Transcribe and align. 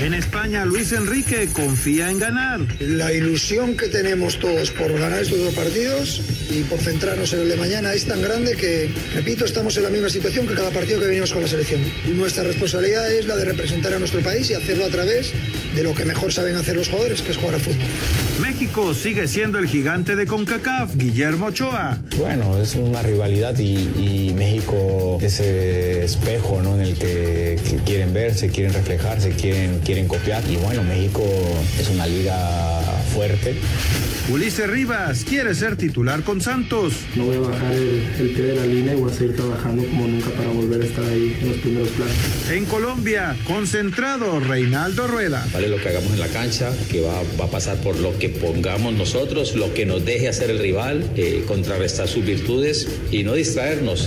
En 0.00 0.14
España, 0.14 0.64
Luis 0.64 0.92
Enrique 0.92 1.48
confía 1.52 2.08
en 2.08 2.20
ganar. 2.20 2.60
La 2.78 3.12
ilusión 3.12 3.76
que 3.76 3.88
tenemos 3.88 4.38
todos 4.38 4.70
por 4.70 4.92
ganar 4.92 5.20
estos 5.20 5.40
dos 5.40 5.54
partidos 5.54 6.22
y 6.50 6.62
por 6.62 6.78
centrarnos 6.78 7.32
en 7.32 7.40
el 7.40 7.48
de 7.48 7.56
mañana 7.56 7.92
es 7.92 8.04
tan 8.04 8.22
grande 8.22 8.54
que, 8.54 8.90
repito, 9.14 9.44
estamos 9.44 9.76
en 9.76 9.82
la 9.82 9.90
misma 9.90 10.08
situación 10.08 10.46
que 10.46 10.54
cada 10.54 10.70
partido 10.70 11.00
que 11.00 11.06
venimos 11.06 11.32
con 11.32 11.42
la 11.42 11.48
selección. 11.48 11.80
Nuestra 12.14 12.44
responsabilidad 12.44 13.12
es 13.12 13.26
la 13.26 13.34
de 13.36 13.44
representar 13.46 13.92
a 13.92 13.98
nuestro 13.98 14.20
país 14.20 14.48
y 14.50 14.54
hacerlo 14.54 14.84
a 14.84 14.88
través 14.88 15.32
de 15.74 15.82
lo 15.82 15.92
que 15.94 16.04
mejor 16.04 16.32
saben 16.32 16.54
hacer 16.54 16.76
los 16.76 16.88
jugadores, 16.88 17.20
que 17.20 17.32
es 17.32 17.36
jugar 17.36 17.56
a 17.56 17.58
fútbol. 17.58 17.82
México 18.40 18.94
sigue 18.94 19.26
siendo 19.26 19.58
el 19.58 19.66
gigante 19.66 20.14
de 20.14 20.26
CONCACAF, 20.26 20.94
Guillermo 20.94 21.46
Ochoa. 21.46 21.98
Bueno, 22.16 22.62
es 22.62 22.76
una 22.76 23.02
rivalidad 23.02 23.58
y, 23.58 23.90
y 23.98 24.32
México 24.34 25.18
ese 25.20 26.04
espejo 26.04 26.62
¿no? 26.62 26.76
en 26.76 26.82
el 26.82 26.94
que, 26.94 27.58
que 27.68 27.76
quieren 27.84 28.14
verse, 28.14 28.48
quieren 28.48 28.72
reflejarse, 28.72 29.30
quieren 29.30 29.80
quieren 29.88 30.06
copiar. 30.06 30.44
Y 30.50 30.56
bueno, 30.56 30.82
México 30.82 31.24
es 31.80 31.88
una 31.88 32.06
liga 32.06 32.82
fuerte. 33.14 33.54
Ulises 34.30 34.68
Rivas 34.68 35.24
quiere 35.24 35.54
ser 35.54 35.76
titular 35.76 36.22
con 36.24 36.42
Santos. 36.42 36.92
No 37.16 37.24
voy 37.24 37.36
a 37.36 37.40
bajar 37.40 37.72
el, 37.72 38.06
el 38.20 38.30
pie 38.34 38.44
de 38.44 38.54
la 38.54 38.66
línea 38.66 38.92
y 38.92 38.96
voy 38.96 39.10
a 39.10 39.14
seguir 39.14 39.34
trabajando 39.34 39.82
como 39.84 40.06
nunca 40.06 40.28
para 40.28 40.50
volver 40.50 40.82
a 40.82 40.84
estar 40.84 41.04
ahí 41.04 41.38
en 41.40 41.48
los 41.48 41.56
primeros 41.56 41.88
planos. 41.88 42.14
En 42.50 42.66
Colombia, 42.66 43.34
concentrado 43.46 44.40
Reinaldo 44.40 45.06
Rueda. 45.06 45.48
Vale 45.54 45.68
lo 45.68 45.78
que 45.78 45.88
hagamos 45.88 46.12
en 46.12 46.20
la 46.20 46.28
cancha, 46.28 46.70
que 46.90 47.00
va, 47.00 47.22
va 47.40 47.46
a 47.46 47.50
pasar 47.50 47.78
por 47.78 47.96
lo 47.96 48.18
que 48.18 48.28
pongamos 48.28 48.92
nosotros, 48.92 49.54
lo 49.54 49.72
que 49.72 49.86
nos 49.86 50.04
deje 50.04 50.28
hacer 50.28 50.50
el 50.50 50.58
rival, 50.58 51.10
eh, 51.16 51.44
contrarrestar 51.48 52.08
sus 52.08 52.26
virtudes 52.26 52.86
y 53.10 53.22
no 53.22 53.32
distraernos. 53.32 54.06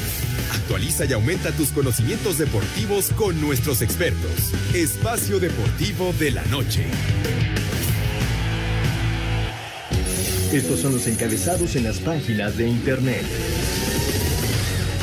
Actualiza 0.51 1.05
y 1.05 1.13
aumenta 1.13 1.51
tus 1.51 1.69
conocimientos 1.69 2.37
deportivos 2.37 3.11
con 3.15 3.39
nuestros 3.39 3.81
expertos. 3.81 4.51
Espacio 4.73 5.39
Deportivo 5.39 6.13
de 6.19 6.31
la 6.31 6.43
Noche. 6.45 6.85
Estos 10.51 10.81
son 10.81 10.91
los 10.91 11.07
encabezados 11.07 11.77
en 11.77 11.85
las 11.85 11.99
páginas 11.99 12.57
de 12.57 12.67
internet. 12.67 13.23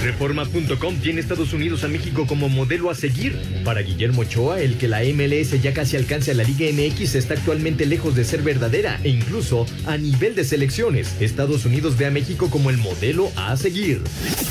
Reforma.com 0.03 0.97
tiene 0.99 1.21
Estados 1.21 1.53
Unidos 1.53 1.83
a 1.83 1.89
México 1.89 2.27
como 2.27 2.49
modelo 2.49 2.91
a 2.91 2.95
seguir. 2.95 3.37
Para 3.65 3.81
Guillermo 3.81 4.23
Ochoa, 4.23 4.61
el 4.61 4.79
que 4.79 4.87
la 4.87 5.01
MLS 5.01 5.61
ya 5.61 5.73
casi 5.73 5.97
alcance 5.97 6.31
a 6.31 6.35
la 6.35 6.45
Liga 6.45 6.67
MX 6.71 7.17
está 7.17 7.35
actualmente 7.35 7.85
lejos 7.85 8.15
de 8.15 8.25
ser 8.25 8.43
verdadera 8.43 9.01
e 9.03 9.09
incluso 9.09 9.67
a 9.87 9.97
nivel 9.97 10.35
de 10.35 10.45
selecciones. 10.45 11.21
Estados 11.21 11.65
Unidos 11.65 11.97
ve 11.97 12.07
a 12.07 12.11
México 12.11 12.49
como 12.49 12.71
el 12.71 12.77
modelo 12.77 13.33
a 13.35 13.57
seguir. 13.57 14.03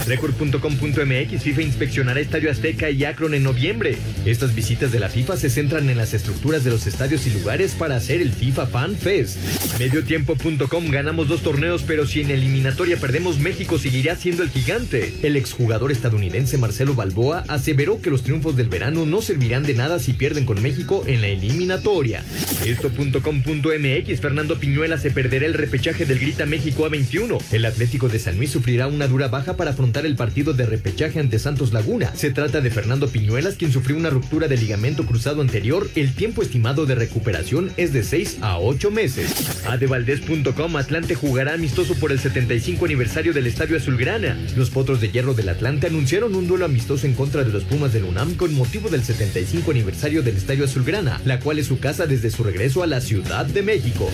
Record.com.mx 0.06 1.44
FIFA 1.44 1.62
inspeccionará 1.62 2.20
Estadio 2.20 2.52
Azteca 2.52 2.90
y 2.90 3.06
Akron 3.06 3.34
en 3.34 3.44
noviembre. 3.44 3.98
Estas 4.26 4.54
visitas 4.56 4.92
de 4.92 5.00
la 5.00 5.10
FIFA 5.10 5.38
se 5.38 5.50
centran 5.50 5.90
en 5.90 5.98
las 5.98 6.14
estructuras 6.14 6.64
de 6.64 6.70
los 6.70 6.88
estadios 6.88 7.26
y 7.28 7.32
lugares 7.32 7.74
para 7.74 7.96
hacer 7.96 8.22
el 8.22 8.32
FIFA 8.32 8.68
Fan 8.68 8.96
Fest. 8.96 9.38
Mediotiempo.com 9.80 10.90
ganamos 10.90 11.28
dos 11.28 11.42
torneos, 11.42 11.84
pero 11.84 12.06
si 12.06 12.22
en 12.22 12.32
eliminatoria 12.32 12.98
perdemos, 12.98 13.40
México 13.40 13.78
seguirá 13.78 14.16
siendo 14.16 14.44
el 14.44 14.50
gigante. 14.50 15.14
El 15.24 15.36
exjugador 15.36 15.92
estadounidense 15.92 16.58
Marcelo 16.58 16.96
Balboa 16.96 17.44
aseveró 17.48 18.02
que 18.02 18.10
los 18.10 18.24
triunfos 18.24 18.56
del 18.56 18.70
verano 18.70 19.06
no 19.06 19.22
servirán 19.22 19.64
de 19.64 19.74
nada 19.74 20.00
si 20.00 20.14
pierden 20.14 20.46
con 20.46 20.62
México 20.62 21.04
en 21.08 21.22
la 21.22 21.28
eliminatoria. 21.28 22.24
Esto.com.mx 22.66 24.22
Fernando 24.22 24.60
Piñuela 24.60 24.98
se 24.98 25.12
perderá 25.12 25.46
el 25.46 25.54
repechaje 25.54 26.06
del 26.06 26.20
Grita 26.20 26.46
México 26.46 26.90
A21. 26.90 27.42
El 27.52 27.66
Atlético 27.66 28.10
de 28.10 28.20
San 28.20 28.38
Luis 28.38 28.52
sufrirá 28.52 28.88
una 28.88 29.08
dura 29.08 29.28
baja 29.28 29.56
para 29.56 29.74
el 29.96 30.16
partido 30.16 30.54
de 30.54 30.66
repechaje 30.66 31.20
ante 31.20 31.40
Santos 31.40 31.74
Laguna. 31.74 32.16
Se 32.16 32.30
trata 32.30 32.62
de 32.62 32.70
Fernando 32.70 33.08
Piñuelas, 33.08 33.56
quien 33.56 33.72
sufrió 33.72 33.98
una 33.98 34.10
ruptura 34.10 34.48
de 34.48 34.58
ligamento 34.58 35.06
cruzado 35.06 35.42
anterior. 35.42 35.90
El 35.96 36.14
tiempo 36.14 36.42
estimado 36.42 36.86
de 36.86 36.96
recuperación 36.96 37.72
es 37.78 37.94
de 37.94 38.04
6 38.04 38.40
a 38.42 38.60
8 38.60 38.92
meses. 38.92 39.66
Adevaldez.com 39.66 40.76
Atlante 40.76 41.16
jugará 41.16 41.54
amistoso 41.54 41.96
por 41.96 42.12
el 42.12 42.20
75 42.20 42.86
aniversario 42.86 43.34
del 43.34 43.48
Estadio 43.48 43.78
Azulgrana. 43.78 44.38
Los 44.56 44.70
Potros 44.70 45.02
de 45.02 45.10
Hierro 45.10 45.34
del 45.34 45.50
Atlante 45.50 45.88
anunciaron 45.88 46.36
un 46.36 46.48
duelo 46.48 46.66
amistoso 46.66 47.08
en 47.08 47.14
contra 47.14 47.44
de 47.44 47.52
los 47.52 47.64
Pumas 47.64 47.94
del 47.94 48.04
UNAM 48.04 48.36
con 48.36 48.54
motivo 48.54 48.90
del 48.90 49.04
75 49.04 49.72
aniversario 49.72 50.22
del 50.22 50.38
Estadio 50.38 50.66
Azulgrana, 50.66 51.22
la 51.26 51.40
cual 51.40 51.60
es 51.60 51.68
su 51.68 51.80
casa 51.80 52.06
desde 52.06 52.30
su 52.30 52.44
regreso 52.44 52.84
a 52.84 52.88
la 52.88 53.02
Ciudad 53.02 53.46
de 53.46 53.62
México. 53.64 54.10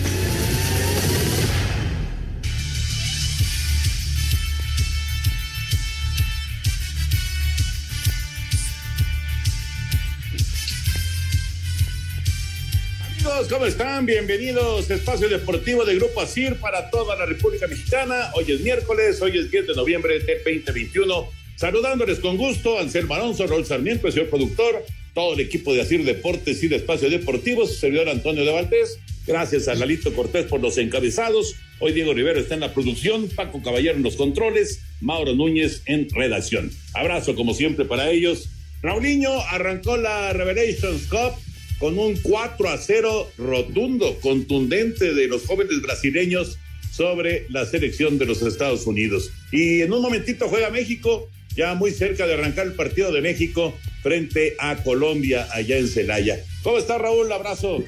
Amigos, 13.44 13.58
¿cómo 13.58 13.66
están? 13.66 14.06
Bienvenidos 14.06 14.90
a 14.90 14.94
Espacio 14.94 15.28
Deportivo 15.28 15.84
de 15.84 15.96
Grupo 15.96 16.22
ASIR 16.22 16.56
para 16.56 16.88
toda 16.88 17.14
la 17.14 17.26
República 17.26 17.66
Mexicana. 17.66 18.30
Hoy 18.34 18.44
es 18.48 18.60
miércoles, 18.60 19.20
hoy 19.20 19.36
es 19.36 19.50
10 19.50 19.66
de 19.66 19.74
noviembre 19.74 20.18
de 20.20 20.36
2021. 20.36 21.28
Saludándoles 21.56 22.20
con 22.20 22.38
gusto, 22.38 22.78
Anselmo 22.78 23.14
Alonso, 23.14 23.46
Raúl 23.46 23.66
Sarmiento, 23.66 24.06
el 24.06 24.14
señor 24.14 24.30
productor, 24.30 24.86
todo 25.12 25.34
el 25.34 25.40
equipo 25.40 25.74
de 25.74 25.82
ASIR 25.82 26.04
Deportes 26.04 26.62
y 26.62 26.68
de 26.68 26.76
Espacio 26.76 27.10
Deportivo, 27.10 27.66
su 27.66 27.74
servidor 27.74 28.08
Antonio 28.08 28.46
de 28.46 28.52
Valdés. 28.52 28.98
Gracias 29.26 29.68
a 29.68 29.74
Lalito 29.74 30.14
Cortés 30.14 30.46
por 30.46 30.60
los 30.60 30.78
encabezados. 30.78 31.54
Hoy 31.80 31.92
Diego 31.92 32.14
Rivero 32.14 32.40
está 32.40 32.54
en 32.54 32.60
la 32.60 32.72
producción, 32.72 33.28
Paco 33.28 33.62
Caballero 33.62 33.96
en 33.96 34.04
los 34.04 34.16
controles, 34.16 34.80
Mauro 35.02 35.34
Núñez 35.34 35.82
en 35.84 36.08
redacción. 36.08 36.70
Abrazo 36.94 37.34
como 37.34 37.52
siempre 37.52 37.84
para 37.84 38.10
ellos. 38.10 38.48
Raulinho 38.80 39.38
arrancó 39.50 39.96
la 39.96 40.32
Revelations 40.32 41.06
Cup 41.08 41.43
con 41.78 41.98
un 41.98 42.16
4 42.16 42.68
a 42.68 42.78
0 42.78 43.32
rotundo, 43.38 44.18
contundente 44.20 45.14
de 45.14 45.28
los 45.28 45.44
jóvenes 45.46 45.80
brasileños 45.82 46.58
sobre 46.92 47.46
la 47.50 47.66
selección 47.66 48.18
de 48.18 48.26
los 48.26 48.42
Estados 48.42 48.86
Unidos. 48.86 49.30
Y 49.50 49.82
en 49.82 49.92
un 49.92 50.02
momentito 50.02 50.48
juega 50.48 50.70
México, 50.70 51.28
ya 51.56 51.74
muy 51.74 51.90
cerca 51.90 52.26
de 52.26 52.34
arrancar 52.34 52.66
el 52.66 52.74
partido 52.74 53.12
de 53.12 53.20
México 53.20 53.74
frente 54.02 54.54
a 54.58 54.76
Colombia 54.82 55.48
allá 55.52 55.78
en 55.78 55.88
Celaya. 55.88 56.42
¿Cómo 56.62 56.78
está 56.78 56.98
Raúl? 56.98 57.32
Abrazo. 57.32 57.82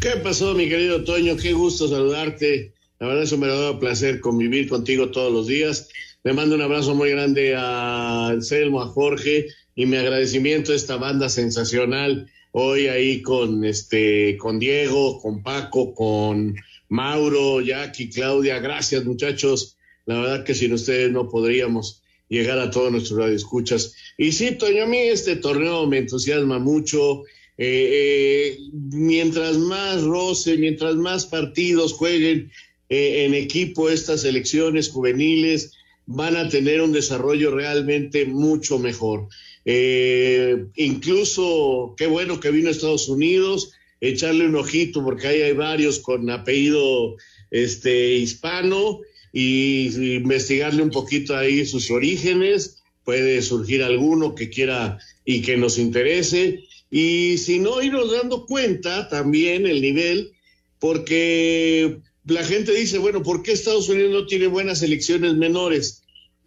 ¿Qué 0.00 0.10
pasó, 0.22 0.54
mi 0.54 0.68
querido 0.68 1.04
Toño? 1.04 1.36
Qué 1.36 1.52
gusto 1.52 1.88
saludarte. 1.88 2.72
La 2.98 3.06
verdad 3.06 3.24
es 3.24 3.32
un 3.32 3.40
verdadero 3.40 3.78
placer 3.78 4.20
convivir 4.20 4.68
contigo 4.68 5.10
todos 5.10 5.32
los 5.32 5.46
días. 5.46 5.88
Le 6.22 6.32
mando 6.32 6.54
un 6.54 6.62
abrazo 6.62 6.94
muy 6.94 7.10
grande 7.10 7.54
a 7.56 8.28
Anselmo, 8.28 8.82
a 8.82 8.86
Jorge 8.86 9.46
y 9.74 9.86
mi 9.86 9.96
agradecimiento 9.96 10.72
a 10.72 10.76
esta 10.76 10.96
banda 10.96 11.28
sensacional 11.28 12.30
hoy 12.52 12.88
ahí 12.88 13.22
con 13.22 13.64
este 13.64 14.36
con 14.36 14.58
Diego, 14.58 15.20
con 15.20 15.42
Paco, 15.42 15.94
con 15.94 16.56
Mauro, 16.88 17.60
Jackie, 17.60 18.10
Claudia. 18.10 18.58
Gracias, 18.58 19.04
muchachos. 19.04 19.76
La 20.06 20.20
verdad 20.20 20.44
que 20.44 20.54
sin 20.54 20.72
ustedes 20.72 21.12
no 21.12 21.28
podríamos 21.28 22.02
llegar 22.28 22.58
a 22.58 22.70
todos 22.70 22.90
nuestros 22.90 23.18
radioescuchas. 23.18 23.94
Y 24.16 24.32
sí, 24.32 24.52
Toño, 24.52 24.84
a 24.84 24.86
mí 24.86 24.98
este 24.98 25.36
torneo 25.36 25.86
me 25.86 25.98
entusiasma 25.98 26.58
mucho. 26.58 27.24
Eh, 27.58 27.66
eh, 27.92 28.58
mientras 28.72 29.58
más 29.58 30.02
roce, 30.02 30.56
mientras 30.56 30.96
más 30.96 31.26
partidos 31.26 31.92
jueguen 31.92 32.50
eh, 32.88 33.26
en 33.26 33.34
equipo 33.34 33.90
estas 33.90 34.22
selecciones 34.22 34.88
juveniles, 34.88 35.72
van 36.06 36.36
a 36.36 36.48
tener 36.48 36.80
un 36.80 36.92
desarrollo 36.92 37.50
realmente 37.50 38.24
mucho 38.24 38.78
mejor. 38.78 39.28
Eh, 39.64 40.66
incluso, 40.76 41.94
qué 41.96 42.06
bueno 42.06 42.40
que 42.40 42.50
vino 42.50 42.68
a 42.68 42.72
Estados 42.72 43.08
Unidos, 43.08 43.72
echarle 44.00 44.46
un 44.46 44.56
ojito 44.56 45.04
porque 45.04 45.28
ahí 45.28 45.42
hay 45.42 45.52
varios 45.52 45.98
con 45.98 46.30
apellido 46.30 47.16
este, 47.50 48.14
hispano 48.14 49.00
y, 49.32 50.16
investigarle 50.16 50.82
un 50.82 50.90
poquito 50.90 51.36
ahí 51.36 51.64
sus 51.66 51.90
orígenes. 51.90 52.82
Puede 53.04 53.42
surgir 53.42 53.82
alguno 53.82 54.34
que 54.34 54.50
quiera 54.50 54.98
y 55.24 55.42
que 55.42 55.56
nos 55.56 55.78
interese. 55.78 56.64
Y 56.90 57.38
si 57.38 57.58
no, 57.58 57.82
irnos 57.82 58.10
dando 58.10 58.46
cuenta 58.46 59.08
también 59.08 59.66
el 59.66 59.80
nivel, 59.80 60.32
porque 60.78 61.98
la 62.26 62.44
gente 62.44 62.72
dice, 62.72 62.98
bueno, 62.98 63.22
¿por 63.22 63.42
qué 63.42 63.52
Estados 63.52 63.88
Unidos 63.88 64.12
no 64.12 64.26
tiene 64.26 64.46
buenas 64.48 64.80
selecciones 64.80 65.34
menores? 65.34 65.99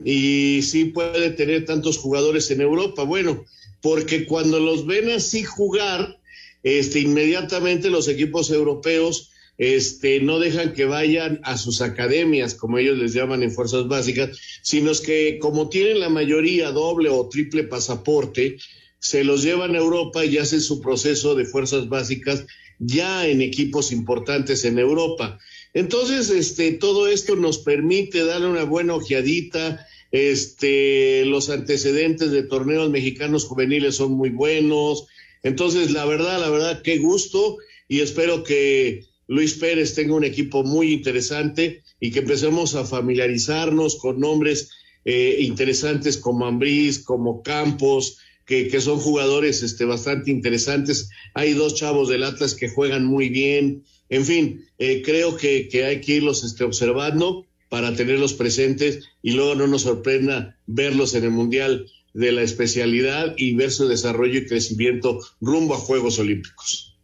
Y 0.03 0.61
sí 0.63 0.85
puede 0.85 1.31
tener 1.31 1.65
tantos 1.65 1.97
jugadores 1.97 2.49
en 2.51 2.61
Europa. 2.61 3.03
Bueno, 3.03 3.45
porque 3.81 4.25
cuando 4.25 4.59
los 4.59 4.85
ven 4.85 5.09
así 5.11 5.43
jugar, 5.43 6.19
este, 6.63 6.99
inmediatamente 6.99 7.89
los 7.89 8.07
equipos 8.07 8.49
europeos 8.49 9.31
este, 9.57 10.19
no 10.19 10.39
dejan 10.39 10.73
que 10.73 10.85
vayan 10.85 11.39
a 11.43 11.57
sus 11.57 11.81
academias, 11.81 12.55
como 12.55 12.77
ellos 12.77 12.97
les 12.97 13.13
llaman 13.13 13.43
en 13.43 13.51
fuerzas 13.51 13.87
básicas, 13.87 14.37
sino 14.61 14.91
que 15.05 15.37
como 15.39 15.69
tienen 15.69 15.99
la 15.99 16.09
mayoría 16.09 16.71
doble 16.71 17.09
o 17.09 17.27
triple 17.29 17.63
pasaporte, 17.63 18.57
se 18.99 19.23
los 19.23 19.43
llevan 19.43 19.75
a 19.75 19.79
Europa 19.79 20.25
y 20.25 20.37
hacen 20.37 20.61
su 20.61 20.81
proceso 20.81 21.35
de 21.35 21.45
fuerzas 21.45 21.89
básicas 21.89 22.45
ya 22.79 23.27
en 23.27 23.41
equipos 23.41 23.91
importantes 23.91 24.65
en 24.65 24.79
Europa. 24.79 25.39
Entonces, 25.73 26.29
este, 26.29 26.71
todo 26.73 27.07
esto 27.07 27.35
nos 27.35 27.57
permite 27.57 28.23
darle 28.25 28.47
una 28.47 28.63
buena 28.63 28.95
ojeadita. 28.95 29.87
Este, 30.11 31.25
los 31.25 31.49
antecedentes 31.49 32.31
de 32.31 32.43
torneos 32.43 32.89
mexicanos 32.89 33.45
juveniles 33.45 33.95
son 33.95 34.11
muy 34.11 34.29
buenos. 34.29 35.07
Entonces, 35.41 35.91
la 35.91 36.05
verdad, 36.05 36.39
la 36.39 36.49
verdad, 36.49 36.81
qué 36.83 36.99
gusto 36.99 37.57
y 37.87 37.99
espero 37.99 38.43
que 38.43 39.05
Luis 39.27 39.55
Pérez 39.55 39.95
tenga 39.95 40.15
un 40.15 40.23
equipo 40.23 40.63
muy 40.63 40.93
interesante 40.93 41.83
y 41.99 42.11
que 42.11 42.19
empecemos 42.19 42.75
a 42.75 42.85
familiarizarnos 42.85 43.97
con 43.97 44.19
nombres 44.19 44.69
eh, 45.05 45.37
interesantes 45.39 46.17
como 46.17 46.45
Ambriz, 46.45 46.99
como 46.99 47.41
Campos, 47.41 48.19
que, 48.45 48.67
que, 48.67 48.81
son 48.81 48.99
jugadores 48.99 49.63
este, 49.63 49.85
bastante 49.85 50.31
interesantes. 50.31 51.09
Hay 51.33 51.53
dos 51.53 51.75
chavos 51.75 52.09
del 52.09 52.23
Atlas 52.23 52.55
que 52.55 52.69
juegan 52.69 53.05
muy 53.05 53.29
bien. 53.29 53.83
En 54.09 54.25
fin, 54.25 54.65
eh, 54.77 55.01
creo 55.03 55.37
que, 55.37 55.67
que, 55.69 55.85
hay 55.85 56.01
que 56.01 56.13
irlos 56.13 56.43
este, 56.43 56.63
observando 56.63 57.47
para 57.69 57.95
tenerlos 57.95 58.33
presentes 58.33 58.99
y 59.21 59.31
luego 59.31 59.55
no 59.55 59.67
nos 59.67 59.83
sorprenda 59.83 60.57
verlos 60.67 61.15
en 61.15 61.23
el 61.23 61.31
Mundial 61.31 61.87
de 62.13 62.31
la 62.31 62.43
especialidad 62.43 63.33
y 63.37 63.55
ver 63.55 63.71
su 63.71 63.87
desarrollo 63.87 64.39
y 64.39 64.45
crecimiento 64.45 65.19
rumbo 65.41 65.73
a 65.73 65.79
Juegos 65.79 66.19
Olímpicos. 66.19 66.95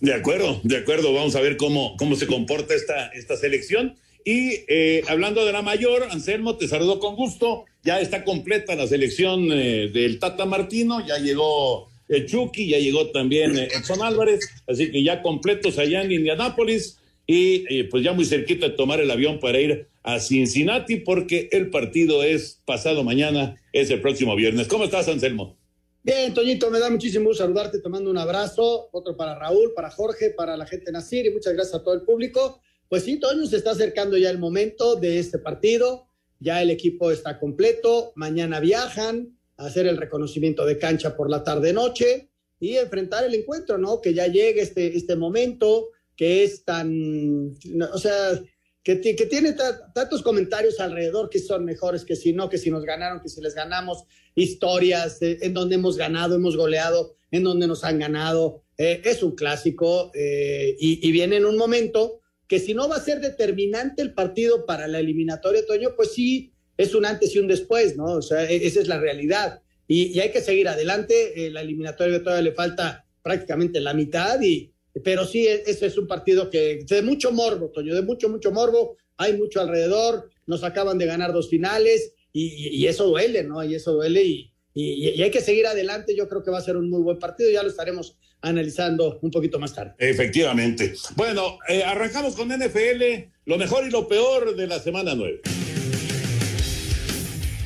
De 0.00 0.14
acuerdo, 0.14 0.60
de 0.64 0.78
acuerdo. 0.78 1.12
Vamos 1.12 1.36
a 1.36 1.40
ver 1.40 1.56
cómo, 1.56 1.96
cómo 1.96 2.16
se 2.16 2.26
comporta 2.26 2.74
esta, 2.74 3.08
esta 3.08 3.36
selección. 3.36 3.96
Y 4.24 4.64
eh, 4.68 5.02
hablando 5.08 5.44
de 5.44 5.52
la 5.52 5.62
mayor, 5.62 6.08
Anselmo, 6.10 6.56
te 6.56 6.68
saludo 6.68 6.98
con 6.98 7.16
gusto. 7.16 7.66
Ya 7.82 8.00
está 8.00 8.24
completa 8.24 8.74
la 8.74 8.86
selección 8.86 9.52
eh, 9.52 9.90
del 9.92 10.18
Tata 10.18 10.46
Martino, 10.46 11.06
ya 11.06 11.18
llegó 11.18 11.89
el 12.10 12.26
Chucky, 12.26 12.68
ya 12.68 12.78
llegó 12.78 13.10
también 13.10 13.56
eh, 13.56 13.68
Edson 13.72 14.02
Álvarez, 14.02 14.48
así 14.66 14.90
que 14.90 15.02
ya 15.02 15.22
completos 15.22 15.78
allá 15.78 16.02
en 16.02 16.12
Indianápolis 16.12 16.98
y 17.26 17.84
pues 17.84 18.02
ya 18.02 18.12
muy 18.12 18.24
cerquita 18.24 18.68
de 18.68 18.74
tomar 18.74 19.00
el 19.00 19.08
avión 19.08 19.38
para 19.38 19.60
ir 19.60 19.86
a 20.02 20.18
Cincinnati 20.18 20.96
porque 20.96 21.48
el 21.52 21.70
partido 21.70 22.24
es 22.24 22.60
pasado 22.64 23.04
mañana, 23.04 23.56
es 23.72 23.90
el 23.90 24.00
próximo 24.00 24.34
viernes. 24.34 24.66
¿Cómo 24.66 24.84
estás, 24.84 25.06
Anselmo? 25.08 25.56
Bien, 26.02 26.34
Toñito, 26.34 26.70
me 26.70 26.80
da 26.80 26.90
muchísimo 26.90 27.26
gusto 27.26 27.44
saludarte, 27.44 27.78
te 27.78 27.88
mando 27.88 28.10
un 28.10 28.18
abrazo, 28.18 28.88
otro 28.90 29.16
para 29.16 29.38
Raúl, 29.38 29.72
para 29.76 29.90
Jorge, 29.90 30.30
para 30.30 30.56
la 30.56 30.66
gente 30.66 30.90
Nacir 30.90 31.26
y 31.26 31.30
muchas 31.30 31.52
gracias 31.52 31.74
a 31.74 31.84
todo 31.84 31.94
el 31.94 32.02
público. 32.02 32.60
Pues 32.88 33.04
sí, 33.04 33.18
Toño, 33.20 33.46
se 33.46 33.58
está 33.58 33.72
acercando 33.72 34.16
ya 34.16 34.30
el 34.30 34.38
momento 34.38 34.96
de 34.96 35.18
este 35.18 35.38
partido, 35.38 36.06
ya 36.40 36.62
el 36.62 36.70
equipo 36.70 37.10
está 37.12 37.38
completo, 37.38 38.12
mañana 38.16 38.58
viajan 38.58 39.38
hacer 39.66 39.86
el 39.86 39.96
reconocimiento 39.96 40.64
de 40.64 40.78
cancha 40.78 41.16
por 41.16 41.30
la 41.30 41.44
tarde-noche 41.44 42.30
y 42.58 42.76
enfrentar 42.76 43.24
el 43.24 43.34
encuentro, 43.34 43.78
¿no? 43.78 44.00
Que 44.00 44.14
ya 44.14 44.26
llegue 44.26 44.60
este, 44.60 44.96
este 44.96 45.16
momento 45.16 45.88
que 46.16 46.44
es 46.44 46.64
tan, 46.64 47.56
o 47.92 47.98
sea, 47.98 48.40
que, 48.82 48.96
tiene 48.96 49.54
tantos 49.94 50.22
comentarios 50.22 50.80
alrededor 50.80 51.28
que 51.28 51.38
son 51.38 51.64
mejores, 51.64 52.04
que 52.04 52.16
si 52.16 52.32
no, 52.32 52.48
que 52.48 52.58
si 52.58 52.70
nos 52.70 52.84
ganaron, 52.84 53.20
que 53.20 53.28
si 53.28 53.40
les 53.40 53.54
ganamos, 53.54 54.04
historias 54.34 55.18
en 55.20 55.52
donde 55.54 55.76
hemos 55.76 55.96
ganado, 55.96 56.34
hemos 56.34 56.56
goleado, 56.56 57.14
en 57.30 57.44
donde 57.44 57.66
nos 57.66 57.84
han 57.84 57.98
ganado. 57.98 58.64
Eh, 58.78 59.02
es 59.04 59.22
un 59.22 59.34
clásico 59.34 60.10
eh, 60.14 60.76
y, 60.78 61.12
viene 61.12 61.36
en 61.36 61.44
un 61.44 61.56
momento 61.56 62.20
que 62.48 62.58
si 62.58 62.74
no 62.74 62.88
va 62.88 62.96
a 62.96 63.04
ser 63.04 63.20
determinante 63.20 64.02
el 64.02 64.14
partido 64.14 64.66
para 64.66 64.88
la 64.88 64.98
eliminatoria, 64.98 65.66
Toño, 65.66 65.90
pues 65.94 66.14
sí, 66.14 66.52
es 66.80 66.94
un 66.94 67.04
antes 67.04 67.34
y 67.34 67.38
un 67.38 67.46
después, 67.46 67.96
¿no? 67.96 68.04
O 68.04 68.22
sea, 68.22 68.50
e, 68.50 68.66
esa 68.66 68.80
es 68.80 68.88
la 68.88 68.98
realidad. 68.98 69.60
Y, 69.86 70.18
hay 70.18 70.30
que 70.30 70.40
seguir 70.40 70.68
adelante. 70.68 71.46
Eh, 71.46 71.50
la 71.50 71.60
eliminatoria 71.60 72.22
todavía 72.22 72.50
le 72.50 72.52
falta 72.52 73.04
prácticamente 73.22 73.80
la 73.80 73.92
mitad 73.92 74.40
y, 74.40 74.72
pero 75.04 75.26
sí, 75.26 75.46
e, 75.46 75.62
ese 75.66 75.86
es 75.86 75.98
un 75.98 76.06
partido 76.06 76.48
que 76.48 76.84
de 76.88 77.02
mucho 77.02 77.32
morbo, 77.32 77.68
Toño, 77.68 77.94
de 77.94 78.02
mucho, 78.02 78.28
mucho 78.28 78.50
morbo. 78.50 78.96
Hay 79.18 79.36
mucho 79.36 79.60
alrededor. 79.60 80.30
Nos 80.46 80.64
acaban 80.64 80.96
de 80.96 81.06
ganar 81.06 81.32
dos 81.32 81.50
finales 81.50 82.14
y, 82.32 82.86
eso 82.86 83.06
duele, 83.06 83.44
¿no? 83.44 83.62
Y 83.62 83.74
eso 83.74 83.92
duele 83.92 84.22
y, 84.24 84.52
y, 84.72 85.22
hay 85.22 85.30
que 85.30 85.42
seguir 85.42 85.66
adelante. 85.66 86.16
Yo 86.16 86.28
creo 86.28 86.42
que 86.42 86.50
va 86.50 86.58
a 86.58 86.62
ser 86.62 86.76
un 86.76 86.88
muy 86.88 87.02
buen 87.02 87.18
partido. 87.18 87.50
Ya 87.50 87.62
lo 87.62 87.68
estaremos 87.68 88.16
analizando 88.40 89.18
un 89.20 89.30
poquito 89.30 89.58
más 89.58 89.74
tarde. 89.74 89.92
Efectivamente. 89.98 90.94
Bueno, 91.14 91.58
eh, 91.68 91.84
arrancamos 91.84 92.34
con 92.34 92.48
NFL, 92.48 93.02
lo 93.44 93.58
mejor 93.58 93.86
y 93.86 93.90
lo 93.90 94.08
peor 94.08 94.56
de 94.56 94.66
la 94.66 94.78
semana 94.78 95.14
nueve. 95.14 95.42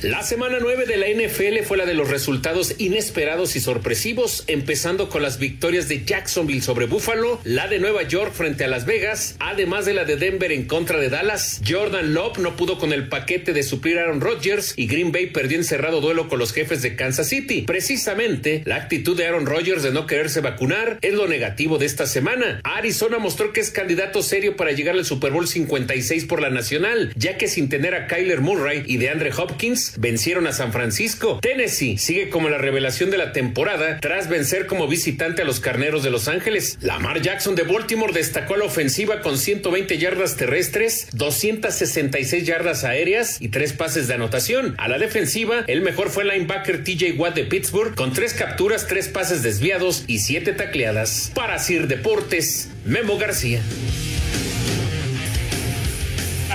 La 0.01 0.23
semana 0.23 0.57
9 0.59 0.85
de 0.85 0.97
la 0.97 1.07
NFL 1.07 1.63
fue 1.63 1.77
la 1.77 1.85
de 1.85 1.93
los 1.93 2.09
resultados 2.09 2.75
inesperados 2.79 3.55
y 3.55 3.61
sorpresivos, 3.61 4.43
empezando 4.47 5.07
con 5.07 5.21
las 5.21 5.39
victorias 5.39 5.87
de 5.87 6.03
Jacksonville 6.03 6.61
sobre 6.61 6.85
Buffalo, 6.85 7.39
la 7.45 7.67
de 7.69 7.79
Nueva 7.79 8.03
York 8.03 8.33
frente 8.33 8.65
a 8.65 8.67
Las 8.67 8.85
Vegas, 8.85 9.37
además 9.39 9.85
de 9.85 9.93
la 9.93 10.03
de 10.03 10.17
Denver 10.17 10.51
en 10.51 10.65
contra 10.65 10.99
de 10.99 11.09
Dallas. 11.09 11.61
Jordan 11.65 12.13
Love 12.13 12.39
no 12.39 12.57
pudo 12.57 12.77
con 12.77 12.91
el 12.91 13.07
paquete 13.07 13.53
de 13.53 13.63
suplir 13.63 13.97
Aaron 13.97 14.19
Rodgers 14.19 14.73
y 14.75 14.87
Green 14.87 15.13
Bay 15.13 15.27
perdió 15.27 15.57
en 15.57 15.63
cerrado 15.63 16.01
duelo 16.01 16.27
con 16.27 16.39
los 16.39 16.51
jefes 16.51 16.81
de 16.81 16.97
Kansas 16.97 17.29
City. 17.29 17.61
Precisamente, 17.61 18.63
la 18.65 18.75
actitud 18.75 19.15
de 19.15 19.25
Aaron 19.25 19.45
Rodgers 19.45 19.81
de 19.81 19.91
no 19.91 20.07
quererse 20.07 20.41
vacunar 20.41 20.99
es 21.01 21.13
lo 21.13 21.27
negativo 21.27 21.77
de 21.77 21.85
esta 21.85 22.05
semana. 22.05 22.59
Arizona 22.63 23.17
mostró 23.17 23.53
que 23.53 23.61
es 23.61 23.71
candidato 23.71 24.21
serio 24.21 24.57
para 24.57 24.73
llegar 24.73 24.95
al 24.95 25.05
Super 25.05 25.31
Bowl 25.31 25.47
56 25.47 26.25
por 26.25 26.41
la 26.41 26.49
nacional, 26.49 27.13
ya 27.15 27.37
que 27.37 27.47
sin 27.47 27.69
tener 27.69 27.95
a 27.95 28.07
Kyler 28.07 28.41
Murray 28.41 28.83
y 28.85 28.97
de 28.97 29.09
Andre 29.09 29.31
Hopkins, 29.35 29.84
vencieron 29.97 30.47
a 30.47 30.53
San 30.53 30.71
Francisco. 30.71 31.39
Tennessee 31.41 31.97
sigue 31.97 32.29
como 32.29 32.49
la 32.49 32.57
revelación 32.57 33.11
de 33.11 33.17
la 33.17 33.31
temporada 33.31 33.99
tras 33.99 34.29
vencer 34.29 34.65
como 34.65 34.87
visitante 34.87 35.41
a 35.41 35.45
los 35.45 35.59
Carneros 35.59 36.03
de 36.03 36.11
Los 36.11 36.27
Ángeles. 36.27 36.77
Lamar 36.81 37.21
Jackson 37.21 37.55
de 37.55 37.63
Baltimore 37.63 38.13
destacó 38.13 38.55
la 38.55 38.65
ofensiva 38.65 39.21
con 39.21 39.37
120 39.37 39.97
yardas 39.97 40.35
terrestres, 40.35 41.07
266 41.13 42.45
yardas 42.45 42.83
aéreas 42.83 43.41
y 43.41 43.49
tres 43.49 43.73
pases 43.73 44.07
de 44.07 44.15
anotación. 44.15 44.75
A 44.77 44.87
la 44.87 44.97
defensiva, 44.97 45.63
el 45.67 45.81
mejor 45.81 46.09
fue 46.09 46.25
linebacker 46.25 46.83
TJ 46.83 47.13
Watt 47.17 47.35
de 47.35 47.45
Pittsburgh 47.45 47.95
con 47.95 48.13
tres 48.13 48.33
capturas, 48.33 48.87
tres 48.87 49.07
pases 49.07 49.43
desviados 49.43 50.03
y 50.07 50.19
siete 50.19 50.53
tacleadas. 50.53 51.31
Para 51.33 51.59
Sir 51.59 51.87
Deportes, 51.87 52.69
Memo 52.85 53.17
García. 53.17 53.61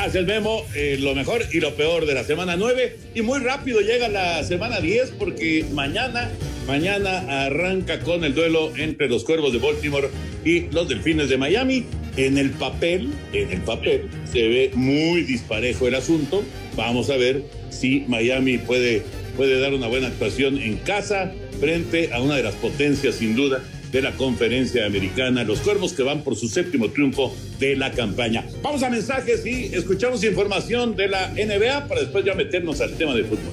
Hace 0.01 0.21
el 0.21 0.27
memo, 0.27 0.65
eh, 0.75 0.97
lo 0.99 1.15
mejor 1.15 1.43
y 1.53 1.61
lo 1.61 1.75
peor 1.75 2.07
de 2.07 2.15
la 2.15 2.25
semana 2.25 2.57
9. 2.57 2.97
Y 3.15 3.21
muy 3.21 3.39
rápido 3.41 3.83
llega 3.83 4.09
la 4.09 4.43
semana 4.45 4.81
10 4.81 5.13
porque 5.19 5.67
mañana, 5.75 6.31
mañana 6.67 7.45
arranca 7.45 8.01
con 8.01 8.25
el 8.25 8.35
duelo 8.35 8.75
entre 8.79 9.11
los 9.11 9.25
Cuervos 9.25 9.53
de 9.53 9.59
Baltimore 9.59 10.09
y 10.43 10.61
los 10.71 10.89
Delfines 10.89 11.29
de 11.29 11.37
Miami. 11.37 11.85
En 12.17 12.39
el 12.39 12.49
papel, 12.49 13.11
en 13.35 13.53
el 13.53 13.61
papel, 13.61 14.09
se 14.25 14.49
ve 14.49 14.71
muy 14.73 15.21
disparejo 15.21 15.87
el 15.87 15.95
asunto. 15.95 16.43
Vamos 16.77 17.11
a 17.11 17.19
ver 17.19 17.43
si 17.69 18.07
Miami 18.09 18.57
puede, 18.57 19.03
puede 19.37 19.61
dar 19.61 19.75
una 19.75 19.87
buena 19.87 20.07
actuación 20.07 20.57
en 20.57 20.79
casa 20.79 21.31
frente 21.61 22.09
a 22.15 22.23
una 22.23 22.37
de 22.37 22.43
las 22.43 22.55
potencias, 22.55 23.17
sin 23.17 23.37
duda, 23.37 23.63
de 23.93 24.03
la 24.03 24.13
conferencia 24.13 24.87
americana, 24.87 25.45
los 25.45 25.61
cuervos 25.61 25.93
que 25.93 26.03
van 26.03 26.23
por 26.23 26.37
su 26.37 26.49
séptimo 26.49 26.91
triunfo 26.91 27.35
de 27.59 27.77
la 27.77 27.93
campaña. 27.93 28.45
Vamos 28.63 28.83
a 28.83 28.91
mensajes 28.91 29.45
y 29.45 29.75
escuchamos 29.75 30.23
información 30.25 30.97
de 30.97 31.09
la 31.09 31.29
NBA 31.29 31.89
para 31.89 32.01
después 32.01 32.25
ya 32.25 32.35
meternos 32.35 32.81
al 32.81 32.93
tema 32.97 33.15
de 33.15 33.25
fútbol. 33.25 33.53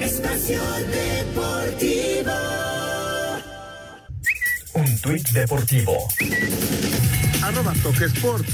Espacio 0.00 0.60
Deportivo. 0.92 2.32
Un 4.74 4.98
tuit 5.00 5.28
deportivo. 5.30 6.08
Arroba 7.42 7.74
Toque 7.82 8.06
Sport. 8.06 8.46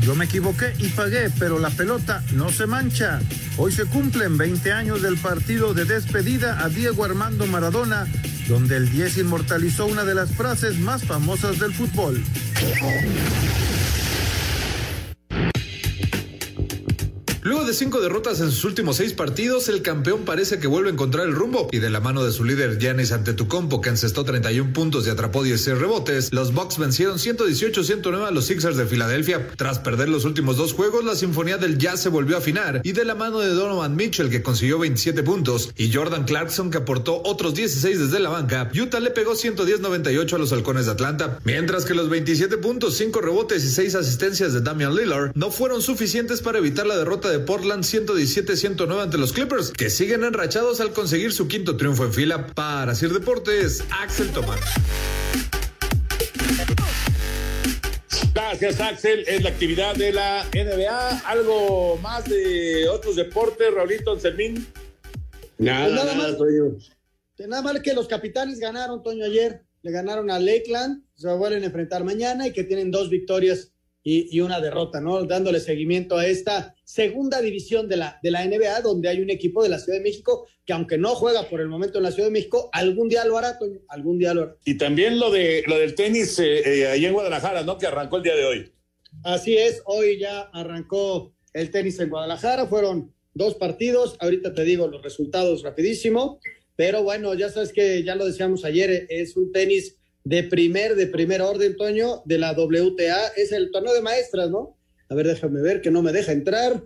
Yo 0.00 0.14
me 0.14 0.26
equivoqué 0.26 0.72
y 0.78 0.88
pagué, 0.88 1.30
pero 1.38 1.58
la 1.58 1.70
pelota 1.70 2.22
no 2.32 2.50
se 2.50 2.66
mancha. 2.66 3.20
Hoy 3.56 3.72
se 3.72 3.86
cumplen 3.86 4.38
20 4.38 4.72
años 4.72 5.02
del 5.02 5.16
partido 5.16 5.74
de 5.74 5.84
despedida 5.84 6.62
a 6.64 6.68
Diego 6.68 7.04
Armando 7.04 7.46
Maradona 7.46 8.06
donde 8.48 8.76
el 8.76 8.90
10 8.90 9.18
inmortalizó 9.18 9.86
una 9.86 10.04
de 10.04 10.14
las 10.14 10.30
frases 10.30 10.78
más 10.78 11.04
famosas 11.04 11.58
del 11.58 11.72
fútbol. 11.72 12.22
Luego 17.46 17.64
de 17.64 17.74
cinco 17.74 18.00
derrotas 18.00 18.40
en 18.40 18.50
sus 18.50 18.64
últimos 18.64 18.96
seis 18.96 19.12
partidos, 19.12 19.68
el 19.68 19.80
campeón 19.80 20.24
parece 20.24 20.58
que 20.58 20.66
vuelve 20.66 20.90
a 20.90 20.92
encontrar 20.92 21.28
el 21.28 21.32
rumbo 21.32 21.68
y 21.70 21.78
de 21.78 21.90
la 21.90 22.00
mano 22.00 22.24
de 22.24 22.32
su 22.32 22.42
líder 22.42 22.76
Giannis 22.76 23.12
Antetokounmpo, 23.12 23.80
que 23.80 23.88
encestó 23.88 24.24
31 24.24 24.72
puntos 24.72 25.06
y 25.06 25.10
atrapó 25.10 25.44
16 25.44 25.78
rebotes, 25.78 26.32
los 26.32 26.52
Bucks 26.52 26.76
vencieron 26.76 27.18
118-109 27.18 28.26
a 28.26 28.32
los 28.32 28.46
Sixers 28.46 28.76
de 28.76 28.86
Filadelfia. 28.86 29.46
Tras 29.54 29.78
perder 29.78 30.08
los 30.08 30.24
últimos 30.24 30.56
dos 30.56 30.72
juegos, 30.72 31.04
la 31.04 31.14
sinfonía 31.14 31.56
del 31.56 31.78
jazz 31.78 32.02
se 32.02 32.08
volvió 32.08 32.34
a 32.34 32.40
afinar 32.40 32.80
y 32.82 32.90
de 32.90 33.04
la 33.04 33.14
mano 33.14 33.38
de 33.38 33.50
Donovan 33.50 33.94
Mitchell, 33.94 34.28
que 34.28 34.42
consiguió 34.42 34.80
27 34.80 35.22
puntos, 35.22 35.70
y 35.76 35.92
Jordan 35.92 36.24
Clarkson, 36.24 36.72
que 36.72 36.78
aportó 36.78 37.22
otros 37.24 37.54
16 37.54 38.00
desde 38.00 38.18
la 38.18 38.30
banca, 38.30 38.72
Utah 38.74 38.98
le 38.98 39.12
pegó 39.12 39.34
110-98 39.34 40.32
a 40.32 40.38
los 40.38 40.52
halcones 40.52 40.86
de 40.86 40.92
Atlanta, 40.92 41.38
mientras 41.44 41.84
que 41.84 41.94
los 41.94 42.08
27 42.08 42.58
puntos, 42.58 42.96
5 42.96 43.20
rebotes 43.20 43.62
y 43.62 43.70
6 43.70 43.94
asistencias 43.94 44.52
de 44.52 44.62
Damian 44.62 44.96
Lillard 44.96 45.30
no 45.36 45.52
fueron 45.52 45.80
suficientes 45.80 46.40
para 46.40 46.58
evitar 46.58 46.88
la 46.88 46.96
derrota 46.96 47.28
de 47.28 47.35
Portland 47.40 47.84
117-109 47.84 49.02
ante 49.02 49.18
los 49.18 49.32
Clippers, 49.32 49.70
que 49.70 49.90
siguen 49.90 50.24
enrachados 50.24 50.80
al 50.80 50.92
conseguir 50.92 51.32
su 51.32 51.48
quinto 51.48 51.76
triunfo 51.76 52.04
en 52.04 52.12
fila. 52.12 52.46
Para 52.48 52.94
Sir 52.94 53.12
Deportes, 53.12 53.84
Axel 53.90 54.30
Tomás. 54.30 54.60
Gracias, 58.34 58.80
Axel. 58.80 59.24
Es 59.26 59.42
la 59.42 59.50
actividad 59.50 59.94
de 59.96 60.12
la 60.12 60.44
NBA. 60.52 61.18
¿Algo 61.26 61.98
más 61.98 62.24
de 62.28 62.88
otros 62.88 63.16
deportes, 63.16 63.72
Raulito 63.74 64.12
Anselmín? 64.12 64.66
Nada, 65.58 65.88
nada, 65.88 66.14
más, 66.14 66.36
Toño. 66.36 66.76
Nada 67.38 67.62
más 67.62 67.80
que 67.80 67.94
los 67.94 68.06
capitanes 68.08 68.58
ganaron, 68.58 69.02
Toño, 69.02 69.24
ayer. 69.24 69.62
Le 69.82 69.92
ganaron 69.92 70.30
a 70.30 70.38
Lakeland, 70.38 71.04
se 71.14 71.32
vuelven 71.32 71.62
a 71.62 71.66
enfrentar 71.66 72.02
mañana 72.02 72.46
y 72.46 72.52
que 72.52 72.64
tienen 72.64 72.90
dos 72.90 73.08
victorias 73.08 73.72
y, 74.08 74.38
una 74.38 74.60
derrota, 74.60 75.00
¿no? 75.00 75.24
Dándole 75.24 75.58
seguimiento 75.58 76.16
a 76.16 76.28
esta 76.28 76.76
segunda 76.84 77.40
división 77.40 77.88
de 77.88 77.96
la, 77.96 78.20
de 78.22 78.30
la 78.30 78.46
NBA, 78.46 78.82
donde 78.82 79.08
hay 79.08 79.20
un 79.20 79.30
equipo 79.30 79.64
de 79.64 79.68
la 79.68 79.80
Ciudad 79.80 79.98
de 79.98 80.04
México 80.04 80.46
que 80.64 80.72
aunque 80.72 80.96
no 80.96 81.16
juega 81.16 81.48
por 81.48 81.60
el 81.60 81.66
momento 81.66 81.98
en 81.98 82.04
la 82.04 82.12
Ciudad 82.12 82.28
de 82.28 82.32
México, 82.32 82.70
algún 82.72 83.08
día 83.08 83.24
lo 83.24 83.36
hará, 83.36 83.58
Toño, 83.58 83.80
algún 83.88 84.16
día 84.18 84.32
lo 84.32 84.42
hará. 84.42 84.56
Y 84.64 84.78
también 84.78 85.18
lo, 85.18 85.32
de, 85.32 85.64
lo 85.66 85.76
del 85.76 85.96
tenis 85.96 86.38
eh, 86.38 86.82
eh, 86.82 86.86
ahí 86.86 87.04
en 87.04 87.14
Guadalajara, 87.14 87.64
¿no? 87.64 87.78
Que 87.78 87.88
arrancó 87.88 88.18
el 88.18 88.22
día 88.22 88.36
de 88.36 88.44
hoy. 88.44 88.72
Así 89.24 89.56
es, 89.56 89.82
hoy 89.86 90.20
ya 90.20 90.42
arrancó 90.52 91.34
el 91.52 91.72
tenis 91.72 91.98
en 91.98 92.08
Guadalajara, 92.08 92.66
fueron 92.68 93.12
dos 93.34 93.56
partidos, 93.56 94.16
ahorita 94.20 94.54
te 94.54 94.62
digo 94.62 94.86
los 94.86 95.02
resultados 95.02 95.64
rapidísimo, 95.64 96.38
pero 96.76 97.02
bueno, 97.02 97.34
ya 97.34 97.48
sabes 97.48 97.72
que 97.72 98.04
ya 98.04 98.14
lo 98.14 98.24
decíamos 98.24 98.64
ayer, 98.64 99.08
es 99.08 99.36
un 99.36 99.50
tenis 99.50 99.96
de 100.26 100.42
primer, 100.42 100.96
de 100.96 101.06
primer 101.06 101.40
orden, 101.40 101.76
Toño, 101.76 102.22
de 102.24 102.38
la 102.38 102.50
WTA, 102.50 103.28
es 103.36 103.52
el 103.52 103.70
torneo 103.70 103.94
de 103.94 104.02
maestras, 104.02 104.50
¿no? 104.50 104.76
A 105.08 105.14
ver, 105.14 105.28
déjame 105.28 105.62
ver 105.62 105.80
que 105.80 105.92
no 105.92 106.02
me 106.02 106.10
deja 106.10 106.32
entrar, 106.32 106.82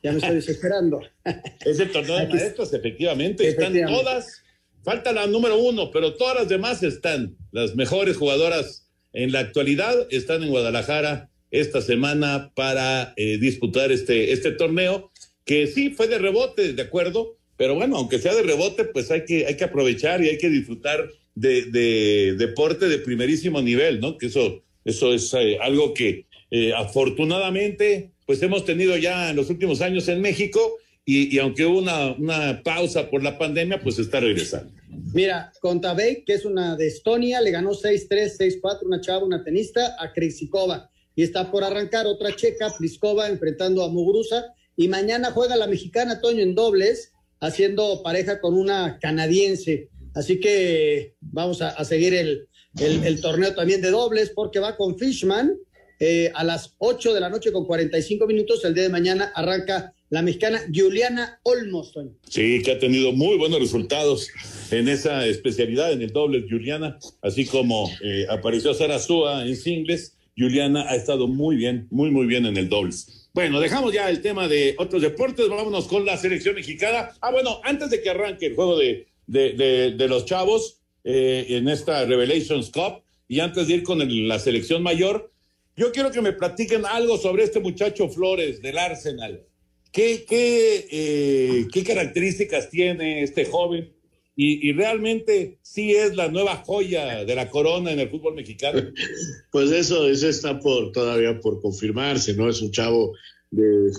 ya 0.00 0.12
me 0.12 0.18
estoy 0.18 0.36
desesperando. 0.36 1.00
es 1.66 1.80
el 1.80 1.90
torneo 1.90 2.18
de 2.18 2.28
maestras, 2.28 2.72
efectivamente, 2.72 3.48
están 3.48 3.74
todas, 3.88 4.44
falta 4.84 5.12
la 5.12 5.26
número 5.26 5.58
uno, 5.58 5.90
pero 5.90 6.14
todas 6.14 6.36
las 6.36 6.48
demás 6.48 6.84
están, 6.84 7.36
las 7.50 7.74
mejores 7.74 8.16
jugadoras 8.16 8.86
en 9.12 9.32
la 9.32 9.40
actualidad 9.40 10.06
están 10.10 10.44
en 10.44 10.50
Guadalajara 10.50 11.30
esta 11.50 11.80
semana 11.82 12.52
para 12.54 13.12
eh, 13.16 13.38
disputar 13.38 13.90
este, 13.90 14.32
este 14.32 14.52
torneo, 14.52 15.10
que 15.44 15.66
sí 15.66 15.90
fue 15.90 16.06
de 16.06 16.18
rebote, 16.18 16.74
de 16.74 16.82
acuerdo, 16.82 17.38
pero 17.56 17.74
bueno, 17.74 17.96
aunque 17.96 18.20
sea 18.20 18.36
de 18.36 18.42
rebote, 18.42 18.84
pues 18.84 19.10
hay 19.10 19.24
que, 19.24 19.46
hay 19.46 19.56
que 19.56 19.64
aprovechar 19.64 20.22
y 20.22 20.28
hay 20.28 20.38
que 20.38 20.48
disfrutar 20.48 21.10
de, 21.34 22.34
deporte 22.38 22.88
de 22.88 22.98
primerísimo 22.98 23.60
nivel, 23.62 24.00
¿no? 24.00 24.16
Que 24.18 24.26
eso, 24.26 24.62
eso 24.84 25.12
es 25.12 25.32
eh, 25.34 25.58
algo 25.60 25.94
que 25.94 26.26
eh, 26.50 26.72
afortunadamente 26.74 28.10
pues 28.26 28.42
hemos 28.42 28.64
tenido 28.64 28.96
ya 28.96 29.30
en 29.30 29.36
los 29.36 29.50
últimos 29.50 29.80
años 29.80 30.08
en 30.08 30.20
México 30.20 30.78
y, 31.06 31.38
aunque 31.38 31.66
hubo 31.66 31.80
una, 31.80 32.12
una, 32.12 32.62
pausa 32.62 33.10
por 33.10 33.22
la 33.22 33.36
pandemia, 33.36 33.78
pues 33.82 33.98
está 33.98 34.20
regresando. 34.20 34.72
Mira, 35.12 35.52
Contabey, 35.60 36.24
que 36.24 36.32
es 36.32 36.46
una 36.46 36.76
de 36.76 36.86
Estonia, 36.86 37.42
le 37.42 37.50
ganó 37.50 37.72
6-3, 37.72 38.38
6-4, 38.62 38.78
una 38.86 39.02
chava, 39.02 39.22
una 39.22 39.44
tenista, 39.44 39.96
a 39.98 40.14
Krisikova. 40.14 40.90
Y 41.14 41.22
está 41.22 41.50
por 41.50 41.62
arrancar 41.62 42.06
otra 42.06 42.34
checa, 42.34 42.72
Pliskova, 42.78 43.28
enfrentando 43.28 43.84
a 43.84 43.88
Muguruza. 43.88 44.46
Y 44.76 44.88
mañana 44.88 45.30
juega 45.30 45.56
la 45.56 45.66
mexicana 45.66 46.22
Toño 46.22 46.42
en 46.42 46.54
dobles, 46.54 47.12
haciendo 47.38 48.02
pareja 48.02 48.40
con 48.40 48.54
una 48.54 48.98
canadiense. 48.98 49.90
Así 50.14 50.38
que 50.40 51.14
vamos 51.20 51.60
a, 51.60 51.84
seguir 51.84 52.14
el, 52.14 53.20
torneo 53.20 53.54
también 53.54 53.80
de 53.80 53.90
dobles 53.90 54.30
porque 54.30 54.60
va 54.60 54.76
con 54.76 54.98
Fishman 54.98 55.56
eh, 56.00 56.30
a 56.34 56.44
las 56.44 56.74
8 56.78 57.14
de 57.14 57.20
la 57.20 57.28
noche 57.28 57.52
con 57.52 57.66
45 57.66 58.26
minutos. 58.26 58.64
El 58.64 58.74
día 58.74 58.84
de 58.84 58.88
mañana 58.88 59.32
arranca 59.34 59.92
la 60.10 60.22
mexicana 60.22 60.60
Juliana 60.72 61.40
Olmos. 61.42 61.92
Sí, 62.28 62.62
que 62.62 62.72
ha 62.72 62.78
tenido 62.78 63.12
muy 63.12 63.36
buenos 63.36 63.58
resultados 63.58 64.28
en 64.70 64.88
esa 64.88 65.26
especialidad, 65.26 65.92
en 65.92 66.02
el 66.02 66.12
doble 66.12 66.46
Juliana, 66.48 66.98
así 67.22 67.44
como 67.44 67.90
eh, 68.02 68.26
apareció 68.30 68.74
Sara 68.74 68.98
Súa 68.98 69.46
en 69.46 69.56
singles. 69.56 70.16
Juliana 70.36 70.86
ha 70.88 70.96
estado 70.96 71.28
muy 71.28 71.56
bien, 71.56 71.86
muy, 71.90 72.10
muy 72.10 72.26
bien 72.26 72.46
en 72.46 72.56
el 72.56 72.68
dobles. 72.68 73.28
Bueno, 73.34 73.60
dejamos 73.60 73.92
ya 73.92 74.08
el 74.10 74.20
tema 74.20 74.46
de 74.46 74.76
otros 74.78 75.02
deportes, 75.02 75.48
vámonos 75.48 75.86
con 75.86 76.04
la 76.04 76.16
selección 76.16 76.54
mexicana. 76.54 77.10
Ah, 77.20 77.32
bueno, 77.32 77.60
antes 77.64 77.90
de 77.90 78.00
que 78.00 78.10
arranque 78.10 78.46
el 78.46 78.54
juego 78.54 78.78
de, 78.78 79.08
de, 79.26 79.94
de, 79.96 80.08
los 80.08 80.24
chavos 80.24 80.80
eh, 81.04 81.46
en 81.50 81.68
esta 81.68 82.04
Revelations 82.04 82.70
Cup. 82.70 83.02
Y 83.28 83.40
antes 83.40 83.68
de 83.68 83.74
ir 83.74 83.82
con 83.82 84.00
la 84.28 84.38
selección 84.38 84.82
mayor, 84.82 85.32
yo 85.76 85.92
quiero 85.92 86.10
que 86.10 86.20
me 86.20 86.32
platiquen 86.32 86.84
algo 86.86 87.18
sobre 87.18 87.44
este 87.44 87.60
muchacho 87.60 88.08
Flores 88.08 88.60
del 88.62 88.78
Arsenal. 88.78 89.42
¿Qué, 89.90 90.24
qué, 90.28 90.86
eh, 90.90 91.66
qué 91.72 91.84
características 91.84 92.68
tiene 92.68 93.22
este 93.22 93.44
joven? 93.44 93.92
Y, 94.36 94.68
y, 94.68 94.72
realmente 94.72 95.58
sí 95.62 95.92
es 95.92 96.16
la 96.16 96.28
nueva 96.28 96.56
joya 96.56 97.24
de 97.24 97.34
la 97.36 97.48
corona 97.48 97.92
en 97.92 98.00
el 98.00 98.10
fútbol 98.10 98.34
mexicano. 98.34 98.82
Pues 99.52 99.70
eso, 99.70 100.08
eso 100.08 100.28
está 100.28 100.58
por 100.58 100.90
todavía 100.90 101.38
por 101.38 101.60
confirmarse, 101.60 102.34
¿no? 102.34 102.50
Es 102.50 102.60
un 102.60 102.72
chavo 102.72 103.14
de 103.52 103.92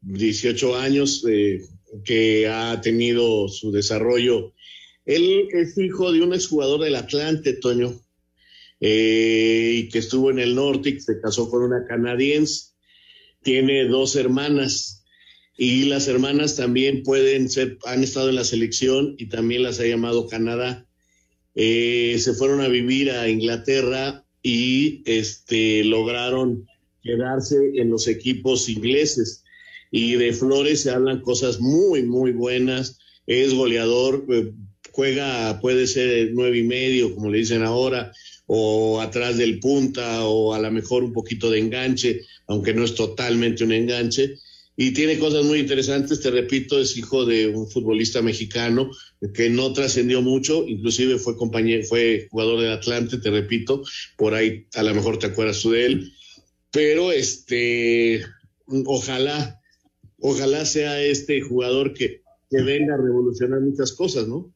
18 0.00 0.76
años 0.76 1.22
eh, 1.28 1.60
que 2.02 2.48
ha 2.48 2.80
tenido 2.80 3.48
su 3.48 3.70
desarrollo 3.70 4.53
él 5.06 5.48
es 5.52 5.76
hijo 5.78 6.12
de 6.12 6.22
un 6.22 6.34
exjugador 6.34 6.80
del 6.82 6.96
Atlante, 6.96 7.54
Toño, 7.54 8.00
eh, 8.80 9.88
que 9.92 9.98
estuvo 9.98 10.30
en 10.30 10.38
el 10.38 10.54
norte 10.54 10.90
y 10.90 11.00
se 11.00 11.20
casó 11.20 11.50
con 11.50 11.62
una 11.62 11.86
canadiense. 11.86 12.72
Tiene 13.42 13.86
dos 13.86 14.16
hermanas 14.16 15.04
y 15.56 15.84
las 15.84 16.08
hermanas 16.08 16.56
también 16.56 17.02
pueden 17.02 17.48
ser, 17.48 17.78
han 17.84 18.02
estado 18.02 18.28
en 18.28 18.34
la 18.34 18.44
selección 18.44 19.14
y 19.18 19.26
también 19.26 19.62
las 19.62 19.78
ha 19.80 19.86
llamado 19.86 20.26
Canadá. 20.26 20.86
Eh, 21.54 22.16
se 22.18 22.34
fueron 22.34 22.60
a 22.60 22.68
vivir 22.68 23.10
a 23.10 23.28
Inglaterra 23.28 24.24
y 24.42 25.02
este, 25.06 25.84
lograron 25.84 26.66
quedarse 27.02 27.56
en 27.76 27.90
los 27.90 28.08
equipos 28.08 28.68
ingleses. 28.68 29.44
Y 29.92 30.14
de 30.14 30.32
Flores 30.32 30.82
se 30.82 30.90
hablan 30.90 31.20
cosas 31.20 31.60
muy, 31.60 32.02
muy 32.02 32.32
buenas. 32.32 32.98
Es 33.26 33.54
goleador, 33.54 34.26
eh, 34.30 34.52
juega, 34.94 35.60
puede 35.60 35.88
ser 35.88 36.30
nueve 36.32 36.58
y 36.58 36.62
medio, 36.62 37.12
como 37.14 37.28
le 37.28 37.38
dicen 37.38 37.64
ahora, 37.64 38.12
o 38.46 39.00
atrás 39.00 39.36
del 39.36 39.58
punta, 39.58 40.24
o 40.24 40.54
a 40.54 40.60
lo 40.60 40.70
mejor 40.70 41.02
un 41.02 41.12
poquito 41.12 41.50
de 41.50 41.58
enganche, 41.58 42.20
aunque 42.46 42.72
no 42.74 42.84
es 42.84 42.94
totalmente 42.94 43.64
un 43.64 43.72
enganche. 43.72 44.36
Y 44.76 44.92
tiene 44.92 45.18
cosas 45.18 45.44
muy 45.44 45.58
interesantes, 45.58 46.20
te 46.20 46.30
repito, 46.30 46.78
es 46.78 46.96
hijo 46.96 47.24
de 47.24 47.48
un 47.48 47.68
futbolista 47.68 48.22
mexicano 48.22 48.90
que 49.34 49.50
no 49.50 49.72
trascendió 49.72 50.22
mucho, 50.22 50.64
inclusive 50.66 51.18
fue 51.18 51.36
compañero, 51.36 51.82
fue 51.84 52.28
jugador 52.30 52.60
del 52.60 52.72
Atlante, 52.72 53.18
te 53.18 53.30
repito, 53.30 53.82
por 54.16 54.34
ahí 54.34 54.66
a 54.74 54.84
lo 54.84 54.94
mejor 54.94 55.18
te 55.18 55.26
acuerdas 55.26 55.60
tú 55.60 55.72
de 55.72 55.86
él, 55.86 56.12
pero 56.70 57.10
este, 57.10 58.24
ojalá, 58.86 59.60
ojalá 60.20 60.64
sea 60.64 61.02
este 61.02 61.40
jugador 61.40 61.94
que, 61.94 62.22
que 62.48 62.62
venga 62.62 62.94
a 62.94 62.98
revolucionar 62.98 63.60
muchas 63.60 63.92
cosas, 63.92 64.28
¿no? 64.28 64.53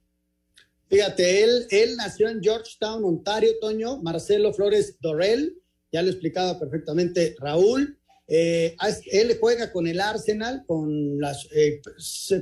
Fíjate, 0.89 1.45
él, 1.45 1.67
él 1.71 1.97
nació 1.97 2.29
en 2.29 2.43
Georgetown, 2.43 3.05
Ontario, 3.05 3.53
Toño, 3.61 4.01
Marcelo 4.03 4.55
Flores 4.55 4.97
Dorel, 5.01 5.55
ya 5.93 6.03
lo 6.03 6.11
explicaba 6.11 6.59
perfectamente 6.59 7.35
Raúl. 7.39 7.99
Eh, 8.27 8.77
él 9.11 9.37
juega 9.41 9.73
con 9.73 9.87
el 9.87 10.01
Arsenal, 10.01 10.65
con, 10.67 11.19
las, 11.19 11.49
eh, 11.55 11.81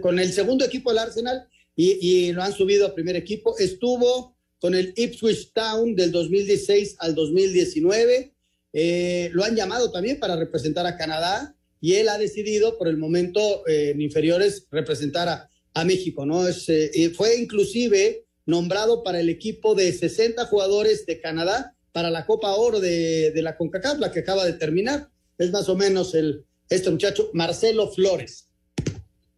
con 0.00 0.18
el 0.18 0.32
segundo 0.32 0.64
equipo 0.64 0.90
del 0.90 0.98
Arsenal 0.98 1.46
y, 1.76 2.32
lo 2.32 2.42
han 2.42 2.52
subido 2.52 2.86
a 2.86 2.94
primer 2.94 3.16
equipo. 3.16 3.56
Estuvo 3.58 4.36
con 4.58 4.74
el 4.74 4.92
Ipswich 4.96 5.52
Town 5.52 5.94
del 5.94 6.10
2016 6.10 6.96
al 6.98 7.14
2019. 7.14 8.34
Eh, 8.72 9.30
lo 9.32 9.44
han 9.44 9.54
llamado 9.54 9.90
también 9.90 10.18
para 10.18 10.36
representar 10.36 10.86
a 10.86 10.96
Canadá 10.96 11.54
y 11.80 11.94
él 11.94 12.08
ha 12.08 12.18
decidido 12.18 12.78
por 12.78 12.88
el 12.88 12.96
momento 12.96 13.62
en 13.68 14.00
inferiores 14.00 14.66
representar 14.70 15.28
a, 15.28 15.50
a 15.74 15.84
México, 15.84 16.24
¿no? 16.26 16.48
Es, 16.48 16.66
fue 17.14 17.36
inclusive 17.36 18.25
nombrado 18.46 19.02
para 19.02 19.20
el 19.20 19.28
equipo 19.28 19.74
de 19.74 19.92
60 19.92 20.46
jugadores 20.46 21.04
de 21.04 21.20
Canadá 21.20 21.74
para 21.92 22.10
la 22.10 22.26
Copa 22.26 22.54
Oro 22.54 22.80
de, 22.80 23.30
de 23.32 23.42
la 23.42 23.56
CONCACAF, 23.56 23.98
la 23.98 24.12
que 24.12 24.20
acaba 24.20 24.44
de 24.44 24.52
terminar. 24.54 25.08
Es 25.38 25.50
más 25.50 25.68
o 25.68 25.76
menos 25.76 26.14
el, 26.14 26.44
este 26.70 26.90
muchacho, 26.90 27.30
Marcelo 27.32 27.90
Flores. 27.90 28.48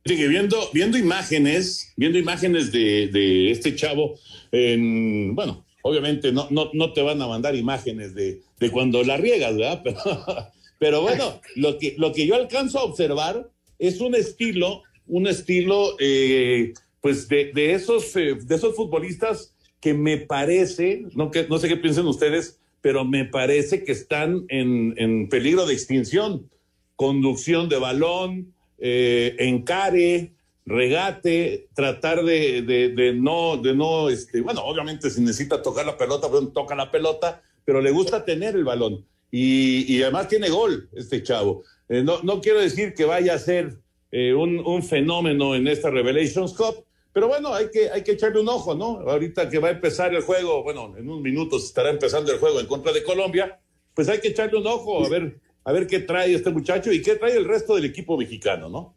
Sigue 0.04 0.28
viendo, 0.28 0.70
viendo 0.72 0.96
imágenes, 0.96 1.92
viendo 1.96 2.18
imágenes 2.18 2.72
de, 2.72 3.08
de 3.08 3.50
este 3.50 3.74
chavo, 3.74 4.18
en, 4.52 5.34
bueno, 5.34 5.66
obviamente 5.82 6.32
no, 6.32 6.48
no, 6.50 6.70
no 6.72 6.92
te 6.92 7.02
van 7.02 7.20
a 7.20 7.26
mandar 7.26 7.54
imágenes 7.54 8.14
de, 8.14 8.40
de 8.58 8.70
cuando 8.70 9.02
la 9.02 9.16
riegas, 9.16 9.56
¿verdad? 9.56 9.82
Pero, 9.84 10.52
pero 10.78 11.02
bueno, 11.02 11.40
lo 11.56 11.76
que, 11.76 11.96
lo 11.98 12.12
que 12.12 12.26
yo 12.26 12.36
alcanzo 12.36 12.78
a 12.78 12.84
observar 12.84 13.50
es 13.80 14.00
un 14.00 14.14
estilo, 14.14 14.84
un 15.08 15.26
estilo, 15.26 15.96
eh, 15.98 16.72
pues 17.00 17.28
de, 17.28 17.52
de 17.54 17.74
esos, 17.74 18.14
eh, 18.16 18.36
de 18.40 18.54
esos 18.54 18.74
futbolistas 18.74 19.54
que 19.80 19.94
me 19.94 20.18
parece, 20.18 21.04
no, 21.14 21.30
que, 21.30 21.46
no 21.48 21.58
sé 21.58 21.68
qué 21.68 21.76
piensen 21.76 22.06
ustedes, 22.06 22.58
pero 22.80 23.04
me 23.04 23.24
parece 23.24 23.84
que 23.84 23.92
están 23.92 24.44
en, 24.48 24.94
en 24.96 25.28
peligro 25.28 25.66
de 25.66 25.74
extinción. 25.74 26.48
Conducción 26.96 27.68
de 27.68 27.78
balón, 27.78 28.52
eh, 28.78 29.36
encare, 29.38 30.32
regate, 30.66 31.68
tratar 31.74 32.24
de, 32.24 32.62
de, 32.62 32.88
de, 32.90 33.14
no, 33.14 33.56
de 33.56 33.74
no, 33.74 34.08
este, 34.08 34.40
bueno, 34.40 34.62
obviamente 34.62 35.10
si 35.10 35.20
necesita 35.20 35.62
tocar 35.62 35.86
la 35.86 35.96
pelota, 35.96 36.28
pues 36.28 36.52
toca 36.52 36.74
la 36.74 36.90
pelota, 36.90 37.40
pero 37.64 37.80
le 37.80 37.92
gusta 37.92 38.24
tener 38.24 38.56
el 38.56 38.64
balón. 38.64 39.04
Y, 39.30 39.94
y 39.94 40.02
además 40.02 40.28
tiene 40.28 40.48
gol 40.48 40.88
este 40.94 41.22
chavo. 41.22 41.62
Eh, 41.88 42.02
no, 42.02 42.22
no 42.22 42.40
quiero 42.40 42.60
decir 42.60 42.94
que 42.94 43.04
vaya 43.04 43.34
a 43.34 43.38
ser 43.38 43.78
un, 44.10 44.58
un, 44.60 44.82
fenómeno 44.82 45.54
en 45.54 45.68
esta 45.68 45.90
Revelations 45.90 46.54
Cup, 46.54 46.86
pero 47.12 47.28
bueno, 47.28 47.54
hay 47.54 47.70
que, 47.70 47.90
hay 47.90 48.02
que 48.02 48.12
echarle 48.12 48.40
un 48.40 48.48
ojo, 48.48 48.74
¿no? 48.74 49.00
Ahorita 49.00 49.48
que 49.48 49.58
va 49.58 49.68
a 49.68 49.72
empezar 49.72 50.14
el 50.14 50.22
juego, 50.22 50.62
bueno, 50.62 50.94
en 50.96 51.08
unos 51.08 51.22
minutos 51.22 51.64
estará 51.64 51.90
empezando 51.90 52.32
el 52.32 52.38
juego 52.38 52.60
en 52.60 52.66
contra 52.66 52.92
de 52.92 53.02
Colombia, 53.02 53.60
pues 53.94 54.08
hay 54.08 54.20
que 54.20 54.28
echarle 54.28 54.58
un 54.58 54.66
ojo 54.66 55.04
a 55.04 55.08
ver, 55.08 55.40
a 55.64 55.72
ver 55.72 55.86
qué 55.86 56.00
trae 56.00 56.34
este 56.34 56.50
muchacho 56.50 56.92
y 56.92 57.02
qué 57.02 57.16
trae 57.16 57.36
el 57.36 57.44
resto 57.44 57.74
del 57.74 57.84
equipo 57.84 58.16
mexicano, 58.16 58.68
¿no? 58.68 58.94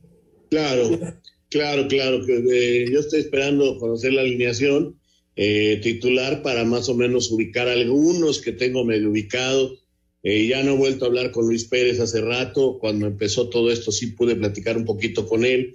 Claro, 0.50 0.90
claro, 1.50 1.88
claro. 1.88 2.22
Eh, 2.28 2.86
yo 2.92 3.00
estoy 3.00 3.22
esperando 3.22 3.78
conocer 3.80 4.14
la 4.14 4.22
alineación 4.22 5.00
eh, 5.36 5.80
titular 5.82 6.42
para 6.44 6.66
más 6.66 6.90
o 6.90 6.96
menos 6.96 7.32
ubicar 7.32 7.68
algunos 7.68 8.42
que 8.42 8.52
tengo 8.52 8.84
medio 8.84 9.10
ubicado. 9.10 9.78
Eh, 10.24 10.48
ya 10.48 10.62
no 10.62 10.74
he 10.74 10.78
vuelto 10.78 11.06
a 11.06 11.08
hablar 11.08 11.32
con 11.32 11.48
Luis 11.48 11.66
Pérez 11.66 12.00
hace 12.00 12.22
rato. 12.22 12.78
Cuando 12.80 13.08
empezó 13.08 13.50
todo 13.50 13.72
esto 13.72 13.92
sí 13.92 14.08
pude 14.08 14.36
platicar 14.36 14.78
un 14.78 14.86
poquito 14.86 15.28
con 15.28 15.46
él. 15.46 15.74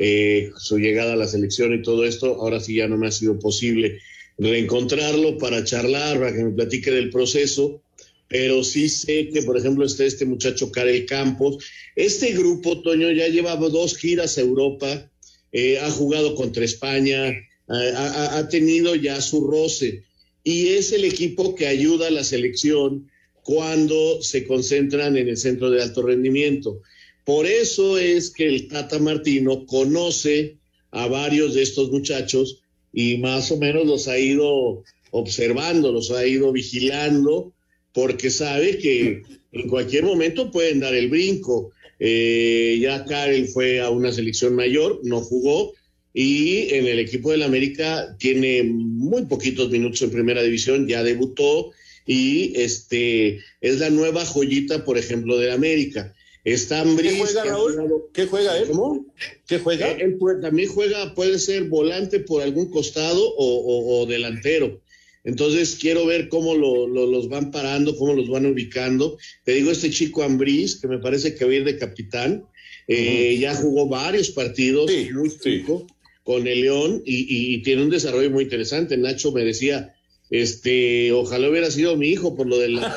Eh, 0.00 0.52
su 0.56 0.78
llegada 0.78 1.14
a 1.14 1.16
la 1.16 1.26
selección 1.26 1.74
y 1.74 1.82
todo 1.82 2.04
esto. 2.04 2.36
Ahora 2.36 2.60
sí 2.60 2.76
ya 2.76 2.86
no 2.86 2.96
me 2.96 3.08
ha 3.08 3.12
sido 3.12 3.38
posible 3.38 3.98
reencontrarlo 4.38 5.38
para 5.38 5.64
charlar, 5.64 6.20
para 6.20 6.32
que 6.32 6.44
me 6.44 6.52
platique 6.52 6.92
del 6.92 7.10
proceso. 7.10 7.82
Pero 8.28 8.62
sí 8.62 8.88
sé 8.88 9.30
que, 9.30 9.42
por 9.42 9.58
ejemplo, 9.58 9.84
está 9.84 10.04
este 10.04 10.24
muchacho 10.24 10.70
Karel 10.70 11.04
Campos. 11.04 11.64
Este 11.96 12.32
grupo, 12.32 12.80
Toño, 12.80 13.10
ya 13.10 13.26
lleva 13.26 13.56
dos 13.56 13.96
giras 13.96 14.38
a 14.38 14.42
Europa, 14.42 15.10
eh, 15.50 15.78
ha 15.78 15.90
jugado 15.90 16.34
contra 16.34 16.64
España, 16.64 17.34
ha, 17.66 18.38
ha 18.38 18.48
tenido 18.48 18.94
ya 18.94 19.20
su 19.20 19.46
roce. 19.46 20.04
Y 20.44 20.68
es 20.68 20.92
el 20.92 21.04
equipo 21.04 21.54
que 21.54 21.66
ayuda 21.66 22.06
a 22.06 22.10
la 22.10 22.22
selección 22.22 23.10
cuando 23.42 24.22
se 24.22 24.46
concentran 24.46 25.16
en 25.16 25.28
el 25.28 25.38
centro 25.38 25.70
de 25.70 25.82
alto 25.82 26.02
rendimiento. 26.02 26.82
Por 27.28 27.44
eso 27.44 27.98
es 27.98 28.30
que 28.30 28.46
el 28.46 28.68
Tata 28.68 28.98
Martino 28.98 29.66
conoce 29.66 30.56
a 30.90 31.08
varios 31.08 31.52
de 31.52 31.60
estos 31.60 31.90
muchachos 31.90 32.62
y 32.90 33.18
más 33.18 33.52
o 33.52 33.58
menos 33.58 33.86
los 33.86 34.08
ha 34.08 34.18
ido 34.18 34.82
observando, 35.10 35.92
los 35.92 36.10
ha 36.10 36.26
ido 36.26 36.52
vigilando, 36.52 37.52
porque 37.92 38.30
sabe 38.30 38.78
que 38.78 39.24
en 39.52 39.68
cualquier 39.68 40.04
momento 40.04 40.50
pueden 40.50 40.80
dar 40.80 40.94
el 40.94 41.10
brinco. 41.10 41.70
Eh, 42.00 42.78
ya 42.80 43.04
Karel 43.04 43.46
fue 43.48 43.82
a 43.82 43.90
una 43.90 44.10
selección 44.10 44.54
mayor, 44.54 45.02
no 45.04 45.20
jugó, 45.20 45.74
y 46.14 46.72
en 46.72 46.86
el 46.86 46.98
equipo 46.98 47.30
del 47.30 47.42
América 47.42 48.16
tiene 48.18 48.62
muy 48.62 49.26
poquitos 49.26 49.68
minutos 49.68 50.00
en 50.00 50.12
primera 50.12 50.42
división, 50.42 50.88
ya 50.88 51.02
debutó 51.02 51.72
y 52.06 52.58
este 52.58 53.40
es 53.60 53.80
la 53.80 53.90
nueva 53.90 54.24
joyita, 54.24 54.82
por 54.86 54.96
ejemplo, 54.96 55.36
del 55.36 55.50
América. 55.50 56.14
Está 56.44 56.84
¿Qué 56.84 57.18
juega 57.18 57.44
Raúl? 57.44 57.72
Jugado... 57.72 58.10
¿Qué 58.12 58.26
juega 58.26 58.58
él? 58.58 58.68
¿Cómo? 58.68 59.06
¿Qué 59.46 59.58
juega? 59.58 59.90
Él, 59.90 60.00
él 60.00 60.14
puede, 60.16 60.40
también 60.40 60.68
juega, 60.68 61.14
puede 61.14 61.38
ser 61.38 61.64
volante 61.64 62.20
por 62.20 62.42
algún 62.42 62.70
costado 62.70 63.22
o, 63.36 63.44
o, 63.44 64.00
o 64.00 64.06
delantero. 64.06 64.80
Entonces 65.24 65.76
quiero 65.78 66.06
ver 66.06 66.28
cómo 66.28 66.54
lo, 66.54 66.86
lo, 66.86 67.06
los 67.06 67.28
van 67.28 67.50
parando, 67.50 67.96
cómo 67.96 68.14
los 68.14 68.28
van 68.30 68.46
ubicando. 68.46 69.18
Te 69.44 69.52
digo, 69.52 69.70
este 69.70 69.90
chico 69.90 70.22
Ambriz, 70.22 70.80
que 70.80 70.88
me 70.88 70.98
parece 70.98 71.34
que 71.34 71.44
va 71.44 71.50
a 71.50 71.54
ir 71.56 71.64
de 71.64 71.76
capitán, 71.76 72.46
eh, 72.86 72.94
uh 72.96 73.36
-huh. 73.36 73.40
ya 73.40 73.54
jugó 73.54 73.88
varios 73.88 74.30
partidos, 74.30 74.90
sí, 74.90 75.08
muy 75.12 75.28
chico, 75.38 75.84
sí. 75.86 75.94
con 76.22 76.46
el 76.46 76.62
León 76.62 77.02
y, 77.04 77.16
y, 77.16 77.54
y 77.54 77.62
tiene 77.62 77.82
un 77.82 77.90
desarrollo 77.90 78.30
muy 78.30 78.44
interesante. 78.44 78.96
Nacho 78.96 79.32
me 79.32 79.44
decía, 79.44 79.94
este, 80.30 81.12
ojalá 81.12 81.48
hubiera 81.48 81.70
sido 81.70 81.96
mi 81.96 82.08
hijo 82.08 82.36
por 82.36 82.46
lo 82.46 82.58
de 82.58 82.68
la 82.68 82.88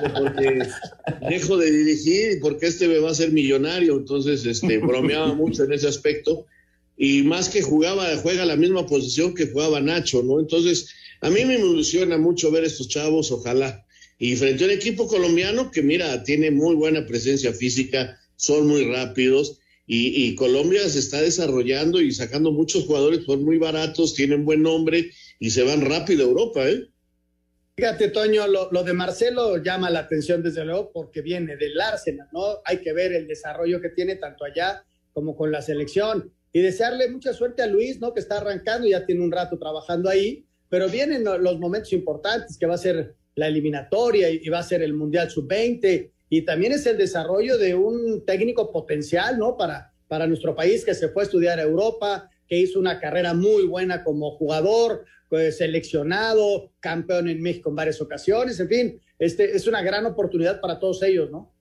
de, 0.00 0.10
porque 0.18 0.58
dejo 1.28 1.56
de 1.58 1.70
dirigir 1.70 2.32
y 2.32 2.40
porque 2.40 2.66
este 2.66 2.88
me 2.88 2.98
va 2.98 3.10
a 3.10 3.14
ser 3.14 3.32
millonario, 3.32 3.96
entonces 3.96 4.46
este 4.46 4.78
bromeaba 4.78 5.34
mucho 5.34 5.64
en 5.64 5.72
ese 5.72 5.88
aspecto 5.88 6.46
y 6.96 7.22
más 7.22 7.48
que 7.48 7.62
jugaba, 7.62 8.16
juega 8.18 8.44
la 8.44 8.56
misma 8.56 8.86
posición 8.86 9.34
que 9.34 9.48
jugaba 9.48 9.80
Nacho, 9.80 10.22
¿no? 10.22 10.40
Entonces, 10.40 10.90
a 11.20 11.30
mí 11.30 11.44
me 11.44 11.58
ilusiona 11.58 12.18
mucho 12.18 12.50
ver 12.50 12.64
estos 12.64 12.88
chavos, 12.88 13.32
ojalá. 13.32 13.84
Y 14.18 14.36
frente 14.36 14.64
a 14.64 14.66
un 14.68 14.72
equipo 14.72 15.08
colombiano 15.08 15.70
que, 15.70 15.82
mira, 15.82 16.22
tiene 16.22 16.50
muy 16.50 16.76
buena 16.76 17.04
presencia 17.04 17.52
física, 17.52 18.18
son 18.36 18.68
muy 18.68 18.84
rápidos, 18.84 19.58
y, 19.86 20.26
y 20.28 20.34
Colombia 20.34 20.88
se 20.88 20.98
está 20.98 21.20
desarrollando 21.20 22.00
y 22.00 22.12
sacando 22.12 22.52
muchos 22.52 22.84
jugadores, 22.84 23.24
son 23.24 23.44
muy 23.44 23.58
baratos, 23.58 24.14
tienen 24.14 24.44
buen 24.44 24.62
nombre 24.62 25.10
y 25.38 25.50
se 25.50 25.62
van 25.62 25.82
rápido 25.82 26.24
a 26.24 26.28
Europa, 26.28 26.68
¿eh? 26.68 26.88
Fíjate, 27.76 28.08
Toño, 28.08 28.46
lo, 28.46 28.70
lo, 28.70 28.84
de 28.84 28.92
Marcelo 28.92 29.56
llama 29.56 29.90
la 29.90 30.00
atención 30.00 30.42
desde 30.44 30.64
luego 30.64 30.92
porque 30.92 31.22
viene 31.22 31.56
del 31.56 31.80
Arsenal, 31.80 32.28
¿no? 32.32 32.60
Hay 32.64 32.78
que 32.78 32.92
ver 32.92 33.12
el 33.12 33.26
desarrollo 33.26 33.80
que 33.80 33.88
tiene 33.88 34.14
tanto 34.14 34.44
allá 34.44 34.84
como 35.12 35.36
con 35.36 35.50
la 35.50 35.60
selección 35.60 36.32
y 36.52 36.60
desearle 36.60 37.10
mucha 37.10 37.32
suerte 37.32 37.62
a 37.62 37.66
Luis, 37.66 38.00
¿no? 38.00 38.14
Que 38.14 38.20
está 38.20 38.38
arrancando, 38.38 38.86
ya 38.86 39.04
tiene 39.04 39.22
un 39.22 39.32
rato 39.32 39.58
trabajando 39.58 40.08
ahí, 40.08 40.46
pero 40.68 40.88
vienen 40.88 41.24
los 41.24 41.58
momentos 41.58 41.92
importantes 41.92 42.56
que 42.56 42.66
va 42.66 42.74
a 42.74 42.78
ser 42.78 43.16
la 43.34 43.48
eliminatoria 43.48 44.30
y 44.30 44.48
va 44.48 44.60
a 44.60 44.62
ser 44.62 44.80
el 44.82 44.94
Mundial 44.94 45.28
Sub-20 45.28 46.12
y 46.36 46.42
también 46.42 46.72
es 46.72 46.84
el 46.86 46.98
desarrollo 46.98 47.58
de 47.58 47.76
un 47.76 48.24
técnico 48.26 48.72
potencial, 48.72 49.38
¿no? 49.38 49.56
Para, 49.56 49.92
para 50.08 50.26
nuestro 50.26 50.56
país 50.56 50.84
que 50.84 50.92
se 50.92 51.08
fue 51.08 51.22
a 51.22 51.26
estudiar 51.26 51.60
a 51.60 51.62
Europa, 51.62 52.28
que 52.48 52.58
hizo 52.58 52.80
una 52.80 52.98
carrera 52.98 53.34
muy 53.34 53.66
buena 53.66 54.02
como 54.02 54.32
jugador, 54.32 55.04
pues, 55.28 55.58
seleccionado, 55.58 56.72
campeón 56.80 57.28
en 57.28 57.40
México 57.40 57.70
en 57.70 57.76
varias 57.76 58.00
ocasiones, 58.00 58.58
en 58.58 58.68
fin, 58.68 59.00
este 59.16 59.54
es 59.54 59.68
una 59.68 59.80
gran 59.82 60.06
oportunidad 60.06 60.60
para 60.60 60.80
todos 60.80 61.04
ellos, 61.04 61.30
¿no? 61.30 61.54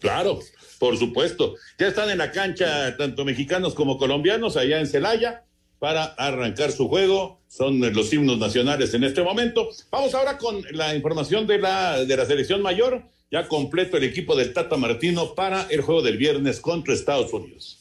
Claro, 0.00 0.40
por 0.80 0.96
supuesto. 0.96 1.54
Ya 1.78 1.86
están 1.86 2.10
en 2.10 2.18
la 2.18 2.32
cancha 2.32 2.96
tanto 2.96 3.24
mexicanos 3.24 3.74
como 3.74 3.96
colombianos 3.96 4.56
allá 4.56 4.80
en 4.80 4.88
Celaya 4.88 5.44
para 5.78 6.02
arrancar 6.02 6.72
su 6.72 6.88
juego. 6.88 7.42
Son 7.46 7.80
los 7.94 8.12
himnos 8.12 8.38
nacionales 8.38 8.92
en 8.92 9.04
este 9.04 9.22
momento. 9.22 9.68
Vamos 9.88 10.12
ahora 10.14 10.36
con 10.36 10.64
la 10.72 10.96
información 10.96 11.46
de 11.46 11.58
la, 11.58 12.04
de 12.04 12.16
la 12.16 12.26
selección 12.26 12.60
mayor. 12.60 13.04
Ya 13.32 13.46
completo 13.46 13.96
el 13.96 14.02
equipo 14.02 14.34
del 14.34 14.52
Tata 14.52 14.76
Martino 14.76 15.36
para 15.36 15.62
el 15.70 15.82
juego 15.82 16.02
del 16.02 16.16
viernes 16.16 16.58
contra 16.58 16.94
Estados 16.94 17.32
Unidos. 17.32 17.78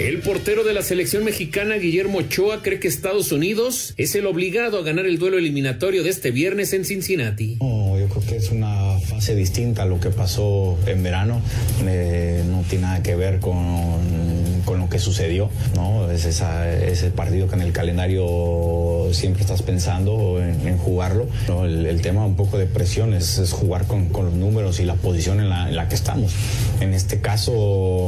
El 0.00 0.18
portero 0.20 0.64
de 0.64 0.72
la 0.72 0.82
selección 0.82 1.24
mexicana, 1.24 1.76
Guillermo 1.76 2.18
Ochoa, 2.18 2.62
cree 2.62 2.80
que 2.80 2.88
Estados 2.88 3.30
Unidos 3.30 3.94
es 3.98 4.14
el 4.14 4.26
obligado 4.26 4.78
a 4.78 4.82
ganar 4.82 5.06
el 5.06 5.18
duelo 5.18 5.38
eliminatorio 5.38 6.02
de 6.02 6.08
este 6.08 6.32
viernes 6.32 6.72
en 6.72 6.84
Cincinnati. 6.84 7.58
Oh, 7.60 7.96
yo 7.98 8.08
creo 8.08 8.26
que 8.26 8.36
es 8.36 8.50
una 8.50 8.98
fase 8.98 9.36
distinta 9.36 9.82
a 9.82 9.86
lo 9.86 10.00
que 10.00 10.08
pasó 10.08 10.76
en 10.86 11.02
verano. 11.02 11.42
Eh, 11.86 12.42
no 12.48 12.64
tiene 12.68 12.86
nada 12.86 13.02
que 13.02 13.14
ver 13.14 13.38
con, 13.38 14.39
con 14.64 14.78
lo 14.78 14.88
que 14.88 14.98
sucedió, 14.98 15.50
¿no? 15.74 16.10
Es 16.10 16.24
esa, 16.24 16.70
ese 16.70 17.10
partido 17.10 17.48
que 17.48 17.54
en 17.54 17.62
el 17.62 17.72
calendario 17.72 19.08
siempre 19.12 19.42
estás 19.42 19.62
pensando 19.62 20.40
en, 20.42 20.66
en 20.66 20.78
jugarlo. 20.78 21.26
¿no? 21.48 21.64
El, 21.64 21.86
el, 21.86 22.00
tema 22.00 22.24
un 22.24 22.36
poco 22.36 22.58
de 22.58 22.66
presión 22.66 23.14
es, 23.14 23.38
es 23.38 23.52
jugar 23.52 23.86
con, 23.86 24.08
con, 24.08 24.26
los 24.26 24.34
números 24.34 24.80
y 24.80 24.84
la 24.84 24.94
posición 24.94 25.40
en 25.40 25.48
la, 25.48 25.68
en 25.68 25.76
la 25.76 25.88
que 25.88 25.94
estamos. 25.94 26.32
En 26.80 26.94
este 26.94 27.20
caso 27.20 28.06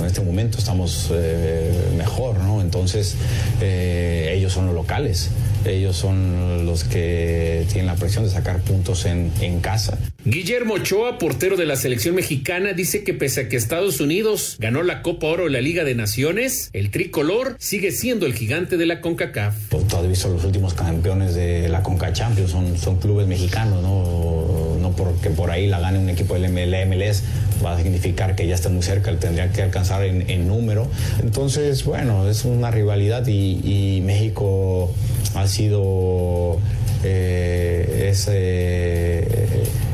en 0.00 0.06
este 0.06 0.20
momento 0.20 0.58
estamos 0.58 1.10
eh, 1.12 1.92
mejor, 1.96 2.38
¿no? 2.38 2.60
Entonces, 2.60 3.16
eh, 3.60 4.32
ellos 4.36 4.52
son 4.52 4.66
los 4.66 4.74
locales. 4.74 5.30
Ellos 5.64 5.96
son 5.96 6.66
los 6.66 6.84
que 6.84 7.64
tienen 7.68 7.86
la 7.86 7.96
presión 7.96 8.24
de 8.24 8.30
sacar 8.30 8.60
puntos 8.60 9.04
en, 9.06 9.32
en 9.40 9.60
casa. 9.60 9.98
Guillermo 10.24 10.74
Ochoa, 10.74 11.18
portero 11.18 11.56
de 11.56 11.66
la 11.66 11.76
selección 11.76 12.14
mexicana, 12.14 12.72
dice 12.72 13.04
que 13.04 13.14
pese 13.14 13.42
a 13.42 13.48
que 13.48 13.56
Estados 13.56 14.00
Unidos 14.00 14.56
ganó 14.58 14.82
la 14.82 15.02
Copa 15.02 15.26
Oro 15.26 15.44
de 15.44 15.50
la 15.50 15.60
Liga 15.60 15.84
de 15.84 15.94
Naciones, 15.94 16.70
el 16.72 16.90
tricolor 16.90 17.56
sigue 17.58 17.92
siendo 17.92 18.26
el 18.26 18.34
gigante 18.34 18.76
de 18.76 18.86
la 18.86 19.00
CONCACAF. 19.00 19.68
Tú 19.68 19.96
has 19.96 20.08
visto 20.08 20.28
los 20.28 20.44
últimos 20.44 20.74
campeones 20.74 21.34
de 21.34 21.68
la 21.68 21.82
CONCA 21.82 22.12
Champions, 22.12 22.50
son, 22.50 22.76
son 22.78 22.98
clubes 22.98 23.26
mexicanos, 23.26 23.82
¿no? 23.82 24.57
Porque 24.98 25.30
por 25.30 25.50
ahí 25.50 25.66
la 25.66 25.80
gane 25.80 25.98
un 25.98 26.10
equipo 26.10 26.34
del 26.38 26.52
MLS 26.52 27.22
va 27.64 27.72
a 27.72 27.78
significar 27.78 28.34
que 28.34 28.46
ya 28.46 28.54
está 28.54 28.68
muy 28.68 28.82
cerca, 28.82 29.16
tendría 29.18 29.50
que 29.50 29.62
alcanzar 29.62 30.04
en, 30.04 30.48
número. 30.48 30.86
Entonces, 31.22 31.84
bueno, 31.84 32.28
es 32.28 32.44
una 32.44 32.70
rivalidad 32.70 33.26
y, 33.26 33.60
y 33.64 34.02
México 34.02 34.92
ha 35.34 35.46
sido 35.46 36.58
eh, 37.04 38.08
ese, 38.10 39.24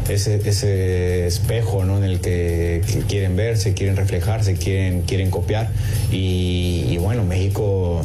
ese, 0.09 0.41
ese, 0.49 1.27
espejo 1.27 1.85
¿no? 1.85 1.99
en 1.99 2.05
el 2.05 2.21
que, 2.21 2.83
que, 2.87 3.01
quieren 3.01 3.37
verse, 3.37 3.75
quieren 3.75 3.97
reflejarse, 3.97 4.57
quieren, 4.57 5.03
quieren 5.03 5.31
copiar. 5.31 5.71
Y, 6.11 6.87
y, 6.89 6.97
bueno, 6.99 7.25
México 7.25 8.05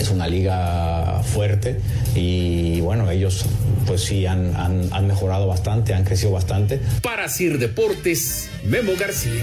es 0.00 0.10
una 0.10 0.26
liga 0.26 1.22
fuerte 1.22 1.78
y 2.14 2.80
bueno, 2.80 3.10
ellos 3.10 3.44
pues 3.86 4.02
sí 4.02 4.26
han, 4.26 4.56
han, 4.56 4.88
han 4.92 5.06
mejorado 5.06 5.46
bastante, 5.46 5.94
han 5.94 6.04
crecido 6.04 6.32
bastante. 6.32 6.80
Para 7.02 7.28
Sir 7.28 7.58
Deportes, 7.58 8.48
Memo 8.64 8.92
García. 8.98 9.42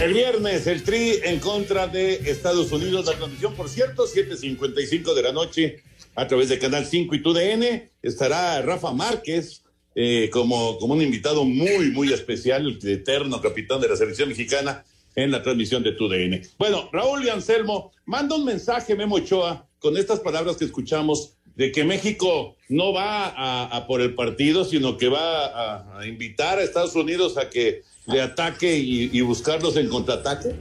El 0.00 0.12
viernes, 0.12 0.66
el 0.66 0.82
Tri 0.82 1.20
en 1.24 1.40
contra 1.40 1.86
de 1.86 2.30
Estados 2.30 2.70
Unidos. 2.70 3.06
La 3.06 3.12
transmisión, 3.12 3.54
por 3.54 3.70
cierto, 3.70 4.06
7.55 4.06 5.14
de 5.14 5.22
la 5.22 5.32
noche 5.32 5.82
a 6.16 6.26
través 6.26 6.48
de 6.48 6.58
Canal 6.58 6.84
5 6.84 7.14
y 7.14 7.22
TUDN. 7.22 7.90
Estará 8.02 8.60
Rafa 8.62 8.92
Márquez 8.92 9.62
eh, 9.94 10.28
como, 10.32 10.78
como 10.78 10.94
un 10.94 11.02
invitado 11.02 11.44
muy, 11.44 11.90
muy 11.90 12.12
especial, 12.12 12.66
el 12.66 12.88
eterno 12.90 13.40
capitán 13.40 13.80
de 13.80 13.88
la 13.88 13.96
selección 13.96 14.28
mexicana 14.28 14.84
en 15.14 15.30
la 15.30 15.42
transmisión 15.42 15.82
de 15.82 15.92
TUDN. 15.92 16.42
Bueno, 16.58 16.90
Raúl 16.92 17.24
y 17.24 17.30
Anselmo, 17.30 17.92
manda 18.04 18.36
un 18.36 18.44
mensaje, 18.44 18.94
Memo 18.94 19.16
Ochoa, 19.16 19.66
con 19.78 19.96
estas 19.96 20.20
palabras 20.20 20.56
que 20.56 20.64
escuchamos 20.66 21.36
de 21.54 21.72
que 21.72 21.84
México 21.84 22.56
no 22.68 22.92
va 22.92 23.32
a, 23.74 23.86
por 23.86 24.02
el 24.02 24.14
partido, 24.14 24.64
sino 24.66 24.98
que 24.98 25.08
va 25.08 25.98
a, 25.98 26.06
invitar 26.06 26.58
a 26.58 26.62
Estados 26.62 26.94
Unidos 26.94 27.38
a 27.38 27.48
que 27.48 27.82
de 28.06 28.20
ataque 28.20 28.78
y, 28.78 29.10
y, 29.10 29.20
buscarlos 29.22 29.76
en 29.76 29.88
contraataque? 29.88 30.54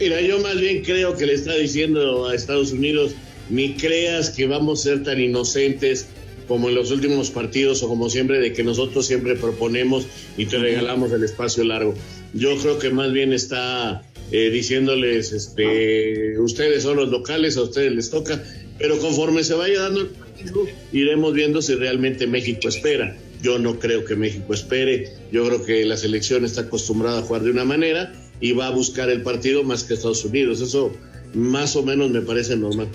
Mira, 0.00 0.20
yo 0.20 0.40
más 0.40 0.60
bien 0.60 0.82
creo 0.82 1.16
que 1.16 1.26
le 1.26 1.34
está 1.34 1.54
diciendo 1.54 2.26
a 2.26 2.34
Estados 2.34 2.72
Unidos, 2.72 3.14
ni 3.52 3.74
creas 3.74 4.30
que 4.30 4.46
vamos 4.46 4.80
a 4.80 4.82
ser 4.90 5.02
tan 5.02 5.20
inocentes 5.20 6.06
como 6.48 6.70
en 6.70 6.74
los 6.74 6.90
últimos 6.90 7.30
partidos 7.30 7.82
o 7.82 7.88
como 7.88 8.08
siempre, 8.08 8.40
de 8.40 8.52
que 8.52 8.64
nosotros 8.64 9.06
siempre 9.06 9.36
proponemos 9.36 10.06
y 10.36 10.46
te 10.46 10.58
regalamos 10.58 11.12
el 11.12 11.22
espacio 11.22 11.62
largo. 11.62 11.94
Yo 12.32 12.56
creo 12.56 12.78
que 12.78 12.90
más 12.90 13.12
bien 13.12 13.32
está 13.32 14.02
eh, 14.30 14.48
diciéndoles, 14.50 15.32
este, 15.32 16.38
ustedes 16.38 16.82
son 16.82 16.96
los 16.96 17.10
locales, 17.10 17.58
a 17.58 17.62
ustedes 17.62 17.92
les 17.92 18.10
toca, 18.10 18.42
pero 18.78 18.98
conforme 18.98 19.44
se 19.44 19.54
vaya 19.54 19.82
dando 19.82 20.00
el 20.00 20.06
partido, 20.08 20.66
iremos 20.92 21.34
viendo 21.34 21.60
si 21.60 21.74
realmente 21.74 22.26
México 22.26 22.68
espera. 22.68 23.16
Yo 23.42 23.58
no 23.58 23.78
creo 23.78 24.04
que 24.04 24.16
México 24.16 24.54
espere. 24.54 25.10
Yo 25.30 25.46
creo 25.46 25.64
que 25.64 25.84
la 25.84 25.96
selección 25.96 26.44
está 26.44 26.62
acostumbrada 26.62 27.18
a 27.18 27.22
jugar 27.22 27.42
de 27.42 27.50
una 27.50 27.64
manera 27.64 28.12
y 28.40 28.52
va 28.52 28.68
a 28.68 28.70
buscar 28.70 29.10
el 29.10 29.22
partido 29.22 29.62
más 29.62 29.84
que 29.84 29.94
Estados 29.94 30.24
Unidos. 30.24 30.60
Eso 30.60 30.92
más 31.34 31.76
o 31.76 31.82
menos 31.82 32.10
me 32.10 32.22
parece 32.22 32.56
normal. 32.56 32.88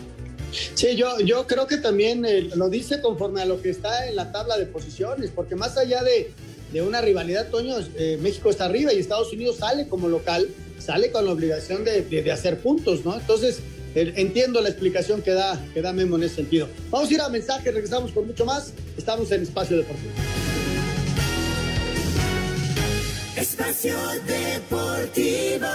Sí, 0.52 0.96
yo, 0.96 1.20
yo 1.20 1.46
creo 1.48 1.68
que 1.68 1.78
también 1.78 2.26
eh, 2.26 2.50
lo 2.56 2.70
dice 2.70 3.02
conforme 3.02 3.42
a 3.42 3.46
lo 3.46 3.62
que 3.62 3.70
está 3.70 4.08
en 4.08 4.16
la 4.16 4.32
tabla 4.32 4.58
de 4.58 4.66
posiciones, 4.66 5.32
porque 5.34 5.56
más 5.56 5.78
allá 5.78 6.04
de, 6.04 6.32
de 6.72 6.82
una 6.82 7.02
rivalidad, 7.02 7.50
Toño, 7.50 7.76
eh, 7.96 8.18
México 8.22 8.50
está 8.50 8.66
arriba 8.66 8.94
y 8.94 9.00
Estados 9.00 9.32
Unidos 9.34 9.58
sale 9.58 9.88
como 9.88 10.08
local, 10.08 10.48
sale 10.80 11.12
con 11.12 11.26
la 11.26 11.32
obligación 11.32 11.84
de, 11.84 12.02
de, 12.02 12.32
hacer 12.32 12.60
puntos, 12.60 13.04
¿no? 13.06 13.20
Entonces, 13.20 13.62
Entiendo 13.96 14.62
la 14.62 14.70
explicación 14.70 15.24
que 15.24 15.32
da, 15.32 15.60
que 15.74 15.82
da 15.82 15.92
Memo 15.92 16.18
en 16.18 16.24
ese 16.24 16.36
sentido. 16.36 16.68
Vamos 16.92 17.10
a 17.10 17.14
ir 17.14 17.22
a 17.22 17.30
mensaje, 17.30 17.72
regresamos 17.72 18.12
con 18.12 18.28
mucho 18.28 18.46
más. 18.46 18.72
Estamos 18.96 19.32
en 19.32 19.42
Espacio 19.42 19.78
Deportivo. 19.78 20.12
Espacio 23.36 23.96
Deportivo. 24.28 25.66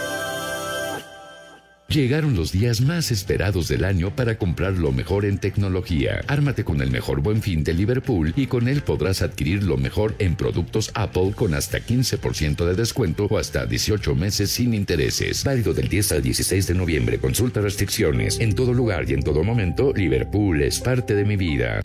Llegaron 1.92 2.34
los 2.34 2.52
días 2.52 2.80
más 2.80 3.10
esperados 3.10 3.68
del 3.68 3.84
año 3.84 4.16
para 4.16 4.38
comprar 4.38 4.72
lo 4.72 4.92
mejor 4.92 5.26
en 5.26 5.36
tecnología. 5.36 6.22
Ármate 6.26 6.64
con 6.64 6.80
el 6.80 6.90
mejor 6.90 7.20
buen 7.20 7.42
fin 7.42 7.64
de 7.64 7.74
Liverpool 7.74 8.32
y 8.34 8.46
con 8.46 8.66
él 8.66 8.80
podrás 8.80 9.20
adquirir 9.20 9.62
lo 9.62 9.76
mejor 9.76 10.14
en 10.18 10.34
productos 10.34 10.90
Apple 10.94 11.32
con 11.36 11.52
hasta 11.52 11.80
15% 11.80 12.64
de 12.64 12.74
descuento 12.74 13.26
o 13.26 13.36
hasta 13.36 13.66
18 13.66 14.14
meses 14.14 14.50
sin 14.50 14.72
intereses. 14.72 15.44
Válido 15.44 15.74
del 15.74 15.88
10 15.88 16.12
al 16.12 16.22
16 16.22 16.66
de 16.66 16.74
noviembre. 16.74 17.18
Consulta 17.18 17.60
restricciones. 17.60 18.40
En 18.40 18.54
todo 18.54 18.72
lugar 18.72 19.04
y 19.10 19.12
en 19.12 19.22
todo 19.22 19.44
momento, 19.44 19.92
Liverpool 19.94 20.62
es 20.62 20.80
parte 20.80 21.14
de 21.14 21.26
mi 21.26 21.36
vida. 21.36 21.82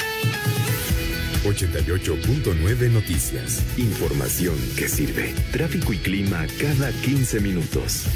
88.9 1.44 2.92
Noticias. 2.92 3.62
Información 3.78 4.56
que 4.78 4.88
sirve. 4.88 5.34
Tráfico 5.52 5.92
y 5.92 5.98
clima 5.98 6.46
cada 6.62 6.94
15 6.94 7.42
minutos. 7.42 8.08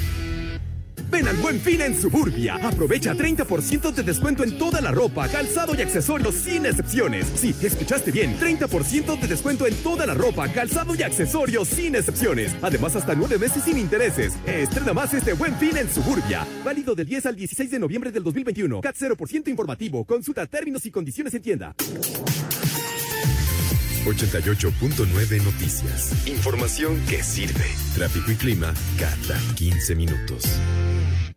Ven 1.12 1.28
al 1.28 1.36
Buen 1.38 1.60
Fin 1.60 1.82
en 1.82 2.00
Suburbia. 2.00 2.56
Aprovecha 2.56 3.14
30% 3.14 3.92
de 3.92 4.04
descuento 4.04 4.44
en 4.44 4.58
toda 4.58 4.80
la 4.80 4.92
ropa, 4.92 5.28
calzado 5.28 5.76
y 5.76 5.82
accesorios 5.82 6.36
sin 6.36 6.66
excepciones. 6.66 7.28
Sí, 7.36 7.54
escuchaste 7.62 8.12
bien. 8.12 8.40
30% 8.40 9.20
de 9.20 9.28
descuento 9.28 9.68
en 9.68 9.76
toda 9.84 10.06
la 10.06 10.14
ropa, 10.14 10.48
calzado 10.48 10.96
y 10.96 11.04
accesorios 11.04 11.68
sin 11.68 11.96
excepciones. 11.96 12.56
Además, 12.62 12.96
hasta 12.96 13.14
nueve 13.14 13.38
meses 13.38 13.64
sin 13.64 13.78
intereses. 13.78 14.34
Estrena 14.46 14.94
más 14.94 15.14
este 15.14 15.34
Buen 15.34 15.56
Fin 15.58 15.76
en 15.76 15.90
Suburbia. 15.92 16.48
Válido 16.64 16.96
del 16.96 17.08
10 17.08 17.26
al 17.26 17.36
16 17.36 17.72
de 17.72 17.80
noviembre 17.80 18.12
del 18.12 18.24
2021. 18.24 18.80
CAT 18.80 18.96
0% 18.96 19.50
informativo. 19.50 20.06
Consulta 20.06 20.48
términos 20.48 20.86
y 20.86 20.92
condiciones 20.92 21.34
en 21.34 21.42
tienda. 21.42 21.76
88.9 24.06 25.44
Noticias. 25.44 26.28
Información 26.28 27.00
que 27.08 27.24
sirve. 27.24 27.66
Tráfico 27.96 28.32
y 28.32 28.36
clima 28.36 28.74
cada 28.98 29.40
15 29.56 29.96
minutos. 29.96 30.44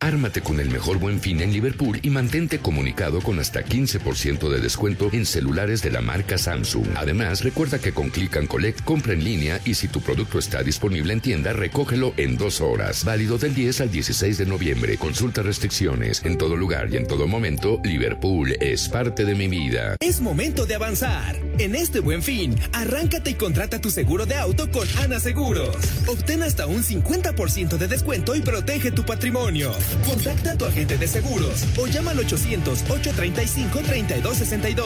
Ármate 0.05 0.43
con 0.43 0.61
el 0.61 0.69
mejor 0.69 0.99
buen 0.99 1.19
fin 1.19 1.41
en 1.41 1.51
Liverpool 1.51 1.99
y 2.03 2.11
mantente 2.11 2.59
comunicado 2.59 3.23
con 3.23 3.39
hasta 3.39 3.65
15% 3.65 4.51
de 4.51 4.61
descuento 4.61 5.09
en 5.15 5.25
celulares 5.25 5.81
de 5.81 5.91
la 5.91 6.03
marca 6.03 6.37
Samsung. 6.37 6.89
Además, 6.97 7.43
recuerda 7.43 7.79
que 7.79 7.93
con 7.93 8.11
Click 8.11 8.37
and 8.37 8.47
Collect 8.47 8.85
compra 8.85 9.15
en 9.15 9.25
línea 9.25 9.61
y 9.65 9.73
si 9.73 9.89
tu 9.89 10.03
producto 10.03 10.39
está 10.39 10.63
disponible 10.63 11.15
en 11.15 11.23
tienda, 11.23 11.55
recógelo 11.55 12.13
en 12.19 12.37
dos 12.37 12.61
horas. 12.61 13.03
Válido 13.03 13.39
del 13.39 13.55
10 13.55 13.81
al 13.81 13.91
16 13.91 14.37
de 14.37 14.45
noviembre. 14.45 14.99
Consulta 14.99 15.43
restricciones. 15.43 16.23
En 16.23 16.37
todo 16.37 16.55
lugar 16.55 16.93
y 16.93 16.99
en 16.99 17.07
todo 17.07 17.27
momento, 17.27 17.81
Liverpool 17.83 18.53
es 18.61 18.91
parte 18.91 19.25
de 19.25 19.35
mi 19.35 19.49
vida. 19.49 19.97
Es 20.01 20.21
momento 20.21 20.67
de 20.67 20.75
avanzar. 20.75 21.35
En 21.59 21.75
este 21.77 22.01
buen 22.01 22.21
fin, 22.21 22.59
arráncate 22.73 23.31
y 23.31 23.35
contrata 23.35 23.81
tu 23.81 23.89
seguro 23.91 24.27
de 24.27 24.35
auto 24.35 24.69
con 24.73 24.89
Ana 25.03 25.21
Seguros. 25.21 25.77
Obtén 26.09 26.43
hasta 26.43 26.67
un 26.67 26.83
50% 26.83 27.77
de 27.77 27.87
descuento 27.87 28.35
y 28.35 28.41
protege 28.41 28.91
tu 28.91 29.05
patrimonio. 29.05 29.71
Contacta 30.05 30.51
a 30.53 30.59
tu 30.59 30.65
agente 30.65 30.99
de 30.99 31.07
seguros 31.07 31.65
o 31.79 31.87
llama 31.87 32.11
al 32.11 32.19
800-835-3262. 32.19 34.85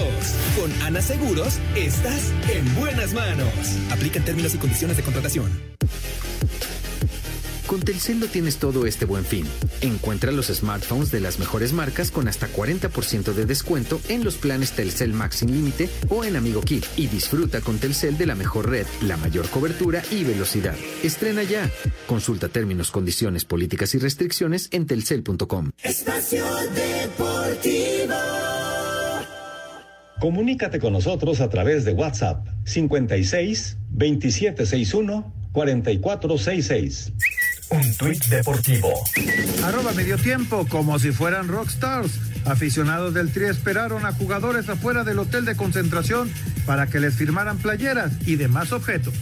Con 0.61 0.71
Ana 0.83 1.01
Seguros, 1.01 1.59
estás 1.75 2.21
en 2.53 2.75
buenas 2.75 3.15
manos. 3.15 3.49
Aplican 3.91 4.23
términos 4.25 4.55
y 4.55 4.59
condiciones 4.59 4.99
de 4.99 5.03
contratación. 5.03 5.51
Con 7.79 7.85
Telcel 7.85 8.19
lo 8.19 8.27
tienes 8.27 8.57
todo 8.57 8.87
este 8.87 9.05
buen 9.05 9.25
fin. 9.25 9.47
Encuentra 9.83 10.33
los 10.33 10.49
smartphones 10.49 11.13
de 11.13 11.21
las 11.21 11.39
mejores 11.39 11.73
marcas 11.73 12.11
con 12.11 12.27
hasta 12.27 12.49
40% 12.49 13.33
de 13.33 13.47
descuento 13.47 14.01
en 14.09 14.25
los 14.25 14.35
planes 14.35 14.73
Telcel 14.73 15.13
Max 15.13 15.37
sin 15.37 15.53
límite 15.53 15.89
o 16.09 16.25
en 16.25 16.35
Amigo 16.35 16.61
Kit 16.61 16.85
y 16.97 17.07
disfruta 17.07 17.61
con 17.61 17.79
Telcel 17.79 18.19
de 18.19 18.27
la 18.27 18.35
mejor 18.35 18.69
red, 18.69 18.85
la 19.03 19.17
mayor 19.17 19.49
cobertura 19.49 20.03
y 20.11 20.25
velocidad. 20.25 20.75
Estrena 21.05 21.45
ya. 21.45 21.71
Consulta 22.09 22.49
términos, 22.49 22.91
condiciones, 22.91 23.45
políticas 23.45 23.95
y 23.95 23.99
restricciones 23.99 24.69
en 24.73 24.89
telcel.com. 24.89 25.71
Espacio 25.81 26.45
Deportivo. 26.75 28.15
Comunícate 30.21 30.81
con 30.81 30.95
nosotros 30.95 31.41
a 31.41 31.49
través 31.49 31.85
de 31.85 31.93
WhatsApp 31.93 32.45
56 32.65 33.77
2761 33.91 35.38
4466. 35.59 37.13
Un 37.71 37.97
tuit 37.97 38.25
deportivo. 38.27 38.93
Arroba 39.65 39.93
medio 39.93 40.17
tiempo, 40.17 40.65
como 40.69 41.01
si 41.01 41.11
fueran 41.11 41.49
rockstars. 41.49 42.21
Aficionados 42.45 43.13
del 43.13 43.33
Tri 43.33 43.47
esperaron 43.47 44.07
a 44.07 44.13
jugadores 44.13 44.69
afuera 44.69 45.03
del 45.03 45.19
hotel 45.19 45.45
de 45.45 45.57
concentración 45.57 46.31
para 46.65 46.87
que 46.87 47.01
les 47.01 47.15
firmaran 47.17 47.59
playeras 47.59 48.13
y 48.25 48.37
demás 48.37 48.73
objetos. 48.73 49.15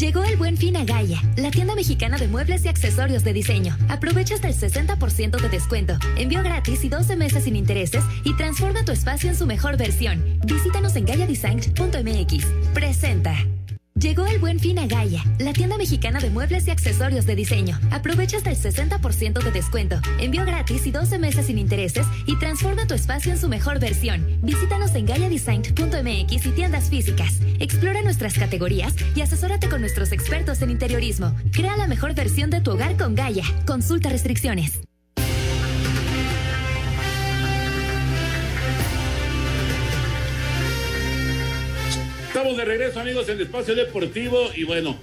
Llegó 0.00 0.24
el 0.24 0.38
buen 0.38 0.56
fin 0.56 0.78
a 0.78 0.84
Gaia, 0.86 1.20
la 1.36 1.50
tienda 1.50 1.74
mexicana 1.74 2.16
de 2.16 2.26
muebles 2.26 2.64
y 2.64 2.68
accesorios 2.68 3.22
de 3.22 3.34
diseño. 3.34 3.76
Aprovecha 3.90 4.34
hasta 4.34 4.48
el 4.48 4.54
60% 4.54 5.38
de 5.38 5.48
descuento, 5.50 5.98
envío 6.16 6.42
gratis 6.42 6.82
y 6.84 6.88
12 6.88 7.16
meses 7.16 7.44
sin 7.44 7.54
intereses 7.54 8.02
y 8.24 8.34
transforma 8.34 8.82
tu 8.82 8.92
espacio 8.92 9.28
en 9.28 9.36
su 9.36 9.46
mejor 9.46 9.76
versión. 9.76 10.40
Visítanos 10.46 10.96
en 10.96 11.04
gaiadesign.mx. 11.04 12.46
Presenta. 12.72 13.36
Llegó 14.00 14.24
el 14.24 14.38
buen 14.38 14.58
fin 14.58 14.78
a 14.78 14.86
Gaia, 14.86 15.22
la 15.38 15.52
tienda 15.52 15.76
mexicana 15.76 16.20
de 16.20 16.30
muebles 16.30 16.66
y 16.66 16.70
accesorios 16.70 17.26
de 17.26 17.34
diseño. 17.36 17.78
Aprovecha 17.90 18.38
hasta 18.38 18.48
el 18.48 18.56
60% 18.56 19.42
de 19.44 19.50
descuento, 19.50 20.00
envío 20.18 20.46
gratis 20.46 20.86
y 20.86 20.90
12 20.90 21.18
meses 21.18 21.46
sin 21.46 21.58
intereses 21.58 22.06
y 22.24 22.38
transforma 22.38 22.86
tu 22.86 22.94
espacio 22.94 23.30
en 23.30 23.38
su 23.38 23.50
mejor 23.50 23.78
versión. 23.78 24.26
Visítanos 24.40 24.94
en 24.94 25.04
gaiadesign.mx 25.04 26.46
y 26.46 26.50
tiendas 26.52 26.88
físicas. 26.88 27.40
Explora 27.58 28.00
nuestras 28.00 28.38
categorías 28.38 28.94
y 29.14 29.20
asesórate 29.20 29.68
con 29.68 29.82
nuestros 29.82 30.12
expertos 30.12 30.62
en 30.62 30.70
interiorismo. 30.70 31.34
Crea 31.52 31.76
la 31.76 31.86
mejor 31.86 32.14
versión 32.14 32.48
de 32.48 32.62
tu 32.62 32.70
hogar 32.70 32.96
con 32.96 33.14
Gaia. 33.14 33.44
Consulta 33.66 34.08
restricciones. 34.08 34.80
Estamos 42.50 42.66
de 42.66 42.76
regreso, 42.78 42.98
amigos, 42.98 43.28
en 43.28 43.36
el 43.36 43.42
espacio 43.42 43.76
deportivo. 43.76 44.50
Y 44.56 44.64
bueno, 44.64 44.98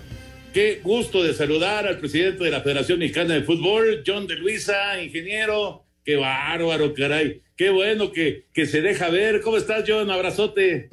qué 0.54 0.82
gusto 0.84 1.24
de 1.24 1.34
saludar 1.34 1.88
al 1.88 1.98
presidente 1.98 2.44
de 2.44 2.52
la 2.52 2.60
Federación 2.60 3.00
Mexicana 3.00 3.36
de 3.36 3.44
Fútbol, 3.44 4.04
John 4.06 4.28
de 4.28 4.36
Luisa, 4.36 5.02
ingeniero. 5.02 5.86
Qué 6.04 6.18
bárbaro, 6.18 6.94
caray. 6.94 7.42
Qué 7.56 7.70
bueno 7.70 8.12
que, 8.12 8.48
que 8.54 8.66
se 8.66 8.82
deja 8.82 9.10
ver. 9.10 9.40
¿Cómo 9.40 9.56
estás, 9.56 9.86
John? 9.88 10.12
Abrazote. 10.12 10.90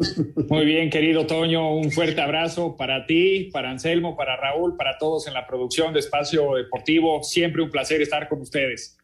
Muy 0.48 0.64
bien, 0.64 0.90
querido 0.90 1.26
Toño. 1.26 1.74
Un 1.74 1.90
fuerte 1.90 2.20
abrazo 2.20 2.76
para 2.76 3.04
ti, 3.04 3.50
para 3.52 3.72
Anselmo, 3.72 4.16
para 4.16 4.36
Raúl, 4.36 4.76
para 4.76 4.96
todos 4.96 5.26
en 5.26 5.34
la 5.34 5.48
producción 5.48 5.92
de 5.92 5.98
Espacio 5.98 6.54
Deportivo. 6.54 7.24
Siempre 7.24 7.62
un 7.62 7.70
placer 7.72 8.00
estar 8.00 8.28
con 8.28 8.40
ustedes. 8.40 8.96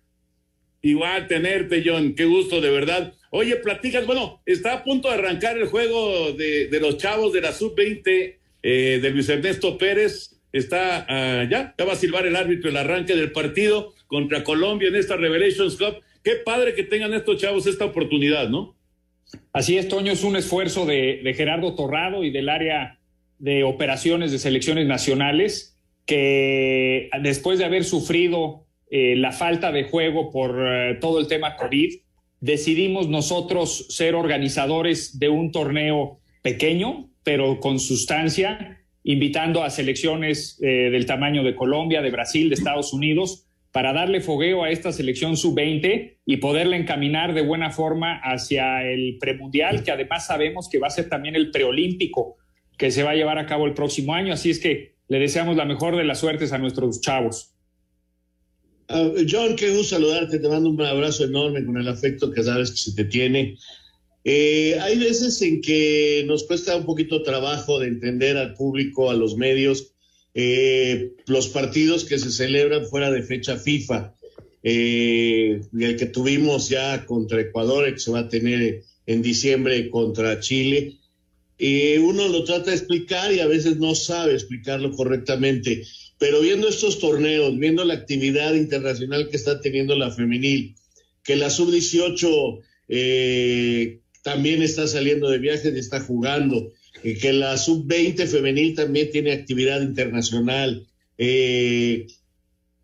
Igual 0.83 1.27
tenerte, 1.27 1.83
John. 1.85 2.15
Qué 2.15 2.27
gusto, 2.27 2.61
de 2.61 2.71
verdad. 2.71 3.13
Oye, 3.31 3.57
platicas, 3.57 4.07
bueno, 4.07 4.43
está 4.45 4.73
a 4.75 4.85
punto 4.85 5.09
de 5.09 5.15
arrancar 5.15 5.57
el 5.57 5.67
juego 5.67 6.33
de, 6.33 6.67
de 6.67 6.81
los 6.81 6.97
chavos 6.99 7.33
de 7.33 7.41
la 7.41 7.53
sub-20 7.53 8.37
eh, 8.63 8.99
de 9.01 9.11
Luis 9.11 9.29
Ernesto 9.29 9.79
Pérez. 9.79 10.37
Está 10.53 11.07
ah, 11.09 11.45
ya, 11.49 11.75
ya 11.79 11.85
va 11.85 11.93
a 11.93 11.97
silbar 11.97 12.27
el 12.27 12.35
árbitro 12.35 12.71
el 12.71 12.77
arranque 12.77 13.15
del 13.15 13.31
partido 13.31 13.95
contra 14.09 14.43
Colombia 14.43 14.89
en 14.89 14.97
esta 14.97 15.17
Revelations 15.17 15.77
Cup. 15.77 16.03
Qué 16.25 16.37
padre 16.45 16.75
que 16.75 16.83
tengan 16.83 17.15
estos 17.15 17.41
chavos 17.41 17.67
esta 17.67 17.85
oportunidad, 17.85 18.49
¿no? 18.49 18.77
Así 19.53 19.79
es, 19.79 19.87
Toño, 19.87 20.11
es 20.11 20.25
un 20.25 20.35
esfuerzo 20.35 20.85
de, 20.85 21.21
de 21.23 21.35
Gerardo 21.35 21.77
Torrado 21.77 22.25
y 22.25 22.33
del 22.33 22.49
área 22.49 22.99
de 23.39 23.63
operaciones 23.63 24.33
de 24.33 24.41
selecciones 24.41 24.89
nacionales 24.89 25.79
que 26.05 27.09
después 27.23 27.61
de 27.61 27.65
haber 27.65 27.85
sufrido 27.85 28.67
eh, 28.91 29.15
la 29.17 29.31
falta 29.31 29.71
de 29.71 29.85
juego 29.85 30.33
por 30.33 30.57
eh, 30.61 30.99
todo 31.01 31.21
el 31.21 31.29
tema 31.29 31.55
COVID, 31.55 32.01
decidimos 32.41 33.09
nosotros 33.09 33.87
ser 33.91 34.15
organizadores 34.15 35.19
de 35.19 35.29
un 35.29 35.53
torneo 35.53 36.21
pequeño, 36.43 37.11
pero 37.23 37.61
con 37.61 37.79
sustancia, 37.79 38.83
invitando 39.05 39.63
a 39.63 39.71
selecciones 39.71 40.59
eh, 40.63 40.91
del 40.91 41.07
tamaño 41.07 41.43
de 41.43 41.55
Colombia, 41.55 42.03
de 42.03 42.11
Brasil, 42.11 42.49
de 42.49 42.55
Estados 42.55 42.93
Unidos, 42.93 43.47
para 43.73 43.93
darle 43.93 44.21
fogueo 44.21 44.65
a 44.65 44.71
esta 44.71 44.91
selección 44.91 45.37
sub-20 45.37 46.19
y 46.27 46.37
poderla 46.39 46.77
encaminar 46.77 47.35
de 47.35 47.43
buena 47.43 47.71
forma 47.71 48.21
hacia 48.23 48.83
el 48.85 49.17
premundial, 49.21 49.85
que 49.85 49.93
además 49.93 50.27
sabemos 50.27 50.69
que 50.69 50.79
va 50.79 50.89
a 50.89 50.91
ser 50.91 51.09
también 51.09 51.37
el 51.37 51.51
preolímpico 51.51 52.37
que 52.77 52.91
se 52.91 53.03
va 53.03 53.11
a 53.11 53.15
llevar 53.15 53.39
a 53.39 53.47
cabo 53.47 53.67
el 53.67 53.75
próximo 53.75 54.15
año. 54.15 54.33
Así 54.33 54.51
es 54.51 54.59
que 54.59 54.95
le 55.07 55.19
deseamos 55.19 55.57
la 55.57 55.67
mejor 55.67 55.97
de 55.97 56.05
las 56.05 56.19
suertes 56.19 56.53
a 56.53 56.59
nuestros 56.59 57.01
chavos. 57.01 57.55
Uh, 58.91 59.25
John, 59.29 59.55
qué 59.55 59.71
gusto 59.71 59.95
saludarte, 59.95 60.41
te 60.41 60.49
mando 60.49 60.69
un 60.69 60.83
abrazo 60.83 61.25
enorme 61.25 61.65
con 61.65 61.77
el 61.77 61.87
afecto 61.87 62.33
que 62.33 62.43
sabes 62.43 62.73
que 62.73 62.77
se 62.77 62.93
te 62.93 63.05
tiene. 63.05 63.57
Eh, 64.25 64.77
hay 64.81 64.99
veces 64.99 65.41
en 65.43 65.61
que 65.61 66.25
nos 66.27 66.43
cuesta 66.43 66.75
un 66.75 66.85
poquito 66.85 67.23
trabajo 67.23 67.79
de 67.79 67.87
entender 67.87 68.37
al 68.37 68.55
público, 68.55 69.09
a 69.09 69.15
los 69.15 69.37
medios, 69.37 69.93
eh, 70.35 71.13
los 71.27 71.49
partidos 71.49 72.05
que 72.05 72.19
se 72.19 72.33
celebran 72.33 72.85
fuera 72.85 73.13
de 73.13 73.23
fecha 73.23 73.57
FIFA. 73.57 74.15
Eh, 74.65 75.61
el 75.79 75.97
que 75.97 76.07
tuvimos 76.07 76.69
ya 76.69 77.07
contra 77.07 77.41
Ecuador, 77.41 77.87
el 77.87 77.95
que 77.95 78.01
se 78.01 78.11
va 78.11 78.21
a 78.21 78.29
tener 78.29 78.83
en 79.07 79.23
diciembre 79.23 79.89
contra 79.89 80.41
Chile. 80.41 80.97
uno 82.01 82.27
lo 82.27 82.43
trata 82.43 82.71
de 82.71 82.77
explicar 82.77 83.33
y 83.33 83.39
a 83.39 83.47
veces 83.47 83.77
no 83.77 83.95
sabe 83.95 84.35
explicarlo 84.35 84.91
correctamente. 84.91 85.85
Pero 86.21 86.43
viendo 86.43 86.69
estos 86.69 86.99
torneos, 86.99 87.59
viendo 87.59 87.83
la 87.83 87.95
actividad 87.95 88.53
internacional 88.53 89.31
que 89.31 89.39
está 89.39 89.63
teniendo 89.63 89.97
la 89.97 90.11
femenil, 90.11 90.77
que 91.25 91.35
la 91.35 91.49
sub-18 91.49 92.61
eh, 92.89 94.01
también 94.23 94.63
está 94.63 94.87
saliendo 94.87 95.31
de 95.31 95.39
viajes 95.39 95.75
y 95.75 95.79
está 95.79 95.99
jugando, 96.01 96.73
y 97.03 97.15
que 97.15 97.33
la 97.33 97.57
sub-20 97.57 98.27
femenil 98.27 98.75
también 98.75 99.11
tiene 99.11 99.33
actividad 99.33 99.81
internacional. 99.81 100.87
Eh, 101.17 102.07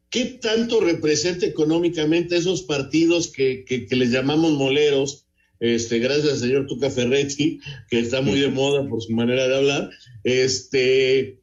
¿Qué 0.08 0.24
tanto 0.40 0.80
representa 0.80 1.44
económicamente 1.44 2.38
esos 2.38 2.62
partidos 2.62 3.28
que, 3.28 3.66
que, 3.66 3.84
que 3.86 3.96
les 3.96 4.12
llamamos 4.12 4.52
moleros? 4.52 5.26
Este, 5.60 5.98
gracias 5.98 6.32
al 6.32 6.38
señor 6.38 6.66
Tuca 6.66 6.88
Ferretti, 6.88 7.60
que 7.90 7.98
está 7.98 8.22
muy 8.22 8.40
de 8.40 8.48
moda 8.48 8.88
por 8.88 9.02
su 9.02 9.12
manera 9.12 9.46
de 9.46 9.56
hablar. 9.56 9.90
Este, 10.24 11.40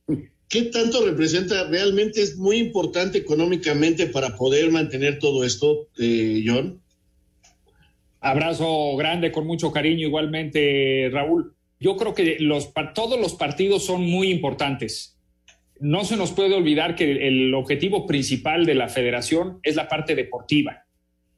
¿Qué 0.54 0.66
tanto 0.66 1.04
representa? 1.04 1.68
Realmente 1.68 2.22
es 2.22 2.38
muy 2.38 2.58
importante 2.58 3.18
económicamente 3.18 4.06
para 4.06 4.36
poder 4.36 4.70
mantener 4.70 5.18
todo 5.18 5.44
esto, 5.44 5.88
eh, 6.00 6.44
John. 6.46 6.80
Abrazo 8.20 8.96
grande, 8.96 9.32
con 9.32 9.48
mucho 9.48 9.72
cariño 9.72 10.06
igualmente, 10.06 11.10
Raúl. 11.12 11.56
Yo 11.80 11.98
creo 11.98 12.14
que 12.14 12.38
todos 12.94 13.20
los 13.20 13.34
partidos 13.34 13.84
son 13.84 14.04
muy 14.04 14.30
importantes. 14.30 15.20
No 15.80 16.06
se 16.06 16.18
nos 16.18 16.32
puede 16.34 16.54
olvidar 16.54 16.96
que 16.96 17.28
el 17.28 17.52
objetivo 17.56 18.06
principal 18.06 18.68
de 18.68 18.76
la 18.76 18.90
federación 18.90 19.58
es 19.64 19.76
la 19.76 19.88
parte 19.88 20.14
deportiva. 20.14 20.86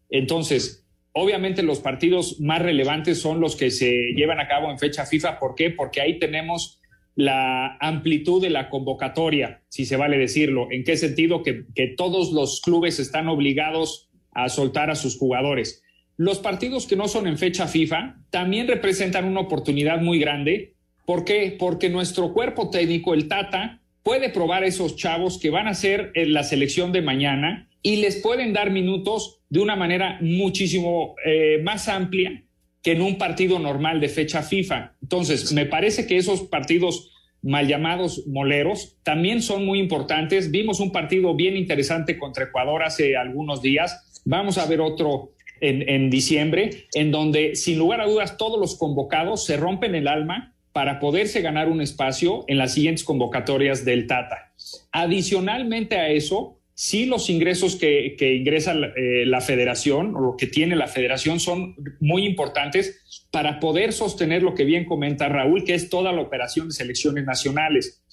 Entonces, 0.10 0.86
obviamente 1.14 1.64
los 1.64 1.80
partidos 1.80 2.42
más 2.42 2.62
relevantes 2.62 3.22
son 3.22 3.40
los 3.40 3.56
que 3.56 3.72
se 3.72 4.12
llevan 4.14 4.42
a 4.42 4.50
cabo 4.50 4.70
en 4.70 4.78
fecha 4.78 5.06
FIFA. 5.06 5.40
¿Por 5.40 5.56
qué? 5.56 5.70
Porque 5.70 6.02
ahí 6.02 6.20
tenemos 6.20 6.82
la 7.16 7.78
amplitud 7.80 8.42
de 8.42 8.50
la 8.50 8.70
convocatoria, 8.70 9.64
si 9.70 9.86
se 9.86 9.96
vale 9.96 10.18
decirlo. 10.18 10.68
¿En 10.70 10.84
qué 10.84 10.98
sentido? 10.98 11.44
Que, 11.44 11.66
que, 11.74 11.88
todos 11.88 12.32
los 12.32 12.62
clubes 12.62 13.00
están 13.00 13.30
obligados 13.30 14.10
a 14.32 14.50
soltar 14.50 14.90
a 14.90 14.96
sus 14.96 15.18
jugadores. 15.18 15.82
Los 16.18 16.40
partidos 16.40 16.88
que 16.88 16.96
no 16.96 17.08
son 17.08 17.28
en 17.28 17.38
fecha 17.38 17.68
FIFA 17.68 18.18
también 18.30 18.68
representan 18.68 19.26
una 19.26 19.42
oportunidad 19.42 20.02
muy 20.02 20.20
grande. 20.20 20.76
¿Por 21.06 21.24
qué? 21.24 21.56
Porque 21.58 21.90
nuestro 21.90 22.34
cuerpo 22.34 22.70
técnico, 22.70 23.14
el 23.14 23.28
Tata, 23.28 23.82
puede 24.04 24.30
probar 24.30 24.64
a 24.64 24.68
esos 24.68 24.96
chavos 24.96 25.40
que 25.40 25.50
van 25.50 25.68
a 25.68 25.74
ser 25.74 26.12
en 26.16 26.34
la 26.34 26.44
selección 26.44 26.92
de 26.92 27.02
mañana 27.02 27.70
y 27.82 27.98
les 27.98 28.18
pueden 28.18 28.54
dar 28.54 28.72
minutos 28.72 29.42
de 29.50 29.60
una 29.60 29.76
manera 29.76 30.18
muchísimo 30.22 31.16
eh, 31.26 31.60
más 31.64 31.88
amplia 31.88 32.45
que 32.86 32.92
en 32.92 33.02
un 33.02 33.18
partido 33.18 33.58
normal 33.58 34.00
de 34.00 34.10
fecha 34.10 34.44
FIFA. 34.44 34.94
Entonces, 35.02 35.52
me 35.54 35.66
parece 35.66 36.06
que 36.06 36.18
esos 36.18 36.44
partidos 36.44 37.12
mal 37.42 37.68
llamados 37.68 38.28
moleros 38.28 38.96
también 39.02 39.42
son 39.42 39.66
muy 39.66 39.80
importantes. 39.80 40.52
Vimos 40.52 40.80
un 40.80 40.92
partido 40.92 41.34
bien 41.34 41.58
interesante 41.58 42.20
contra 42.20 42.44
Ecuador 42.44 42.84
hace 42.84 43.18
algunos 43.18 43.64
días. 43.64 44.22
Vamos 44.24 44.60
a 44.60 44.68
ver 44.68 44.82
otro 44.82 45.34
en, 45.62 45.90
en 45.90 46.12
diciembre, 46.12 46.86
en 46.94 47.10
donde, 47.10 47.56
sin 47.56 47.80
lugar 47.80 48.02
a 48.02 48.06
dudas, 48.06 48.38
todos 48.38 48.60
los 48.60 48.78
convocados 48.78 49.46
se 49.46 49.58
rompen 49.58 49.96
el 49.96 50.08
alma 50.08 50.54
para 50.72 51.00
poderse 51.00 51.42
ganar 51.42 51.70
un 51.70 51.82
espacio 51.82 52.46
en 52.48 52.60
las 52.60 52.76
siguientes 52.76 53.04
convocatorias 53.04 53.84
del 53.84 54.06
Tata. 54.06 54.54
Adicionalmente 54.92 55.96
a 55.96 56.10
eso, 56.10 56.55
sí 56.76 57.06
los 57.06 57.30
ingresos 57.30 57.78
que, 57.78 58.16
ingresa 58.38 58.74
eh, 58.74 59.26
la 59.26 59.40
federación 59.40 60.14
o 60.16 60.20
lo 60.20 60.36
que 60.38 60.46
tiene 60.46 60.76
la 60.76 60.88
federación 60.88 61.40
son 61.40 61.76
muy 62.02 62.26
importantes 62.26 63.26
para 63.32 63.60
poder 63.62 63.94
sostener 63.94 64.44
lo 64.44 64.54
que 64.54 64.66
bien 64.66 64.86
comenta 64.86 65.30
Raúl, 65.30 65.64
que 65.64 65.74
es 65.74 65.90
toda 65.90 66.12
la 66.12 66.22
operación 66.22 66.68
de 66.68 66.74
selecciones 66.74 67.24
nacionales. 67.26 68.04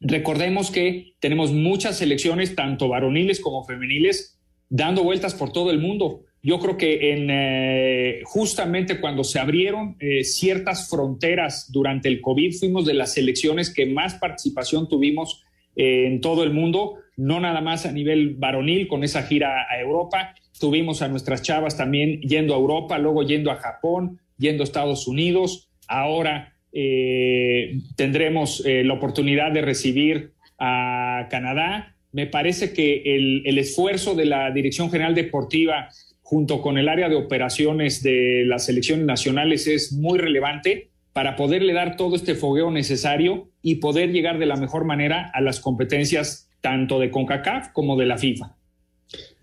Recordemos 0.00 0.70
que 0.70 1.14
tenemos 1.20 1.52
muchas 1.52 1.98
selecciones, 1.98 2.54
tanto 2.54 2.88
varoniles 2.88 3.40
como 3.40 3.64
femeniles, 3.64 4.40
dando 4.68 5.02
vueltas 5.02 5.34
por 5.34 5.52
todo 5.52 5.70
el 5.72 5.80
mundo. 5.80 6.24
Yo 6.40 6.58
creo 6.60 6.76
que 6.76 7.12
en, 7.12 7.28
eh, 7.30 8.20
justamente 8.24 9.00
cuando 9.00 9.22
se 9.22 9.38
abrieron 9.38 9.96
eh, 10.00 10.24
ciertas 10.24 10.88
fronteras 10.88 11.70
durante 11.70 12.08
el 12.08 12.20
COVID, 12.20 12.54
fuimos 12.58 12.86
de 12.86 12.94
las 12.94 13.14
selecciones 13.14 13.72
que 13.72 13.86
más 13.86 14.14
participación 14.14 14.88
tuvimos 14.88 15.42
en 15.74 16.20
todo 16.20 16.44
el 16.44 16.52
mundo 16.52 16.98
no 17.16 17.40
nada 17.40 17.60
más 17.60 17.86
a 17.86 17.92
nivel 17.92 18.34
varonil 18.34 18.88
con 18.88 19.04
esa 19.04 19.22
gira 19.22 19.66
a 19.70 19.80
Europa, 19.80 20.34
tuvimos 20.58 21.02
a 21.02 21.08
nuestras 21.08 21.42
chavas 21.42 21.76
también 21.76 22.20
yendo 22.20 22.54
a 22.54 22.58
Europa, 22.58 22.98
luego 22.98 23.22
yendo 23.22 23.50
a 23.50 23.56
Japón, 23.56 24.20
yendo 24.38 24.62
a 24.62 24.64
Estados 24.64 25.06
Unidos, 25.06 25.70
ahora 25.88 26.54
eh, 26.72 27.78
tendremos 27.96 28.64
eh, 28.64 28.82
la 28.84 28.94
oportunidad 28.94 29.52
de 29.52 29.60
recibir 29.60 30.32
a 30.58 31.26
Canadá. 31.30 31.96
Me 32.12 32.26
parece 32.26 32.72
que 32.72 33.02
el, 33.04 33.42
el, 33.44 33.58
esfuerzo 33.58 34.14
de 34.14 34.26
la 34.26 34.50
Dirección 34.50 34.90
General 34.90 35.14
Deportiva 35.14 35.88
junto 36.22 36.62
con 36.62 36.78
el 36.78 36.88
área 36.88 37.08
de 37.08 37.16
operaciones 37.16 38.02
de 38.02 38.44
las 38.46 38.66
selecciones 38.66 39.04
nacionales 39.04 39.66
es 39.66 39.92
muy 39.92 40.18
relevante 40.18 40.90
para 41.12 41.36
poderle 41.36 41.74
dar 41.74 41.96
todo 41.96 42.16
este 42.16 42.34
fogueo 42.34 42.70
necesario 42.70 43.50
y 43.60 43.76
poder 43.76 44.12
llegar 44.12 44.38
de 44.38 44.46
la 44.46 44.56
mejor 44.56 44.84
manera 44.84 45.30
a 45.34 45.40
las 45.42 45.60
competencias 45.60 46.50
tanto 46.62 46.98
de 46.98 47.10
CONCACAF 47.10 47.72
como 47.72 47.96
de 47.96 48.06
la 48.06 48.16
FIFA. 48.16 48.56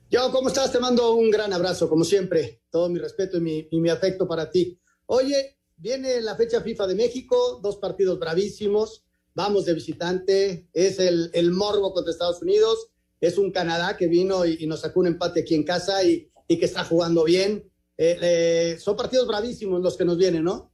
Yo, 0.09 0.31
¿cómo 0.31 0.47
estás? 0.47 0.71
Te 0.71 0.79
mando 0.79 1.13
un 1.13 1.29
gran 1.29 1.53
abrazo, 1.53 1.87
como 1.87 2.03
siempre. 2.03 2.63
Todo 2.71 2.89
mi 2.89 2.97
respeto 2.97 3.37
y 3.37 3.67
mi, 3.71 3.89
afecto 3.89 4.27
para 4.27 4.49
ti. 4.49 4.79
Oye, 5.05 5.59
viene 5.77 6.19
la 6.21 6.35
fecha 6.35 6.61
FIFA 6.61 6.87
de 6.87 6.95
México, 6.95 7.59
dos 7.61 7.77
partidos 7.77 8.17
bravísimos. 8.17 9.03
Vamos 9.35 9.65
de 9.65 9.75
visitante. 9.75 10.67
Es 10.73 10.97
el, 10.97 11.29
el 11.33 11.51
morbo 11.51 11.93
contra 11.93 12.11
Estados 12.11 12.41
Unidos. 12.41 12.89
Es 13.21 13.37
un 13.37 13.51
Canadá 13.51 13.95
que 13.97 14.07
vino 14.07 14.45
y, 14.45 14.57
y 14.61 14.65
nos 14.65 14.79
sacó 14.79 15.01
un 15.01 15.07
empate 15.07 15.41
aquí 15.41 15.53
en 15.53 15.63
casa 15.63 16.03
y, 16.03 16.31
y 16.47 16.57
que 16.57 16.65
está 16.65 16.83
jugando 16.83 17.23
bien. 17.23 17.69
Eh, 18.01 18.17
eh, 18.21 18.77
son 18.79 18.95
partidos 18.95 19.27
bravísimos 19.27 19.81
los 19.81 19.97
que 19.97 20.05
nos 20.05 20.17
vienen, 20.17 20.43
¿no? 20.43 20.68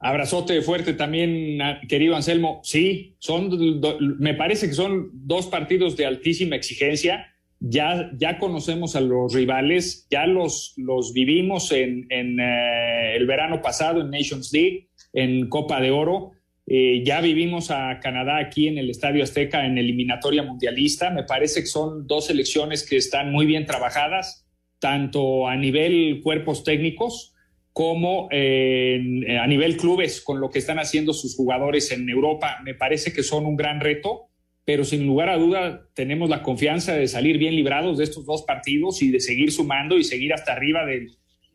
Abrazote 0.00 0.62
fuerte 0.62 0.92
también, 0.92 1.58
querido 1.88 2.14
Anselmo. 2.14 2.60
Sí, 2.62 3.16
son, 3.18 3.80
me 4.18 4.34
parece 4.34 4.68
que 4.68 4.74
son 4.74 5.10
dos 5.12 5.46
partidos 5.46 5.96
de 5.96 6.06
altísima 6.06 6.56
exigencia. 6.56 7.26
Ya, 7.60 8.12
ya 8.16 8.38
conocemos 8.38 8.94
a 8.94 9.00
los 9.00 9.34
rivales, 9.34 10.06
ya 10.08 10.26
los, 10.28 10.74
los 10.76 11.12
vivimos 11.12 11.72
en, 11.72 12.06
en 12.10 12.38
eh, 12.38 13.16
el 13.16 13.26
verano 13.26 13.60
pasado 13.60 14.00
en 14.00 14.10
Nations 14.10 14.52
League, 14.52 14.88
en 15.12 15.48
Copa 15.48 15.80
de 15.80 15.90
Oro. 15.90 16.30
Eh, 16.68 17.02
ya 17.04 17.20
vivimos 17.20 17.72
a 17.72 17.98
Canadá 18.00 18.36
aquí 18.36 18.68
en 18.68 18.78
el 18.78 18.90
Estadio 18.90 19.24
Azteca 19.24 19.66
en 19.66 19.76
eliminatoria 19.76 20.44
mundialista. 20.44 21.10
Me 21.10 21.24
parece 21.24 21.62
que 21.62 21.66
son 21.66 22.06
dos 22.06 22.26
selecciones 22.26 22.88
que 22.88 22.96
están 22.96 23.32
muy 23.32 23.46
bien 23.46 23.66
trabajadas, 23.66 24.46
tanto 24.78 25.48
a 25.48 25.56
nivel 25.56 26.20
cuerpos 26.22 26.62
técnicos 26.62 27.34
como 27.78 28.28
a 28.32 29.46
nivel 29.46 29.76
clubes, 29.76 30.20
con 30.20 30.40
lo 30.40 30.50
que 30.50 30.58
están 30.58 30.80
haciendo 30.80 31.12
sus 31.12 31.36
jugadores 31.36 31.92
en 31.92 32.08
Europa. 32.08 32.58
Me 32.64 32.74
parece 32.74 33.12
que 33.12 33.22
son 33.22 33.46
un 33.46 33.54
gran 33.54 33.78
reto, 33.78 34.30
pero 34.64 34.82
sin 34.82 35.06
lugar 35.06 35.28
a 35.28 35.38
duda 35.38 35.86
tenemos 35.94 36.28
la 36.28 36.42
confianza 36.42 36.94
de 36.94 37.06
salir 37.06 37.38
bien 37.38 37.54
librados 37.54 37.96
de 37.96 38.02
estos 38.02 38.26
dos 38.26 38.42
partidos 38.42 39.00
y 39.00 39.12
de 39.12 39.20
seguir 39.20 39.52
sumando 39.52 39.96
y 39.96 40.02
seguir 40.02 40.34
hasta 40.34 40.54
arriba 40.54 40.84
de, 40.84 41.06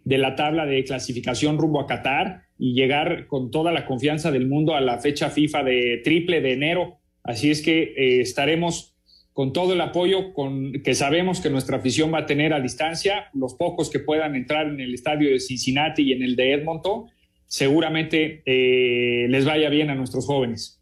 de 0.05 0.17
la 0.17 0.37
tabla 0.37 0.65
de 0.65 0.85
clasificación 0.85 1.57
rumbo 1.57 1.81
a 1.81 1.87
Qatar 1.87 2.43
y 2.57 2.73
llegar 2.73 3.27
con 3.27 3.51
toda 3.51 3.73
la 3.73 3.85
confianza 3.85 4.31
del 4.31 4.47
mundo 4.47 4.75
a 4.75 4.79
la 4.79 4.99
fecha 4.99 5.29
FIFA 5.29 5.63
de 5.63 6.01
triple 6.05 6.39
de 6.39 6.53
enero. 6.53 6.99
Así 7.21 7.51
es 7.51 7.61
que 7.61 7.81
eh, 7.97 8.21
estaremos 8.21 8.92
con 9.33 9.51
todo 9.51 9.73
el 9.73 9.81
apoyo 9.81 10.31
con, 10.33 10.71
que 10.83 10.93
sabemos 10.93 11.41
que 11.41 11.49
nuestra 11.49 11.77
afición 11.77 12.13
va 12.13 12.19
a 12.19 12.25
tener 12.25 12.53
a 12.53 12.61
distancia, 12.61 13.29
los 13.33 13.55
pocos 13.55 13.89
que 13.89 13.99
puedan 13.99 14.35
entrar 14.35 14.67
en 14.67 14.79
el 14.79 14.93
estadio 14.93 15.31
de 15.31 15.39
Cincinnati 15.39 16.03
y 16.03 16.13
en 16.13 16.21
el 16.21 16.35
de 16.35 16.53
Edmonton, 16.53 17.09
seguramente 17.47 18.43
eh, 18.45 19.27
les 19.29 19.43
vaya 19.45 19.69
bien 19.69 19.89
a 19.89 19.95
nuestros 19.95 20.27
jóvenes. 20.27 20.79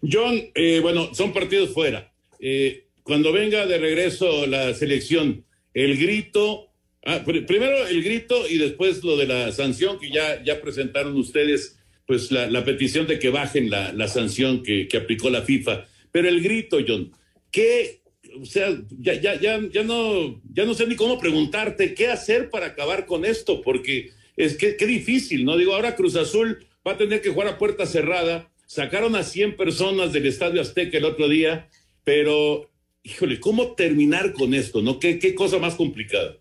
John, 0.00 0.40
eh, 0.54 0.80
bueno, 0.80 1.12
son 1.14 1.32
partidos 1.32 1.70
fuera. 1.70 2.12
Eh, 2.40 2.86
cuando 3.02 3.32
venga 3.32 3.66
de 3.66 3.78
regreso 3.78 4.46
la 4.46 4.72
selección, 4.72 5.44
el 5.74 5.98
grito, 5.98 6.70
ah, 7.04 7.22
pr 7.26 7.44
primero 7.44 7.86
el 7.86 8.02
grito 8.02 8.48
y 8.48 8.56
después 8.56 9.04
lo 9.04 9.16
de 9.16 9.26
la 9.26 9.52
sanción 9.52 9.98
que 9.98 10.10
ya, 10.10 10.42
ya 10.42 10.62
presentaron 10.62 11.14
ustedes, 11.16 11.78
pues 12.06 12.30
la, 12.30 12.64
petición 12.64 13.06
de 13.06 13.18
que 13.18 13.28
bajen 13.28 13.68
la, 13.68 13.92
la 13.92 14.08
sanción 14.08 14.62
que 14.62 14.88
aplicó 14.96 15.28
la 15.28 15.42
FIFA. 15.42 15.84
Pero 16.10 16.28
el 16.28 16.40
grito, 16.40 16.78
John, 16.86 17.12
¿qué, 17.50 18.02
o 18.40 18.44
sea, 18.44 18.68
ya, 18.98 19.14
ya, 19.14 19.40
ya, 19.40 19.60
ya, 19.72 19.82
no, 19.82 20.40
ya 20.52 20.64
no 20.64 20.74
sé 20.74 20.86
ni 20.86 20.96
cómo 20.96 21.18
preguntarte 21.18 21.94
qué 21.94 22.08
hacer 22.08 22.50
para 22.50 22.66
acabar 22.66 23.06
con 23.06 23.24
esto, 23.24 23.62
porque 23.62 24.10
es 24.36 24.56
que 24.56 24.76
qué 24.76 24.86
difícil, 24.86 25.44
¿no? 25.44 25.56
Digo, 25.56 25.74
ahora 25.74 25.96
Cruz 25.96 26.16
Azul 26.16 26.66
va 26.86 26.92
a 26.92 26.96
tener 26.96 27.20
que 27.20 27.30
jugar 27.30 27.48
a 27.48 27.58
puerta 27.58 27.86
cerrada. 27.86 28.50
Sacaron 28.66 29.16
a 29.16 29.22
100 29.22 29.56
personas 29.56 30.12
del 30.12 30.26
Estadio 30.26 30.60
Azteca 30.60 30.98
el 30.98 31.04
otro 31.04 31.28
día, 31.28 31.68
pero, 32.04 32.70
híjole, 33.02 33.40
¿cómo 33.40 33.74
terminar 33.74 34.32
con 34.32 34.54
esto, 34.54 34.82
no? 34.82 34.98
¿Qué, 34.98 35.18
qué 35.18 35.34
cosa 35.34 35.58
más 35.58 35.74
complicada? 35.74 36.36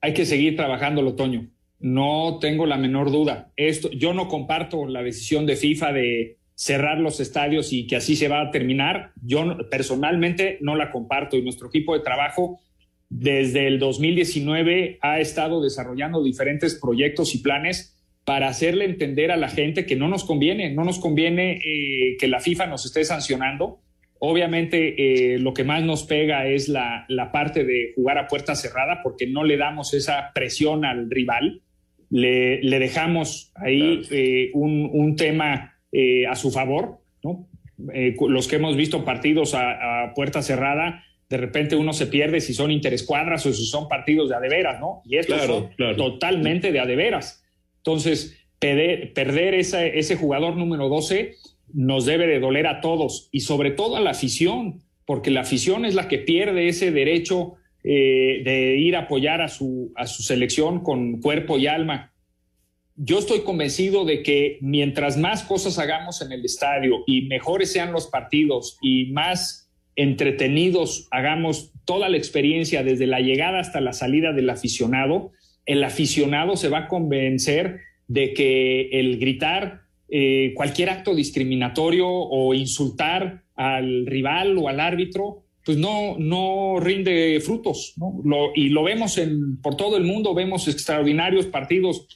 Hay 0.00 0.14
que 0.14 0.24
seguir 0.24 0.56
trabajando, 0.56 1.06
Otoño. 1.06 1.50
No 1.78 2.38
tengo 2.40 2.64
la 2.64 2.76
menor 2.76 3.10
duda. 3.10 3.52
Esto, 3.56 3.90
yo 3.90 4.14
no 4.14 4.28
comparto 4.28 4.86
la 4.86 5.02
decisión 5.02 5.46
de 5.46 5.56
FIFA 5.56 5.92
de 5.92 6.38
cerrar 6.56 6.98
los 6.98 7.20
estadios 7.20 7.72
y 7.72 7.86
que 7.86 7.96
así 7.96 8.16
se 8.16 8.28
va 8.28 8.40
a 8.40 8.50
terminar, 8.50 9.12
yo 9.22 9.58
personalmente 9.70 10.56
no 10.62 10.74
la 10.74 10.90
comparto. 10.90 11.36
Y 11.36 11.42
nuestro 11.42 11.68
equipo 11.68 11.94
de 11.94 12.02
trabajo 12.02 12.60
desde 13.10 13.66
el 13.68 13.78
2019 13.78 14.98
ha 15.02 15.20
estado 15.20 15.62
desarrollando 15.62 16.24
diferentes 16.24 16.74
proyectos 16.74 17.34
y 17.34 17.38
planes 17.38 17.94
para 18.24 18.48
hacerle 18.48 18.86
entender 18.86 19.30
a 19.30 19.36
la 19.36 19.48
gente 19.48 19.86
que 19.86 19.96
no 19.96 20.08
nos 20.08 20.24
conviene, 20.24 20.72
no 20.72 20.82
nos 20.82 20.98
conviene 20.98 21.60
eh, 21.64 22.16
que 22.18 22.26
la 22.26 22.40
FIFA 22.40 22.66
nos 22.66 22.86
esté 22.86 23.04
sancionando. 23.04 23.80
Obviamente 24.18 25.34
eh, 25.34 25.38
lo 25.38 25.52
que 25.52 25.62
más 25.62 25.84
nos 25.84 26.04
pega 26.04 26.48
es 26.48 26.68
la, 26.68 27.04
la, 27.08 27.30
parte 27.30 27.64
de 27.64 27.92
jugar 27.94 28.16
a 28.16 28.26
puerta 28.26 28.56
cerrada 28.56 29.00
porque 29.04 29.26
no 29.26 29.44
le 29.44 29.58
damos 29.58 29.92
esa 29.92 30.32
presión 30.34 30.86
al 30.86 31.10
rival, 31.10 31.60
le, 32.08 32.62
le 32.62 32.78
dejamos 32.78 33.52
ahí 33.54 34.02
eh, 34.10 34.50
un, 34.54 34.88
un 34.90 35.16
tema 35.16 35.75
eh, 35.92 36.26
a 36.26 36.34
su 36.34 36.50
favor, 36.50 36.98
¿no? 37.22 37.48
Eh, 37.92 38.16
los 38.28 38.48
que 38.48 38.56
hemos 38.56 38.76
visto 38.76 39.04
partidos 39.04 39.54
a, 39.54 40.04
a, 40.04 40.14
puerta 40.14 40.42
cerrada, 40.42 41.04
de 41.28 41.36
repente 41.36 41.76
uno 41.76 41.92
se 41.92 42.06
pierde 42.06 42.40
si 42.40 42.54
son 42.54 42.70
interescuadras 42.70 43.44
o 43.46 43.52
si 43.52 43.66
son 43.66 43.88
partidos 43.88 44.30
de 44.30 44.36
adeveras, 44.36 44.80
¿no? 44.80 45.02
Y 45.04 45.18
estos 45.18 45.36
claro, 45.36 45.54
son 45.54 45.68
claro. 45.76 45.96
totalmente 45.96 46.72
de 46.72 46.80
adeveras. 46.80 47.44
Entonces, 47.78 48.38
perder, 48.58 49.12
perder 49.12 49.54
esa, 49.54 49.84
ese 49.84 50.16
jugador 50.16 50.56
número 50.56 50.88
12 50.88 51.34
nos 51.74 52.06
debe 52.06 52.26
de 52.26 52.40
doler 52.40 52.66
a 52.66 52.80
todos 52.80 53.28
y 53.32 53.40
sobre 53.40 53.70
todo 53.70 53.96
a 53.96 54.00
la 54.00 54.10
afición, 54.10 54.80
porque 55.04 55.30
la 55.30 55.42
afición 55.42 55.84
es 55.84 55.94
la 55.94 56.08
que 56.08 56.18
pierde 56.18 56.68
ese 56.68 56.90
derecho 56.90 57.54
eh, 57.84 58.42
de 58.44 58.76
ir 58.78 58.96
a 58.96 59.00
apoyar 59.00 59.42
a 59.42 59.48
su, 59.48 59.92
a 59.94 60.06
su 60.06 60.22
selección 60.22 60.82
con 60.82 61.20
cuerpo 61.20 61.58
y 61.58 61.66
alma 61.66 62.12
yo 62.96 63.18
estoy 63.18 63.40
convencido 63.40 64.04
de 64.04 64.22
que 64.22 64.58
mientras 64.62 65.18
más 65.18 65.42
cosas 65.42 65.78
hagamos 65.78 66.22
en 66.22 66.32
el 66.32 66.44
estadio 66.44 67.04
y 67.06 67.22
mejores 67.22 67.70
sean 67.70 67.92
los 67.92 68.06
partidos 68.06 68.78
y 68.80 69.06
más 69.12 69.70
entretenidos 69.96 71.08
hagamos 71.10 71.72
toda 71.84 72.08
la 72.08 72.16
experiencia 72.16 72.82
desde 72.82 73.06
la 73.06 73.20
llegada 73.20 73.60
hasta 73.60 73.80
la 73.80 73.92
salida 73.92 74.32
del 74.32 74.50
aficionado, 74.50 75.32
el 75.66 75.84
aficionado 75.84 76.56
se 76.56 76.68
va 76.68 76.80
a 76.80 76.88
convencer 76.88 77.80
de 78.08 78.32
que 78.32 78.88
el 78.92 79.18
gritar 79.18 79.82
eh, 80.08 80.52
cualquier 80.54 80.90
acto 80.90 81.14
discriminatorio 81.14 82.08
o 82.08 82.54
insultar 82.54 83.42
al 83.56 84.06
rival 84.06 84.56
o 84.58 84.68
al 84.68 84.80
árbitro, 84.80 85.44
pues 85.64 85.76
no, 85.76 86.16
no 86.18 86.78
rinde 86.78 87.40
frutos. 87.40 87.94
Lo, 88.24 88.52
y 88.54 88.68
lo 88.68 88.84
vemos 88.84 89.18
en, 89.18 89.60
por 89.60 89.76
todo 89.76 89.96
el 89.96 90.04
mundo, 90.04 90.34
vemos 90.34 90.68
extraordinarios 90.68 91.46
partidos 91.46 92.06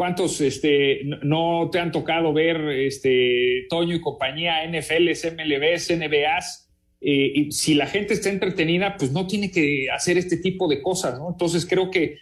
¿Cuántos 0.00 0.40
este, 0.40 1.02
no 1.04 1.68
te 1.70 1.78
han 1.78 1.92
tocado 1.92 2.32
ver 2.32 2.70
este, 2.70 3.66
Toño 3.68 3.94
y 3.94 4.00
compañía, 4.00 4.66
NFLs, 4.66 5.34
MLBs, 5.34 5.90
NBAs? 5.94 6.70
Eh, 7.02 7.48
si 7.50 7.74
la 7.74 7.86
gente 7.86 8.14
está 8.14 8.30
entretenida, 8.30 8.96
pues 8.96 9.12
no 9.12 9.26
tiene 9.26 9.50
que 9.50 9.90
hacer 9.90 10.16
este 10.16 10.38
tipo 10.38 10.68
de 10.68 10.80
cosas, 10.80 11.18
¿no? 11.18 11.28
Entonces 11.28 11.66
creo 11.66 11.90
que 11.90 12.16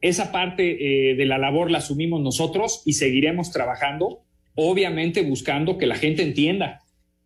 esa 0.00 0.32
parte 0.32 1.10
eh, 1.10 1.16
de 1.16 1.26
la 1.26 1.36
labor 1.36 1.70
la 1.70 1.78
asumimos 1.78 2.22
nosotros 2.22 2.80
y 2.86 2.94
seguiremos 2.94 3.52
trabajando, 3.52 4.22
obviamente 4.54 5.20
buscando 5.20 5.76
que 5.76 5.86
la 5.86 5.96
gente 5.96 6.22
entienda 6.22 6.80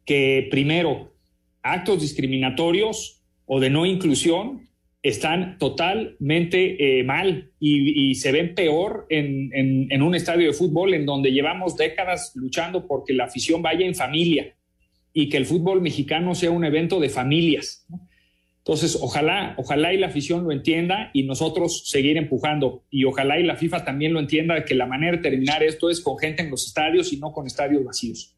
que 0.05 0.49
primero, 0.51 1.15
actos 1.63 2.01
discriminatorios 2.01 3.23
o 3.47 3.61
de 3.61 3.71
no 3.71 3.87
inclusión 3.87 4.69
están 5.03 5.59
totalmente 5.59 7.01
eh, 7.01 7.03
mal 7.03 7.51
y, 7.59 8.15
se 8.15 8.31
ven 8.31 8.55
peor 8.55 9.07
en, 9.09 9.51
en, 9.53 10.03
un 10.03 10.15
estadio 10.15 10.47
de 10.47 10.53
fútbol 10.53 10.95
en 10.95 11.07
donde 11.07 11.33
llevamos 11.33 11.77
décadas 11.77 12.33
luchando 12.37 12.87
porque 12.87 13.13
la 13.13 13.25
afición 13.25 13.63
vaya 13.63 13.85
en 13.85 13.97
familia 13.97 14.55
y 15.13 15.29
que 15.29 15.39
el 15.39 15.47
fútbol 15.47 15.81
mexicano 15.81 16.35
sea 16.35 16.53
un 16.53 16.65
evento 16.65 17.01
de 17.01 17.09
familias. 17.09 17.85
Entonces, 18.59 18.97
ojalá, 19.01 19.57
ojalá 19.59 19.93
y 19.93 19.99
la 19.99 20.07
afición 20.07 20.45
lo 20.45 20.53
entienda 20.53 21.11
y 21.13 21.25
nosotros 21.25 21.83
seguir 21.89 22.17
empujando. 22.17 22.85
Y 22.91 23.05
ojalá 23.05 23.41
y 23.41 23.43
la 23.43 23.57
FIFA 23.57 23.85
también 23.85 24.13
lo 24.13 24.21
entienda 24.21 24.65
que 24.65 24.77
la 24.77 24.87
manera 24.87 25.17
de 25.17 25.23
terminar 25.23 25.65
esto 25.65 25.91
es 25.91 26.01
con 26.01 26.17
gente 26.17 26.43
en 26.45 26.51
los 26.51 26.69
estadios 26.69 27.13
y 27.13 27.17
no 27.17 27.33
con 27.33 27.45
estadios 27.49 27.85
vacíos. 27.85 28.37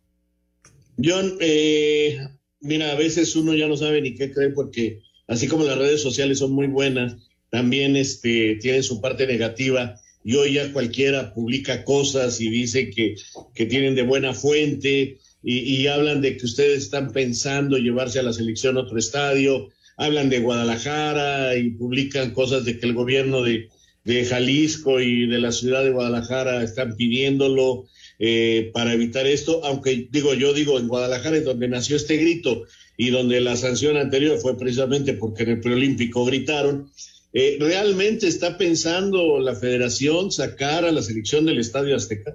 John, 0.96 1.36
eh, 1.40 2.16
mira, 2.60 2.92
a 2.92 2.94
veces 2.94 3.36
uno 3.36 3.54
ya 3.54 3.68
no 3.68 3.76
sabe 3.76 4.00
ni 4.00 4.14
qué 4.14 4.32
creer 4.32 4.54
porque 4.54 5.02
así 5.26 5.48
como 5.48 5.64
las 5.64 5.78
redes 5.78 6.02
sociales 6.02 6.38
son 6.38 6.52
muy 6.52 6.66
buenas, 6.66 7.16
también 7.50 7.96
este, 7.96 8.56
tienen 8.60 8.82
su 8.82 9.00
parte 9.00 9.26
negativa. 9.26 10.00
y 10.26 10.36
hoy 10.36 10.54
ya 10.54 10.72
cualquiera 10.72 11.34
publica 11.34 11.84
cosas 11.84 12.40
y 12.40 12.48
dice 12.48 12.90
que, 12.90 13.14
que 13.54 13.66
tienen 13.66 13.94
de 13.94 14.02
buena 14.02 14.32
fuente 14.32 15.18
y, 15.42 15.86
hablan 15.88 16.22
de 16.22 16.38
que 16.38 16.46
ustedes 16.46 16.84
están 16.84 17.12
pensando 17.12 17.76
llevarse 17.76 18.18
a 18.18 18.22
la 18.22 18.32
selección 18.32 18.78
a 18.78 18.80
otro 18.80 18.98
estadio, 18.98 19.68
hablan 19.98 20.30
de 20.30 20.38
Guadalajara 20.38 21.54
y 21.56 21.70
publican 21.70 22.30
cosas 22.32 22.64
de 22.64 22.78
que 22.78 22.86
el 22.86 22.94
gobierno 22.94 23.42
de, 23.42 23.68
de 24.04 24.24
Jalisco 24.24 25.00
y 25.00 25.26
de 25.26 25.38
la 25.38 25.52
ciudad 25.52 25.84
de 25.84 25.90
Guadalajara 25.90 26.62
están 26.62 26.96
pidiéndolo 26.96 27.84
eh, 28.18 28.70
para 28.72 28.92
evitar 28.94 29.26
esto, 29.26 29.64
aunque 29.64 30.08
digo, 30.10 30.34
yo 30.34 30.52
digo, 30.52 30.78
en 30.78 30.88
Guadalajara 30.88 31.36
es 31.36 31.44
donde 31.44 31.68
nació 31.68 31.96
este 31.96 32.16
grito 32.16 32.64
y 32.96 33.10
donde 33.10 33.40
la 33.40 33.56
sanción 33.56 33.96
anterior 33.96 34.38
fue 34.38 34.56
precisamente 34.56 35.14
porque 35.14 35.42
en 35.42 35.50
el 35.50 35.60
preolímpico 35.60 36.24
gritaron. 36.24 36.90
Eh, 37.32 37.56
¿Realmente 37.58 38.28
está 38.28 38.56
pensando 38.56 39.40
la 39.40 39.54
federación 39.56 40.30
sacar 40.30 40.84
a 40.84 40.92
la 40.92 41.02
selección 41.02 41.44
del 41.44 41.58
Estadio 41.58 41.96
Azteca? 41.96 42.34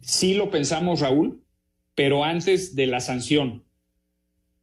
Sí 0.00 0.34
lo 0.34 0.50
pensamos, 0.50 1.00
Raúl, 1.00 1.44
pero 1.94 2.24
antes 2.24 2.74
de 2.74 2.88
la 2.88 3.00
sanción. 3.00 3.64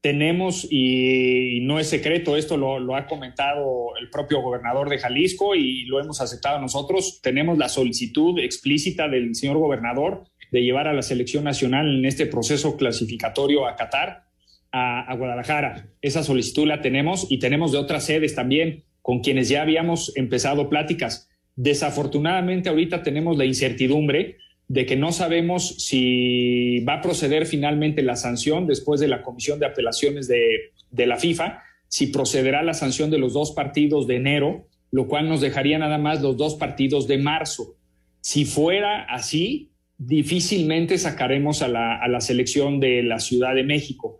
Tenemos, 0.02 0.66
y, 0.70 1.60
no 1.64 1.78
es 1.78 1.88
secreto, 1.88 2.38
esto 2.38 2.56
lo, 2.56 2.80
lo, 2.80 2.96
ha 2.96 3.06
comentado 3.06 3.98
el 4.00 4.10
propio 4.10 4.42
gobernador 4.42 4.90
de 4.90 4.98
Jalisco 4.98 5.56
y 5.56 5.84
lo 5.86 6.00
hemos 6.00 6.22
aceptado 6.22 6.60
nosotros, 6.60 7.20
tenemos 7.22 7.58
la 7.58 7.68
solicitud 7.68 8.40
explícita 8.40 9.10
del 9.10 9.36
señor 9.36 9.58
gobernador 9.58 10.24
de 10.52 10.62
llevar 10.62 10.88
a 10.88 10.94
la 10.94 11.02
selección 11.02 11.44
nacional 11.44 11.94
en 11.94 12.06
este 12.06 12.26
proceso 12.28 12.78
clasificatorio 12.78 13.68
a 13.68 13.76
Qatar, 13.76 14.29
a, 14.72 15.16
Guadalajara. 15.16 15.88
Esa 16.02 16.24
solicitud 16.24 16.68
la 16.68 16.82
tenemos 16.82 17.28
y 17.30 17.40
tenemos 17.40 17.72
de 17.72 17.78
otras 17.78 18.06
sedes 18.06 18.36
también 18.36 18.84
con 19.02 19.22
quienes 19.22 19.50
ya 19.50 19.62
habíamos 19.62 20.16
empezado 20.16 20.70
pláticas. 20.70 21.30
Desafortunadamente 21.56 22.70
ahorita 22.70 23.04
tenemos 23.04 23.38
la 23.38 23.46
incertidumbre 23.46 24.38
de 24.68 24.86
que 24.86 24.96
no 24.96 25.12
sabemos 25.12 25.76
si 25.84 26.80
va 26.82 26.96
a 26.96 27.02
proceder 27.02 27.48
finalmente 27.48 28.04
la 28.04 28.16
sanción 28.16 28.68
después 28.68 29.00
de 29.00 29.08
la 29.08 29.24
Comisión 29.24 29.60
de 29.60 29.66
Apelaciones 29.66 30.28
de, 30.28 30.72
de, 30.92 31.08
la 31.08 31.18
FIFA, 31.18 31.64
si 31.88 32.08
procederá 32.08 32.62
la 32.62 32.76
sanción 32.76 33.10
de 33.10 33.18
los 33.18 33.34
dos 33.34 33.52
partidos 33.52 34.06
de 34.06 34.18
enero, 34.18 34.68
lo 34.92 35.08
cual 35.08 35.28
nos 35.28 35.42
dejaría 35.42 35.80
nada 35.80 35.98
más 35.98 36.22
los 36.22 36.38
dos 36.38 36.56
partidos 36.56 37.08
de 37.08 37.18
marzo. 37.18 37.76
Si 38.22 38.46
fuera 38.46 39.04
así, 39.06 39.72
difícilmente 39.98 41.00
sacaremos 41.00 41.64
a 41.64 41.68
la, 41.68 41.98
a 41.98 42.08
la 42.08 42.22
selección 42.22 42.80
de 42.80 43.02
la 43.02 43.20
Ciudad 43.20 43.56
de 43.56 43.64
México. 43.64 44.20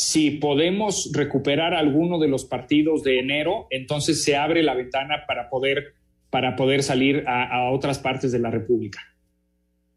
Si 0.00 0.30
podemos 0.30 1.10
recuperar 1.12 1.74
alguno 1.74 2.20
de 2.20 2.28
los 2.28 2.44
partidos 2.44 3.02
de 3.02 3.18
enero, 3.18 3.66
entonces 3.68 4.22
se 4.22 4.36
abre 4.36 4.62
la 4.62 4.74
ventana 4.74 5.24
para 5.26 5.50
poder, 5.50 5.94
para 6.30 6.54
poder 6.54 6.84
salir 6.84 7.24
a, 7.26 7.72
otras 7.72 7.98
partes 7.98 8.30
de 8.30 8.38
la 8.38 8.48
República. 8.48 9.00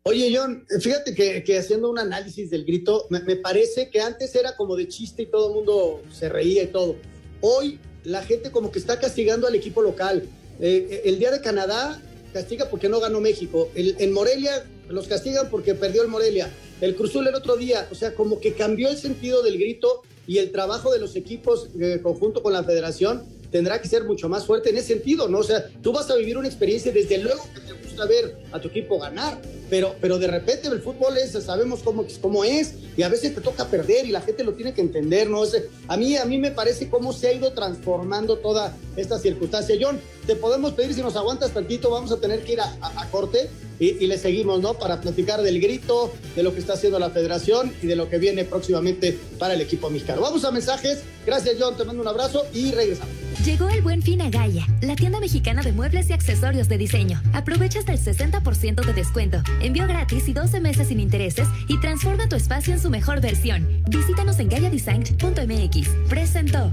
Oye, 0.01 0.35
John, 0.35 0.65
fíjate 0.79 1.13
que, 1.13 1.43
que, 1.43 1.55
haciendo 1.55 1.87
un 1.87 1.99
análisis 1.99 2.49
del 2.49 2.65
grito, 2.65 3.05
me, 3.11 3.19
me, 3.19 3.35
parece 3.35 3.91
que 3.91 4.01
antes 4.01 4.33
era 4.33 4.55
como 4.55 4.75
de 4.75 4.87
chiste 4.87 5.21
y 5.21 5.25
todo 5.27 5.49
el 5.49 5.53
mundo 5.53 6.01
se 6.11 6.29
reía 6.29 6.63
y 6.63 6.67
todo. 6.67 6.95
Hoy 7.41 7.77
la 8.03 8.23
gente 8.23 8.49
como 8.49 8.71
que 8.71 8.79
está 8.79 8.99
castigando 8.99 9.45
al 9.45 9.53
equipo 9.53 9.83
local. 9.83 10.23
Eh, 10.59 11.03
el 11.05 11.19
día 11.19 11.29
de 11.29 11.41
Canadá 11.41 12.01
castiga 12.33 12.71
porque 12.71 12.89
no 12.89 12.99
ganó 12.99 13.21
México. 13.21 13.69
El, 13.75 13.95
en 13.99 14.13
Morelia 14.13 14.65
los 14.89 15.07
castigan 15.07 15.49
porque 15.49 15.75
perdió 15.75 16.01
el 16.01 16.07
Morelia. 16.07 16.49
El 16.81 16.95
Cruzul 16.95 17.27
el 17.27 17.35
otro 17.35 17.55
día, 17.55 17.87
o 17.91 17.95
sea, 17.95 18.13
como 18.15 18.39
que 18.39 18.53
cambió 18.53 18.89
el 18.89 18.97
sentido 18.97 19.43
del 19.43 19.57
grito 19.57 20.01
y 20.27 20.37
el 20.37 20.51
trabajo 20.51 20.91
de 20.91 20.99
los 20.99 21.15
equipos 21.15 21.69
eh, 21.79 21.99
conjunto 22.01 22.41
con 22.43 22.53
la 22.53 22.63
federación 22.63 23.23
tendrá 23.51 23.81
que 23.81 23.87
ser 23.87 24.05
mucho 24.05 24.29
más 24.29 24.45
fuerte 24.45 24.69
en 24.69 24.77
ese 24.77 24.87
sentido, 24.87 25.27
¿no? 25.27 25.39
O 25.39 25.43
sea, 25.43 25.65
tú 25.83 25.91
vas 25.91 26.09
a 26.09 26.15
vivir 26.15 26.37
una 26.37 26.47
experiencia, 26.47 26.91
desde 26.91 27.17
luego 27.17 27.43
que 27.53 27.59
te 27.59 27.73
gusta 27.73 28.05
ver 28.05 28.37
a 28.51 28.59
tu 28.59 28.69
equipo 28.69 28.97
ganar, 28.97 29.41
pero, 29.69 29.93
pero 29.99 30.17
de 30.17 30.27
repente 30.27 30.69
el 30.69 30.81
fútbol 30.81 31.17
es, 31.17 31.31
sabemos 31.31 31.81
cómo, 31.83 32.05
cómo 32.21 32.43
es, 32.45 32.75
y 32.95 33.03
a 33.03 33.09
veces 33.09 33.35
te 33.35 33.41
toca 33.41 33.65
perder 33.67 34.05
y 34.05 34.11
la 34.11 34.21
gente 34.21 34.43
lo 34.43 34.53
tiene 34.53 34.73
que 34.73 34.81
entender, 34.81 35.29
¿no? 35.29 35.41
O 35.41 35.45
sea, 35.45 35.61
a, 35.87 35.97
mí, 35.97 36.15
a 36.15 36.25
mí 36.25 36.37
me 36.37 36.51
parece 36.51 36.89
cómo 36.89 37.11
se 37.11 37.27
ha 37.27 37.33
ido 37.33 37.51
transformando 37.51 38.37
toda 38.37 38.75
esta 38.95 39.19
circunstancia. 39.19 39.75
John, 39.79 39.99
te 40.25 40.35
podemos 40.35 40.73
pedir 40.73 40.93
si 40.93 41.01
nos 41.01 41.15
aguantas 41.17 41.51
tantito, 41.51 41.89
vamos 41.89 42.11
a 42.11 42.17
tener 42.17 42.43
que 42.43 42.53
ir 42.53 42.61
a, 42.61 42.77
a, 42.81 43.01
a 43.01 43.11
corte 43.11 43.49
y, 43.81 44.03
y, 44.03 44.07
le 44.07 44.19
seguimos, 44.19 44.61
¿no? 44.61 44.75
Para 44.75 45.01
platicar 45.01 45.41
del 45.41 45.59
grito, 45.59 46.13
de 46.35 46.43
lo 46.43 46.53
que 46.53 46.59
está 46.59 46.73
haciendo 46.73 46.99
la 46.99 47.09
federación 47.09 47.73
y 47.81 47.87
de 47.87 47.95
lo 47.95 48.09
que 48.09 48.19
viene 48.19 48.45
próximamente 48.45 49.17
para 49.39 49.55
el 49.55 49.61
equipo 49.61 49.89
mexicano. 49.89 50.21
Vamos 50.21 50.45
a 50.45 50.51
mensajes. 50.51 50.99
Gracias, 51.25 51.55
John. 51.59 51.75
Te 51.75 51.83
mando 51.83 52.03
un 52.03 52.07
abrazo 52.07 52.45
y 52.53 52.71
regresamos. 52.71 53.11
Llegó 53.43 53.69
el 53.69 53.81
buen 53.81 54.03
fin 54.03 54.21
a 54.21 54.29
Gaia, 54.29 54.67
la 54.81 54.95
tienda 54.95 55.19
mexicana 55.19 55.63
de 55.63 55.71
muebles 55.71 56.11
y 56.11 56.13
accesorios 56.13 56.69
de 56.69 56.77
diseño. 56.77 57.19
Aprovecha 57.33 57.79
hasta 57.79 57.91
el 57.93 57.99
60% 57.99 58.85
de 58.85 58.93
descuento, 58.93 59.41
envío 59.61 59.87
gratis 59.87 60.27
y 60.27 60.33
12 60.33 60.59
meses 60.59 60.89
sin 60.89 60.99
intereses 60.99 61.47
y 61.67 61.79
transforma 61.79 62.29
tu 62.29 62.35
espacio 62.35 62.73
en 62.73 62.79
su 62.79 62.91
mejor 62.91 63.19
versión. 63.19 63.67
Visítanos 63.89 64.37
en 64.37 64.49
gaiadesign.mx. 64.49 65.89
Presentó. 66.07 66.71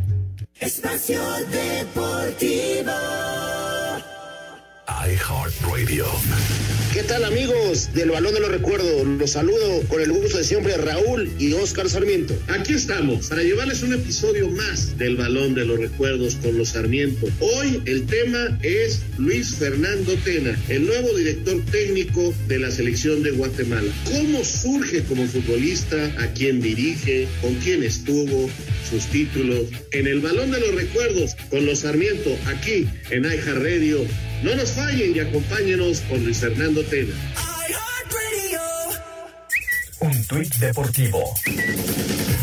Espacio 0.61 1.21
Deportivo. 1.51 2.93
iHeartRadio. 4.89 6.07
¿Qué 6.95 7.03
tal 7.03 7.25
amigos 7.25 7.93
del 7.93 8.11
Balón 8.11 8.33
de 8.33 8.41
los 8.41 8.51
Recuerdos? 8.51 9.07
Los 9.07 9.33
saludo 9.33 9.83
con 9.89 10.01
el 10.01 10.11
gusto 10.11 10.39
de 10.39 10.45
siempre 10.45 10.79
Raúl 10.79 11.31
y 11.39 11.53
Oscar 11.53 11.91
Sarmiento. 11.91 12.35
Aquí 12.49 12.73
estamos 12.73 13.29
para 13.29 13.43
llevarles 13.43 13.83
un 13.83 13.93
episodio 13.93 14.49
más 14.49 14.97
del 14.97 15.17
Balón 15.17 15.55
de 15.55 15.67
los 15.67 15.79
Recuerdos 15.79 16.37
con 16.37 16.57
los 16.57 16.71
Sarmiento. 16.71 17.27
Hoy 17.41 17.83
el 17.85 18.07
tema 18.07 18.59
es 18.63 19.03
Luis 19.19 19.57
Fernando 19.57 20.15
Tena, 20.25 20.59
el 20.69 20.87
nuevo 20.87 21.15
director 21.15 21.63
técnico 21.71 22.33
de 22.47 22.59
la 22.59 22.71
selección 22.71 23.23
de 23.23 23.33
Guatemala. 23.33 23.93
¿Cómo 24.05 24.43
surge 24.43 25.03
como 25.05 25.27
futbolista? 25.27 26.03
¿A 26.19 26.29
quién 26.29 26.63
dirige? 26.63 27.29
¿Con 27.43 27.55
quién 27.57 27.83
estuvo? 27.83 28.49
sus 28.89 29.07
títulos 29.07 29.67
en 29.93 30.07
el 30.07 30.21
Balón 30.21 30.51
de 30.51 30.61
los 30.61 30.75
Recuerdos 30.75 31.37
con 31.51 31.67
los 31.67 31.81
Sarmiento 31.81 32.37
aquí 32.47 32.87
en 33.11 33.25
iHeartRadio. 33.25 34.07
No 34.43 34.55
nos 34.55 34.71
fallen 34.71 35.17
y 35.17 35.19
acompáñenos 35.19 36.01
con 36.03 36.23
Luis 36.25 36.39
Fernando 36.39 36.85
Tena. 36.85 37.15
Un 40.01 40.25
tuit 40.27 40.55
deportivo. 40.57 41.35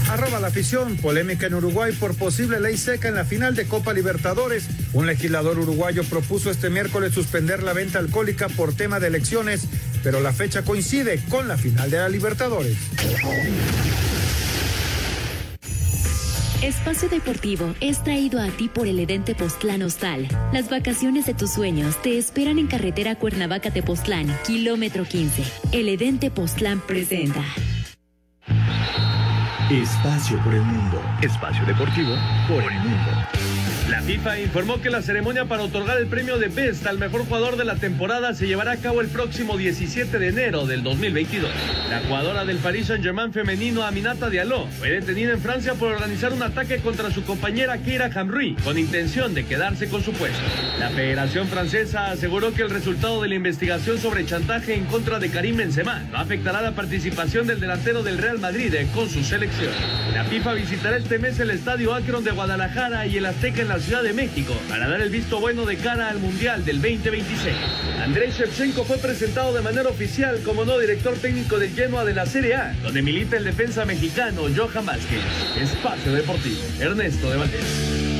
Arroba 0.09 0.41
la 0.41 0.47
afición, 0.47 0.97
polémica 0.97 1.47
en 1.47 1.55
Uruguay 1.55 1.93
por 1.93 2.15
posible 2.15 2.59
ley 2.59 2.77
seca 2.77 3.07
en 3.07 3.15
la 3.15 3.23
final 3.23 3.55
de 3.55 3.65
Copa 3.65 3.93
Libertadores. 3.93 4.65
Un 4.93 5.07
legislador 5.07 5.57
uruguayo 5.57 6.03
propuso 6.03 6.51
este 6.51 6.69
miércoles 6.69 7.13
suspender 7.13 7.63
la 7.63 7.71
venta 7.71 7.99
alcohólica 7.99 8.49
por 8.49 8.73
tema 8.73 8.99
de 8.99 9.07
elecciones, 9.07 9.61
pero 10.03 10.19
la 10.19 10.33
fecha 10.33 10.63
coincide 10.63 11.21
con 11.29 11.47
la 11.47 11.57
final 11.57 11.89
de 11.89 11.97
la 11.97 12.09
Libertadores. 12.09 12.75
Espacio 16.65 17.09
Deportivo 17.09 17.75
es 17.79 18.03
traído 18.03 18.41
a 18.41 18.47
ti 18.47 18.69
por 18.69 18.87
el 18.87 18.99
Edente 18.99 19.35
Postlán 19.35 19.83
Hostal. 19.83 20.27
Las 20.51 20.67
vacaciones 20.67 21.27
de 21.27 21.35
tus 21.35 21.51
sueños 21.51 22.01
te 22.01 22.17
esperan 22.17 22.57
en 22.57 22.65
carretera 22.65 23.13
Cuernavaca-Tepoztlán, 23.19 24.35
kilómetro 24.47 25.03
15. 25.03 25.43
El 25.73 25.89
Edente 25.89 26.31
Postlán 26.31 26.79
presenta. 26.79 27.43
Espacio 29.69 30.43
por 30.43 30.55
el 30.55 30.63
mundo. 30.63 30.99
Espacio 31.21 31.63
Deportivo 31.67 32.15
por 32.47 32.63
el 32.63 32.79
mundo. 32.79 33.11
La 33.89 34.01
FIFA 34.01 34.39
informó 34.39 34.81
que 34.81 34.89
la 34.89 35.03
ceremonia 35.03 35.45
para 35.45 35.61
otorgar 35.61 35.99
el 35.99 36.07
premio 36.07 36.39
de 36.39 36.47
Best 36.47 36.87
al 36.87 36.97
mejor 36.97 37.23
jugador 37.25 37.55
de 37.55 37.65
la 37.65 37.75
temporada 37.75 38.33
se 38.33 38.47
llevará 38.47 38.71
a 38.71 38.77
cabo 38.77 38.99
el 38.99 39.09
próximo 39.09 39.57
17 39.57 40.17
de 40.17 40.27
enero 40.29 40.65
del 40.65 40.81
2022. 40.81 41.51
La 41.91 41.99
jugadora 41.99 42.45
del 42.45 42.57
Paris 42.57 42.87
Saint-Germain 42.87 43.31
femenino 43.31 43.83
Aminata 43.83 44.31
Diallo 44.31 44.65
fue 44.79 44.89
detenida 44.89 45.33
en 45.33 45.39
Francia 45.39 45.75
por 45.75 45.91
organizar 45.91 46.33
un 46.33 46.41
ataque 46.41 46.77
contra 46.77 47.11
su 47.11 47.23
compañera 47.25 47.77
Keira 47.77 48.09
Hamri 48.15 48.55
con 48.63 48.79
intención 48.79 49.35
de 49.35 49.45
quedarse 49.45 49.87
con 49.87 50.01
su 50.03 50.13
puesto. 50.13 50.39
La 50.79 50.89
Federación 50.89 51.47
Francesa 51.47 52.09
aseguró 52.09 52.55
que 52.55 52.63
el 52.63 52.71
resultado 52.71 53.21
de 53.21 53.29
la 53.29 53.35
investigación 53.35 53.99
sobre 53.99 54.25
chantaje 54.25 54.73
en 54.73 54.85
contra 54.85 55.19
de 55.19 55.29
Karim 55.29 55.57
Benzema 55.57 56.01
no 56.11 56.17
afectará 56.17 56.61
la 56.63 56.71
participación 56.71 57.45
del 57.45 57.59
delantero 57.59 58.01
del 58.01 58.17
Real 58.17 58.39
Madrid 58.39 58.73
con 58.95 59.07
su 59.11 59.23
selección. 59.23 59.71
La 60.11 60.23
FIFA 60.23 60.53
visitará 60.53 60.97
este 60.97 61.19
mes 61.19 61.39
el 61.39 61.51
estadio 61.51 61.93
Akron 61.93 62.23
de 62.23 62.31
Guadalajara 62.31 63.05
y 63.05 63.17
el 63.17 63.27
Azteca 63.27 63.61
en 63.61 63.67
la 63.67 63.74
Ciudad 63.79 64.03
de 64.03 64.13
México 64.13 64.53
para 64.69 64.87
dar 64.87 65.01
el 65.01 65.09
visto 65.09 65.39
bueno 65.39 65.65
de 65.65 65.77
cara 65.77 66.09
al 66.09 66.19
Mundial 66.19 66.63
del 66.65 66.81
2026. 66.81 67.55
Andrés 68.01 68.37
Shevchenko 68.37 68.83
fue 68.83 68.97
presentado 68.97 69.53
de 69.53 69.61
manera 69.61 69.89
oficial 69.89 70.41
como 70.43 70.65
nuevo 70.65 70.79
director 70.79 71.15
técnico 71.15 71.59
del 71.59 71.71
Genoa 71.71 72.05
de 72.05 72.13
la 72.13 72.25
Serie 72.25 72.55
A, 72.55 72.75
donde 72.83 73.01
milita 73.01 73.37
el 73.37 73.43
defensa 73.43 73.85
mexicano 73.85 74.43
Johan 74.55 74.85
Vázquez. 74.85 75.19
Espacio 75.59 76.13
Deportivo, 76.13 76.61
Ernesto 76.79 77.29
de 77.29 77.37
Valdés. 77.37 78.15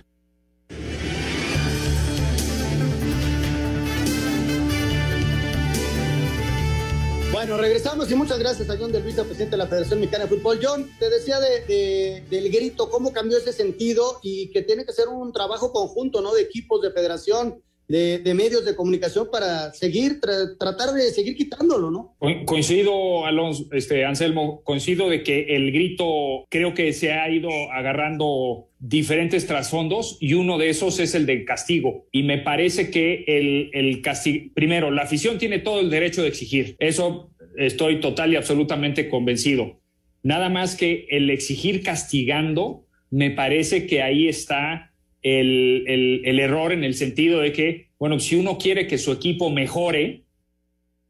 Bueno, 7.41 7.57
regresamos 7.57 8.11
y 8.11 8.13
muchas 8.13 8.37
gracias 8.37 8.69
a 8.69 8.77
John 8.77 8.91
del 8.91 9.01
vicepresidente 9.01 9.53
de 9.53 9.57
la 9.57 9.65
Federación 9.65 9.99
Mexicana 9.99 10.25
de 10.25 10.29
Fútbol. 10.37 10.59
John, 10.61 10.87
te 10.99 11.09
decía 11.09 11.39
de, 11.39 12.23
del 12.29 12.51
grito, 12.51 12.87
cómo 12.91 13.11
cambió 13.11 13.39
ese 13.39 13.51
sentido 13.51 14.19
y 14.21 14.51
que 14.51 14.61
tiene 14.61 14.85
que 14.85 14.93
ser 14.93 15.07
un 15.07 15.33
trabajo 15.33 15.73
conjunto, 15.73 16.21
¿no? 16.21 16.35
De 16.35 16.43
equipos, 16.43 16.83
de 16.83 16.91
federación, 16.91 17.59
de, 17.87 18.33
medios 18.33 18.65
de 18.65 18.75
comunicación 18.75 19.27
para 19.31 19.73
seguir, 19.73 20.19
tratar 20.21 20.93
de 20.93 21.11
seguir 21.11 21.35
quitándolo, 21.35 21.91
¿no? 21.91 22.15
Coincido, 22.45 23.25
Alonso, 23.25 23.67
este, 23.71 24.05
Anselmo, 24.05 24.61
coincido 24.63 25.09
de 25.09 25.23
que 25.23 25.55
el 25.55 25.71
grito 25.71 26.45
creo 26.49 26.73
que 26.73 26.93
se 26.93 27.11
ha 27.11 27.29
ido 27.29 27.49
agarrando 27.71 28.69
diferentes 28.79 29.45
trasfondos 29.45 30.17
y 30.21 30.33
uno 30.33 30.57
de 30.57 30.69
esos 30.69 30.99
es 30.99 31.15
el 31.15 31.25
del 31.25 31.45
castigo. 31.45 32.07
Y 32.11 32.23
me 32.23 32.37
parece 32.37 32.89
que 32.89 33.25
el, 33.27 33.69
el 33.73 34.01
castigo, 34.01 34.51
primero, 34.53 34.89
la 34.91 35.03
afición 35.03 35.37
tiene 35.37 35.59
todo 35.59 35.81
el 35.81 35.89
derecho 35.89 36.21
de 36.21 36.29
exigir. 36.29 36.75
Eso 36.79 37.31
estoy 37.57 37.99
total 37.99 38.33
y 38.33 38.37
absolutamente 38.37 39.09
convencido. 39.09 39.81
Nada 40.23 40.49
más 40.49 40.75
que 40.75 41.07
el 41.09 41.29
exigir 41.29 41.83
castigando, 41.83 42.85
me 43.09 43.31
parece 43.31 43.87
que 43.87 44.01
ahí 44.01 44.27
está 44.27 44.90
el, 45.21 46.23
el, 46.25 46.39
error 46.39 46.71
en 46.71 46.83
el 46.83 46.95
sentido 46.95 47.39
de 47.39 47.51
que, 47.51 47.89
bueno, 47.99 48.19
si 48.19 48.35
uno 48.35 48.57
quiere 48.57 48.87
que 48.87 48.97
su 48.97 49.11
equipo 49.11 49.49
mejore, 49.49 50.23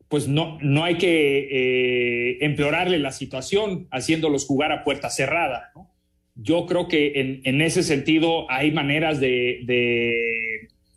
pues 0.09 0.28
no, 0.28 0.57
no 0.62 0.84
hay 0.84 0.95
que 0.95 1.47
eh, 1.51 2.38
empeorarle 2.41 2.99
la 2.99 3.14
situación 3.14 3.88
haciéndolos 3.91 4.45
jugar 4.45 4.72
a 4.74 4.84
puerta 4.84 5.09
cerrada. 5.09 5.72
yo 6.36 6.66
creo 6.66 6.88
que 6.88 7.41
en, 7.43 7.62
ese 7.62 7.84
sentido 7.84 8.49
hay 8.49 8.72
maneras 8.72 9.20
de, 9.22 9.62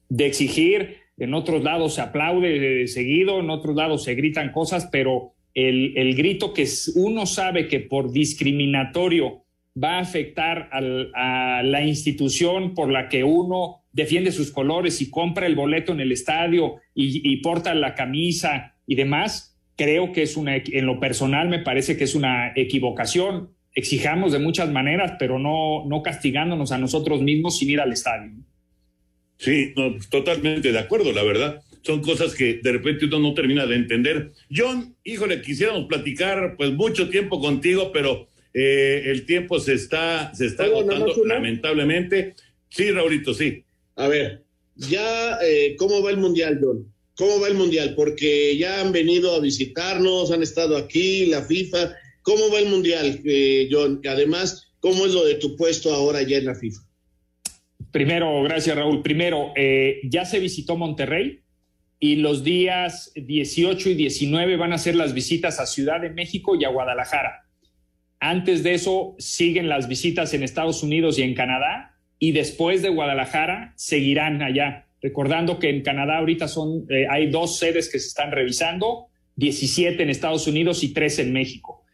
de, 0.08 0.26
exigir, 0.26 0.96
en 1.16 1.34
otros 1.34 1.62
lados 1.62 1.94
se 1.94 2.00
aplaude 2.00 2.88
seguido, 2.88 3.38
en 3.38 3.50
otros 3.50 3.76
lados 3.76 4.02
se 4.02 4.14
gritan 4.14 4.50
cosas, 4.50 4.88
pero 4.90 5.34
el, 5.54 5.96
el 5.96 6.16
grito 6.16 6.52
que 6.52 6.66
uno 6.96 7.26
sabe 7.26 7.68
que 7.68 7.78
por 7.80 8.10
discriminatorio 8.10 9.43
va 9.82 9.96
a 9.96 10.00
afectar 10.00 10.70
a 10.72 11.62
la 11.62 11.82
institución 11.82 12.74
por 12.74 12.90
la 12.90 13.08
que 13.08 13.24
uno 13.24 13.82
defiende 13.92 14.32
sus 14.32 14.50
colores 14.50 15.00
y 15.00 15.10
compra 15.10 15.46
el 15.46 15.56
boleto 15.56 15.92
en 15.92 16.00
el 16.00 16.12
estadio 16.12 16.76
y, 16.94 17.36
porta 17.38 17.74
la 17.74 17.94
camisa 17.94 18.76
y 18.86 18.94
demás, 18.94 19.58
creo 19.76 20.12
que 20.12 20.22
es 20.22 20.36
una, 20.36 20.56
en 20.56 20.86
lo 20.86 21.00
personal 21.00 21.48
me 21.48 21.58
parece 21.58 21.96
que 21.96 22.04
es 22.04 22.14
una 22.14 22.52
equivocación 22.54 23.54
exijamos 23.74 24.32
de 24.32 24.38
muchas 24.38 24.70
maneras, 24.70 25.14
pero 25.18 25.38
no, 25.38 25.84
no 25.86 26.02
castigándonos 26.02 26.72
a 26.72 26.78
nosotros 26.78 27.22
mismos 27.22 27.58
sin 27.58 27.70
ir 27.70 27.80
al 27.80 27.92
estadio. 27.92 28.32
Sí, 29.36 29.72
no, 29.76 29.96
totalmente 30.10 30.72
de 30.72 30.78
acuerdo, 30.78 31.12
la 31.12 31.24
verdad. 31.24 31.62
Son 31.82 32.00
cosas 32.00 32.34
que 32.34 32.60
de 32.62 32.72
repente 32.72 33.06
uno 33.06 33.18
no 33.18 33.34
termina 33.34 33.66
de 33.66 33.76
entender. 33.76 34.32
John, 34.54 34.96
híjole, 35.04 35.42
quisiéramos 35.42 35.86
platicar 35.86 36.54
pues 36.56 36.72
mucho 36.72 37.10
tiempo 37.10 37.40
contigo, 37.40 37.90
pero 37.92 38.28
eh, 38.54 39.02
el 39.06 39.26
tiempo 39.26 39.60
se 39.60 39.74
está, 39.74 40.34
se 40.34 40.46
está 40.46 40.64
agotando 40.64 41.12
lamentablemente. 41.26 42.34
Sí, 42.70 42.90
Raulito, 42.90 43.34
sí. 43.34 43.64
A 43.96 44.08
ver, 44.08 44.44
ya, 44.76 45.38
eh, 45.44 45.76
¿cómo 45.76 46.02
va 46.02 46.10
el 46.10 46.16
Mundial, 46.16 46.58
John? 46.62 46.90
¿Cómo 47.16 47.40
va 47.40 47.48
el 47.48 47.54
Mundial? 47.54 47.94
Porque 47.94 48.56
ya 48.56 48.80
han 48.80 48.92
venido 48.92 49.34
a 49.34 49.40
visitarnos, 49.40 50.30
han 50.32 50.42
estado 50.42 50.76
aquí, 50.76 51.26
la 51.26 51.42
FIFA, 51.42 51.94
¿Cómo 52.24 52.50
va 52.50 52.58
el 52.58 52.70
Mundial, 52.70 53.20
eh, 53.26 53.68
John? 53.70 54.00
Además, 54.08 54.72
¿cómo 54.80 55.04
es 55.04 55.12
lo 55.12 55.26
de 55.26 55.34
tu 55.34 55.56
puesto 55.56 55.94
ahora 55.94 56.22
ya 56.22 56.38
en 56.38 56.46
la 56.46 56.54
FIFA? 56.54 56.80
Primero, 57.90 58.42
gracias 58.42 58.74
Raúl. 58.74 59.02
Primero, 59.02 59.52
eh, 59.54 60.00
ya 60.04 60.24
se 60.24 60.40
visitó 60.40 60.78
Monterrey 60.78 61.40
y 62.00 62.16
los 62.16 62.42
días 62.42 63.12
18 63.14 63.90
y 63.90 63.94
19 63.94 64.56
van 64.56 64.72
a 64.72 64.78
ser 64.78 64.96
las 64.96 65.12
visitas 65.12 65.60
a 65.60 65.66
Ciudad 65.66 66.00
de 66.00 66.08
México 66.08 66.56
y 66.58 66.64
a 66.64 66.70
Guadalajara. 66.70 67.43
Antes 68.26 68.62
de 68.62 68.72
eso 68.72 69.16
siguen 69.18 69.68
las 69.68 69.86
visitas 69.86 70.32
en 70.32 70.42
Estados 70.42 70.82
Unidos 70.82 71.18
y 71.18 71.22
en 71.24 71.34
Canadá 71.34 71.98
y 72.18 72.32
después 72.32 72.80
de 72.80 72.88
Guadalajara 72.88 73.74
seguirán 73.76 74.40
allá. 74.40 74.86
Recordando 75.02 75.58
que 75.58 75.68
en 75.68 75.82
Canadá 75.82 76.16
ahorita 76.16 76.48
son, 76.48 76.86
eh, 76.88 77.06
hay 77.10 77.28
dos 77.28 77.58
sedes 77.58 77.92
que 77.92 77.98
se 77.98 78.08
están 78.08 78.32
revisando, 78.32 79.08
17 79.36 80.02
en 80.02 80.08
Estados 80.08 80.46
Unidos 80.46 80.82
y 80.82 80.94
3 80.94 81.18
en 81.18 81.34
México. 81.34 81.84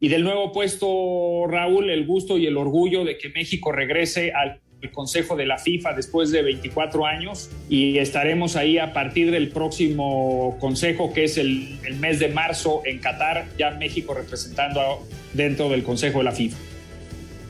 Y 0.00 0.08
del 0.08 0.24
nuevo 0.24 0.50
puesto, 0.50 1.46
Raúl, 1.46 1.90
el 1.90 2.08
gusto 2.08 2.38
y 2.38 2.46
el 2.46 2.56
orgullo 2.56 3.04
de 3.04 3.16
que 3.16 3.28
México 3.28 3.70
regrese 3.70 4.32
al 4.32 4.60
Consejo 4.92 5.34
de 5.36 5.44
la 5.44 5.58
FIFA 5.58 5.94
después 5.94 6.30
de 6.30 6.42
24 6.42 7.04
años 7.04 7.50
y 7.68 7.98
estaremos 7.98 8.54
ahí 8.54 8.78
a 8.78 8.92
partir 8.92 9.30
del 9.30 9.48
próximo 9.48 10.56
Consejo, 10.60 11.12
que 11.12 11.24
es 11.24 11.36
el, 11.36 11.78
mes 11.98 12.20
de 12.20 12.28
marzo 12.28 12.82
en 12.84 12.98
Qatar, 12.98 13.48
ya 13.58 13.72
México 13.72 14.14
representando 14.14 15.06
dentro 15.32 15.68
del 15.68 15.82
Consejo 15.82 16.18
de 16.18 16.24
la 16.24 16.32
FIFA. 16.32 16.56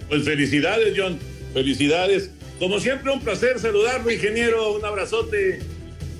Pues 0.09 0.24
felicidades, 0.24 0.95
John, 0.97 1.18
felicidades. 1.53 2.31
Como 2.59 2.81
siempre, 2.81 3.12
un 3.12 3.20
placer 3.20 3.61
saludarlo, 3.61 4.11
ingeniero, 4.11 4.74
un 4.74 4.85
abrazote. 4.85 5.61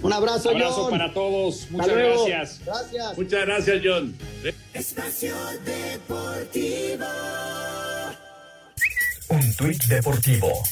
Un 0.03 0.13
abrazo, 0.13 0.51
Un 0.51 0.57
abrazo 0.57 0.91
para 0.91 1.13
todos. 1.13 1.67
Muchas 1.71 1.97
gracias. 1.97 2.61
Gracias. 2.65 3.19
Muchas 3.19 3.47
gracias, 3.47 3.81
John. 3.83 4.15
Espacio 4.75 5.35
Deportivo. 5.65 7.05
Un 9.31 9.55
tuit 9.57 9.85
deportivo. 9.85 10.63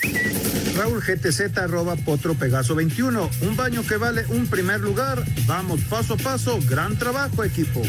Raúl 0.76 1.02
GTZ 1.02 1.58
arroba 1.58 1.94
Potro 1.96 2.34
Pegaso 2.34 2.74
21. 2.74 3.30
Un 3.42 3.56
baño 3.56 3.82
que 3.86 3.98
vale 3.98 4.24
un 4.30 4.46
primer 4.46 4.80
lugar. 4.80 5.22
Vamos 5.46 5.82
paso 5.90 6.14
a 6.14 6.16
paso. 6.16 6.58
Gran 6.68 6.98
trabajo, 6.98 7.44
equipo. 7.44 7.82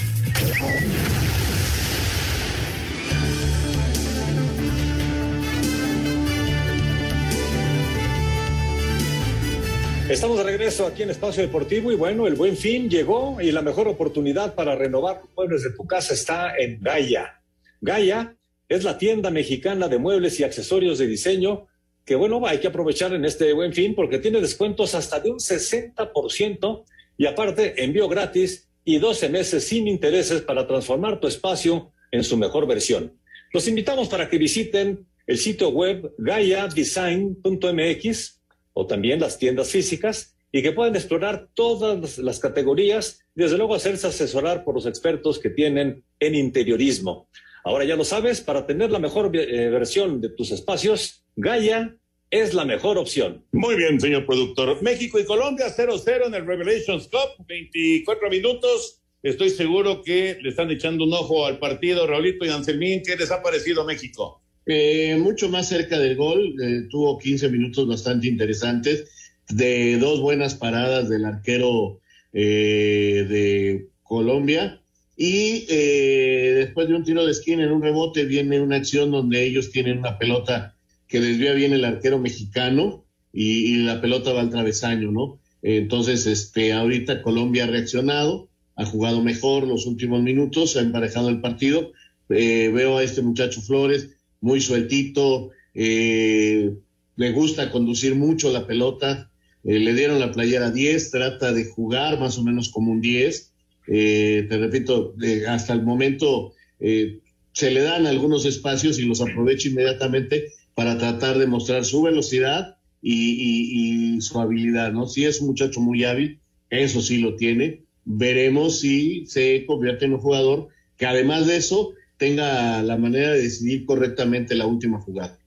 Estamos 10.10 10.38
de 10.38 10.44
regreso 10.44 10.88
aquí 10.88 11.04
en 11.04 11.10
Espacio 11.10 11.44
Deportivo 11.44 11.92
y 11.92 11.96
bueno, 11.96 12.28
el 12.28 12.36
buen 12.36 12.56
fin 12.56 12.90
llegó 12.90 13.42
y 13.42 13.52
la 13.52 13.62
mejor 13.62 13.88
oportunidad 13.90 14.56
para 14.56 14.76
renovar 14.76 15.22
los 15.22 15.30
muebles 15.36 15.64
de 15.64 15.72
tu 15.72 15.86
casa 15.86 16.14
está 16.14 16.58
en 16.58 16.82
Gaia. 16.82 17.42
Gaia 17.82 18.37
es 18.70 18.84
la 18.84 18.98
tienda 18.98 19.32
mexicana 19.32 19.88
de 19.88 19.98
muebles 19.98 20.40
y 20.40 20.44
accesorios 20.44 20.98
de 20.98 21.08
diseño 21.08 21.68
que 22.08 22.16
bueno, 22.16 22.48
hay 22.48 22.58
que 22.60 22.68
aprovechar 22.68 23.14
en 23.14 23.26
este 23.26 23.52
buen 23.52 23.74
fin 23.74 23.94
porque 23.94 24.20
tiene 24.20 24.40
descuentos 24.40 24.96
hasta 24.96 25.20
de 25.20 25.30
un 25.30 25.40
60% 25.40 26.86
y 27.18 27.26
aparte 27.26 27.84
envío 27.84 28.08
gratis 28.08 28.70
y 28.86 28.98
12 28.98 29.28
meses 29.28 29.66
sin 29.66 29.90
intereses 29.90 30.42
para 30.42 30.66
transformar 30.66 31.20
tu 31.20 31.28
espacio 31.28 31.92
en 32.12 32.24
su 32.24 32.38
mejor 32.38 32.66
versión. 32.66 33.20
Los 33.52 33.68
invitamos 33.68 34.08
para 34.08 34.30
que 34.30 34.38
visiten 34.38 35.06
el 35.26 35.38
sitio 35.38 35.68
web 35.68 36.14
gaiadesign.mx 36.18 38.42
o 38.72 38.88
también 38.88 39.20
las 39.20 39.38
tiendas 39.38 39.70
físicas 39.70 40.34
y 40.50 40.62
que 40.62 40.72
pueden 40.72 40.96
explorar 40.96 41.50
todas 41.54 42.20
las 42.20 42.40
categorías, 42.40 43.20
desde 43.36 43.58
luego 43.58 43.76
hacerse 43.76 44.08
asesorar 44.08 44.64
por 44.64 44.76
los 44.76 44.86
expertos 44.86 45.40
que 45.40 45.50
tienen 45.50 46.06
en 46.22 46.36
interiorismo. 46.36 47.28
Ahora 47.68 47.84
ya 47.84 47.98
lo 47.98 48.06
sabes, 48.06 48.40
para 48.40 48.66
tener 48.66 48.92
la 48.92 49.00
mejor 49.00 49.30
eh, 49.36 49.70
versión 49.70 50.22
de 50.22 50.30
tus 50.30 50.52
espacios, 50.52 51.26
Gaia 51.36 51.98
es 52.32 52.54
la 52.54 52.64
mejor 52.64 52.98
opción. 52.98 53.44
Muy 53.52 53.76
bien, 53.76 54.00
señor 54.00 54.26
productor. 54.26 54.82
México 54.82 55.20
y 55.20 55.26
Colombia 55.26 55.66
0-0 55.68 56.28
en 56.28 56.34
el 56.34 56.48
Revelations 56.48 57.10
Cup, 57.10 57.46
24 57.46 58.30
minutos. 58.30 59.02
Estoy 59.22 59.50
seguro 59.50 60.02
que 60.02 60.38
le 60.42 60.48
están 60.48 60.72
echando 60.72 61.04
un 61.04 61.12
ojo 61.12 61.46
al 61.46 61.60
partido, 61.60 62.08
Raulito 62.08 62.46
y 62.46 62.50
Anselmín. 62.50 63.02
¿Qué 63.06 63.18
les 63.18 63.32
ha 63.32 63.44
parecido 63.44 63.84
México? 63.84 64.42
Eh, 64.66 65.18
mucho 65.20 65.50
más 65.50 65.68
cerca 65.68 66.00
del 66.00 66.16
gol, 66.16 66.56
eh, 66.64 66.88
tuvo 66.90 67.18
15 67.18 67.50
minutos 67.50 67.86
bastante 67.86 68.30
interesantes, 68.30 69.12
de 69.50 69.98
dos 69.98 70.22
buenas 70.22 70.56
paradas 70.56 71.10
del 71.10 71.26
arquero 71.26 72.00
eh, 72.32 73.26
de 73.28 73.88
Colombia. 74.04 74.82
Y 75.20 75.66
después 75.66 76.88
de 76.88 76.94
un 76.96 77.04
tiro 77.04 77.26
de 77.26 77.32
esquina 77.32 77.64
en 77.64 77.72
un 77.72 77.82
rebote 77.82 78.26
viene 78.26 78.62
una 78.62 78.76
acción 78.76 79.10
donde 79.10 79.44
ellos 79.44 79.72
tienen 79.72 79.98
una 79.98 80.20
pelota 80.20 80.76
que 81.08 81.20
desvía 81.20 81.54
bien 81.54 81.74
el 81.74 81.86
arquero 81.86 82.20
mexicano 82.20 83.04
y, 83.34 83.78
la 83.78 84.00
pelota 84.00 84.32
va 84.32 84.42
al 84.42 84.52
travesaño, 84.52 85.12
¿no? 85.12 85.40
Entonces, 85.64 86.28
este, 86.28 86.72
ahorita 86.72 87.24
Colombia 87.24 87.64
ha 87.64 87.68
reaccionado, 87.68 88.50
ha 88.76 88.86
jugado 88.86 89.24
mejor 89.24 89.68
los 89.68 89.88
últimos 89.88 90.22
minutos, 90.22 90.78
ha 90.78 90.82
emparejado 90.82 91.30
el 91.30 91.42
partido. 91.42 91.94
veo 92.30 92.98
a 92.98 93.04
este 93.04 93.24
muchacho 93.24 93.62
Flores 93.62 94.12
muy 94.42 94.62
sueltito, 94.62 95.52
eh, 95.74 96.74
le 97.16 97.32
gusta 97.32 97.72
conducir 97.72 98.16
mucho 98.16 98.52
la 98.52 98.68
pelota, 98.68 99.32
eh, 99.64 99.80
le 99.80 99.94
dieron 99.94 100.20
la 100.20 100.32
playera 100.32 100.72
10, 100.72 101.12
trata 101.12 101.52
de 101.54 101.66
jugar 101.66 102.20
más 102.20 102.38
o 102.38 102.44
menos 102.44 102.70
como 102.70 102.92
un 102.92 103.02
10. 103.02 103.54
Eh, 103.88 104.46
te 104.50 104.58
repito, 104.58 105.16
hasta 105.48 105.74
el 105.74 105.84
momento 105.84 106.54
se 106.80 107.72
le 107.72 107.82
dan 107.82 108.06
algunos 108.06 108.46
espacios 108.46 109.00
y 109.00 109.06
los 109.06 109.20
aprovecha 109.20 109.68
inmediatamente 109.68 110.54
para 110.76 110.98
tratar 111.00 111.40
de 111.40 111.48
mostrar 111.48 111.86
su 111.86 112.04
velocidad 112.04 112.78
y, 113.02 114.16
y, 114.16 114.22
su 114.22 114.40
habilidad, 114.40 114.92
¿no? 114.92 115.08
Sí 115.08 115.26
es 115.26 115.42
un 115.42 115.48
muchacho 115.48 115.80
muy 115.80 116.04
hábil, 116.04 116.40
eso 116.70 117.02
sí 117.02 117.18
lo 117.18 117.36
tiene, 117.36 117.84
veremos 118.06 118.80
si 118.80 119.26
se 119.26 119.66
convierte 119.66 120.06
en 120.06 120.14
un 120.14 120.20
jugador 120.20 120.68
que 120.98 121.08
además 121.08 121.48
de 121.48 121.58
eso 121.58 121.94
tenga 122.18 122.84
la 122.84 122.98
manera 122.98 123.32
de 123.32 123.42
decidir 123.42 123.86
correctamente 123.86 124.56
la 124.56 124.68
última 124.68 125.00
jugada. 125.02 125.40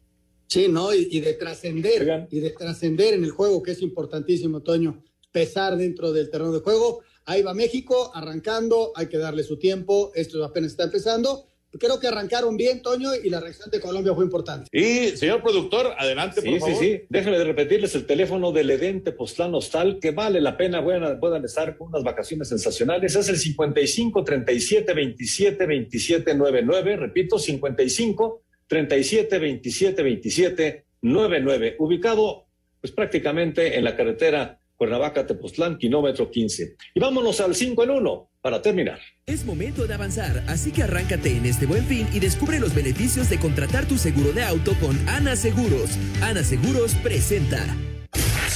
Sí, 0.49 0.67
¿no? 0.69 0.93
Y, 0.93 1.21
de 1.21 1.35
trascender, 1.35 2.27
y 2.31 2.41
de 2.41 2.51
trascender 2.51 3.15
en 3.15 3.23
el 3.23 3.31
juego, 3.31 3.63
que 3.63 3.71
es 3.71 3.83
importantísimo, 3.83 4.63
Toño, 4.63 5.05
pesar 5.31 5.77
dentro 5.77 6.13
del 6.13 6.29
terreno 6.29 6.53
de 6.53 6.59
juego. 6.59 7.03
Ahí 7.27 7.43
va 7.43 7.55
México, 7.55 8.11
arrancando, 8.15 8.93
hay 8.95 9.07
que 9.07 9.19
darle 9.19 9.43
su 9.43 9.59
tiempo, 9.59 10.11
esto 10.15 10.45
apenas 10.45 10.73
está 10.73 10.85
empezando, 10.85 11.51
creo 11.79 12.01
que 12.01 12.09
arrancaron 12.09 12.57
bien, 12.57 12.83
Toño, 12.83 13.11
y 13.15 13.31
la 13.31 13.41
reacción 13.41 13.71
de 13.71 13.81
Colombia 13.81 14.15
fue 14.15 14.25
importante. 14.25 14.69
Y, 14.73 15.17
señor 15.17 15.43
productor, 15.43 15.95
adelante, 15.99 16.43
por 16.43 16.53
sí, 16.53 16.59
favor. 16.59 16.75
Sí, 16.77 16.85
sí, 16.85 17.03
Déjenme 17.09 17.39
de 17.39 17.45
repetirles 17.45 17.95
el 17.95 18.07
teléfono 18.07 18.51
del 18.53 18.71
Edén 18.71 19.05
Tepoztlán 19.05 19.55
Hostal, 19.55 19.99
que 20.01 20.11
vale 20.11 20.41
la 20.41 20.57
pena, 20.57 20.83
puedan, 20.83 21.21
puedan 21.21 21.45
estar 21.45 21.77
con 21.77 21.89
unas 21.89 22.03
vacaciones 22.03 22.49
sensacionales. 22.49 23.15
Es 23.15 23.29
el 23.29 23.39
55 23.39 24.25
37 24.25 24.93
27 24.93 25.67
27 25.67 26.35
99. 26.35 26.97
Repito, 26.97 27.39
55 27.39 28.43
37 28.67 29.39
27 29.39 30.03
27 30.03 30.85
99. 31.03 31.77
Ubicado, 31.79 32.47
pues 32.81 32.93
prácticamente 32.93 33.77
en 33.77 33.85
la 33.85 33.97
carretera 33.97 34.60
Cuernavaca-Tepoztlán, 34.81 35.77
kilómetro 35.77 36.31
15. 36.31 36.77
Y 36.95 37.01
vámonos 37.01 37.39
al 37.43 37.55
5 37.55 37.85
en 37.85 37.91
1 37.91 38.31
para 38.41 38.63
terminar. 38.63 38.99
Es 39.27 39.45
momento 39.45 39.87
de 39.87 39.93
avanzar, 39.93 40.43
así 40.49 40.73
que 40.73 40.85
arráncate 40.85 41.37
en 41.37 41.45
este 41.45 41.67
buen 41.67 41.85
fin 41.85 42.09
y 42.15 42.19
descubre 42.19 42.59
los 42.59 42.75
beneficios 42.75 43.29
de 43.29 43.39
contratar 43.39 43.85
tu 43.85 43.99
seguro 43.99 44.33
de 44.33 44.43
auto 44.43 44.73
con 44.81 44.97
Ana 45.07 45.37
Seguros. 45.37 45.99
Ana 46.23 46.43
Seguros 46.43 46.95
presenta. 46.95 47.63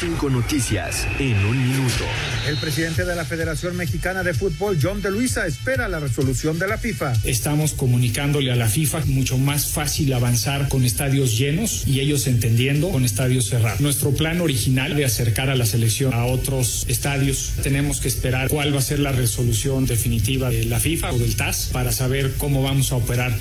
Cinco 0.04 0.28
noticias 0.28 1.06
en 1.18 1.34
un 1.46 1.56
minuto. 1.66 2.04
El 2.46 2.58
presidente 2.58 3.06
de 3.06 3.16
la 3.16 3.24
Federación 3.24 3.74
Mexicana 3.74 4.22
de 4.22 4.34
Fútbol, 4.34 4.76
John 4.80 5.00
de 5.00 5.10
Luisa, 5.10 5.46
espera 5.46 5.88
la 5.88 5.98
resolución 5.98 6.58
de 6.58 6.68
la 6.68 6.76
FIFA. 6.76 7.14
Estamos 7.24 7.72
comunicándole 7.72 8.52
a 8.52 8.54
la 8.54 8.68
FIFA 8.68 9.00
mucho 9.06 9.38
más 9.38 9.68
fácil 9.68 10.12
avanzar 10.12 10.68
con 10.68 10.84
estadios 10.84 11.38
llenos 11.38 11.86
y 11.86 12.00
ellos 12.00 12.26
entendiendo 12.26 12.90
con 12.90 13.06
estadios 13.06 13.48
cerrados. 13.48 13.80
Nuestro 13.80 14.10
plan 14.10 14.42
original 14.42 14.94
de 14.94 15.06
acercar 15.06 15.48
a 15.48 15.56
la 15.56 15.64
selección 15.64 16.12
a 16.12 16.26
otros 16.26 16.84
estadios, 16.86 17.54
tenemos 17.62 18.00
que 18.00 18.08
esperar 18.08 18.48
cuál 18.48 18.74
va 18.74 18.80
a 18.80 18.82
ser 18.82 18.98
la 18.98 19.12
resolución 19.12 19.86
definitiva 19.86 20.50
de 20.50 20.66
la 20.66 20.80
FIFA 20.80 21.14
o 21.14 21.18
del 21.18 21.34
TAS 21.34 21.70
para 21.72 21.92
saber 21.92 22.34
cómo 22.36 22.62
vamos 22.62 22.92
a 22.92 22.96
operar. 22.96 23.32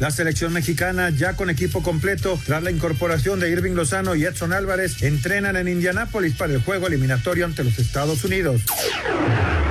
La 0.00 0.10
selección 0.10 0.54
mexicana, 0.54 1.10
ya 1.10 1.34
con 1.34 1.50
equipo 1.50 1.82
completo, 1.82 2.40
tras 2.46 2.62
la 2.62 2.70
incorporación 2.70 3.38
de 3.38 3.50
Irving 3.50 3.72
Lozano 3.72 4.14
y 4.14 4.24
Edson 4.24 4.54
Álvarez, 4.54 5.02
entrenan 5.02 5.56
en 5.56 5.68
Indianápolis 5.68 6.34
para 6.34 6.54
el 6.54 6.62
juego 6.62 6.86
eliminatorio 6.86 7.44
ante 7.44 7.64
los 7.64 7.78
Estados 7.78 8.24
Unidos. 8.24 8.62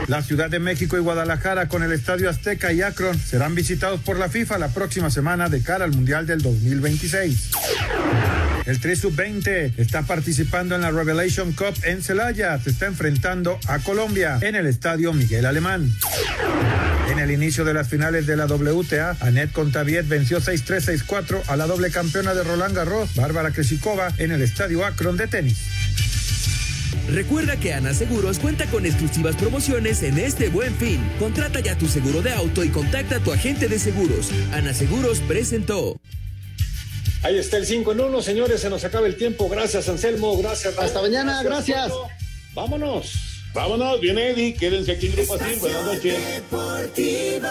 La 0.06 0.22
Ciudad 0.22 0.52
de 0.52 0.60
México 0.60 0.98
y 0.98 1.00
Guadalajara 1.00 1.68
con 1.68 1.82
el 1.82 1.92
Estadio 1.92 2.30
Azteca 2.30 2.72
y 2.72 2.84
Akron 2.84 3.18
serán 3.18 3.56
visitados 3.56 4.02
por 4.02 4.20
la 4.20 4.30
FIFA 4.30 4.60
la 4.60 4.70
próxima 4.70 5.10
semana 5.10 5.50
de 5.50 5.64
cara 5.64 5.86
al 5.86 5.94
Mundial 5.94 6.28
del 6.28 6.44
2026. 6.44 7.50
El 8.70 8.80
3 8.80 9.00
Sub-20 9.00 9.74
está 9.78 10.04
participando 10.04 10.76
en 10.76 10.82
la 10.82 10.92
Revelation 10.92 11.54
Cup 11.54 11.74
en 11.86 12.04
Celaya. 12.04 12.60
Se 12.60 12.70
está 12.70 12.86
enfrentando 12.86 13.58
a 13.66 13.80
Colombia 13.80 14.38
en 14.42 14.54
el 14.54 14.68
Estadio 14.68 15.12
Miguel 15.12 15.48
Alemán. 15.48 15.92
En 17.10 17.18
el 17.18 17.32
inicio 17.32 17.66
de 17.66 17.74
las 17.74 17.88
finales 17.88 18.28
de 18.28 18.38
la 18.38 18.46
WTA, 18.46 19.18
Annette 19.22 19.54
Contaviet 19.54 20.08
venció 20.08 20.40
6-3, 20.40 21.04
6-4 21.04 21.42
a 21.48 21.56
la 21.56 21.66
doble 21.66 21.90
campeona 21.90 22.36
de 22.36 22.44
Roland 22.44 22.76
Garros, 22.76 23.16
Bárbara 23.16 23.50
Kresikova, 23.50 24.14
en 24.20 24.30
el 24.30 24.44
Estadio 24.44 24.86
Akron 24.86 25.18
de 25.18 25.26
tenis. 25.26 25.58
Recuerda 27.10 27.58
que 27.58 27.74
Ana 27.74 27.96
Seguros 27.96 28.38
cuenta 28.38 28.68
con 28.68 28.86
exclusivas 28.86 29.36
promociones 29.36 30.04
en 30.04 30.20
este 30.20 30.50
buen 30.50 30.76
fin. 30.76 31.02
Contrata 31.18 31.60
ya 31.60 31.76
tu 31.76 31.88
seguro 31.88 32.22
de 32.22 32.34
auto 32.34 32.64
y 32.64 32.70
contacta 32.70 33.16
a 33.16 33.20
tu 33.20 33.34
agente 33.34 33.68
de 33.68 33.80
seguros. 33.80 34.30
Ana 34.54 34.76
Seguros 34.76 35.22
presentó. 35.22 36.00
Ahí 37.22 37.38
está 37.38 37.58
el 37.58 37.66
5 37.66 37.92
en 37.92 38.00
1, 38.00 38.22
señores, 38.22 38.62
se 38.62 38.70
nos 38.70 38.84
acaba 38.86 39.06
el 39.08 39.18
tiempo. 39.18 39.50
Gracias, 39.50 39.90
Anselmo, 39.90 40.38
gracias. 40.38 40.78
Hasta 40.78 41.02
mañana, 41.02 41.44
gracias. 41.44 41.92
Vámonos. 42.54 43.14
Vámonos, 43.54 44.00
viene 44.00 44.30
Eddie, 44.30 44.54
quédense 44.54 44.92
aquí 44.92 45.08
en 45.08 45.16
Grupo 45.16 45.34
Así, 45.36 45.56
buenas 45.60 45.86
noches. 45.86 46.36
Deportivo. 46.36 47.48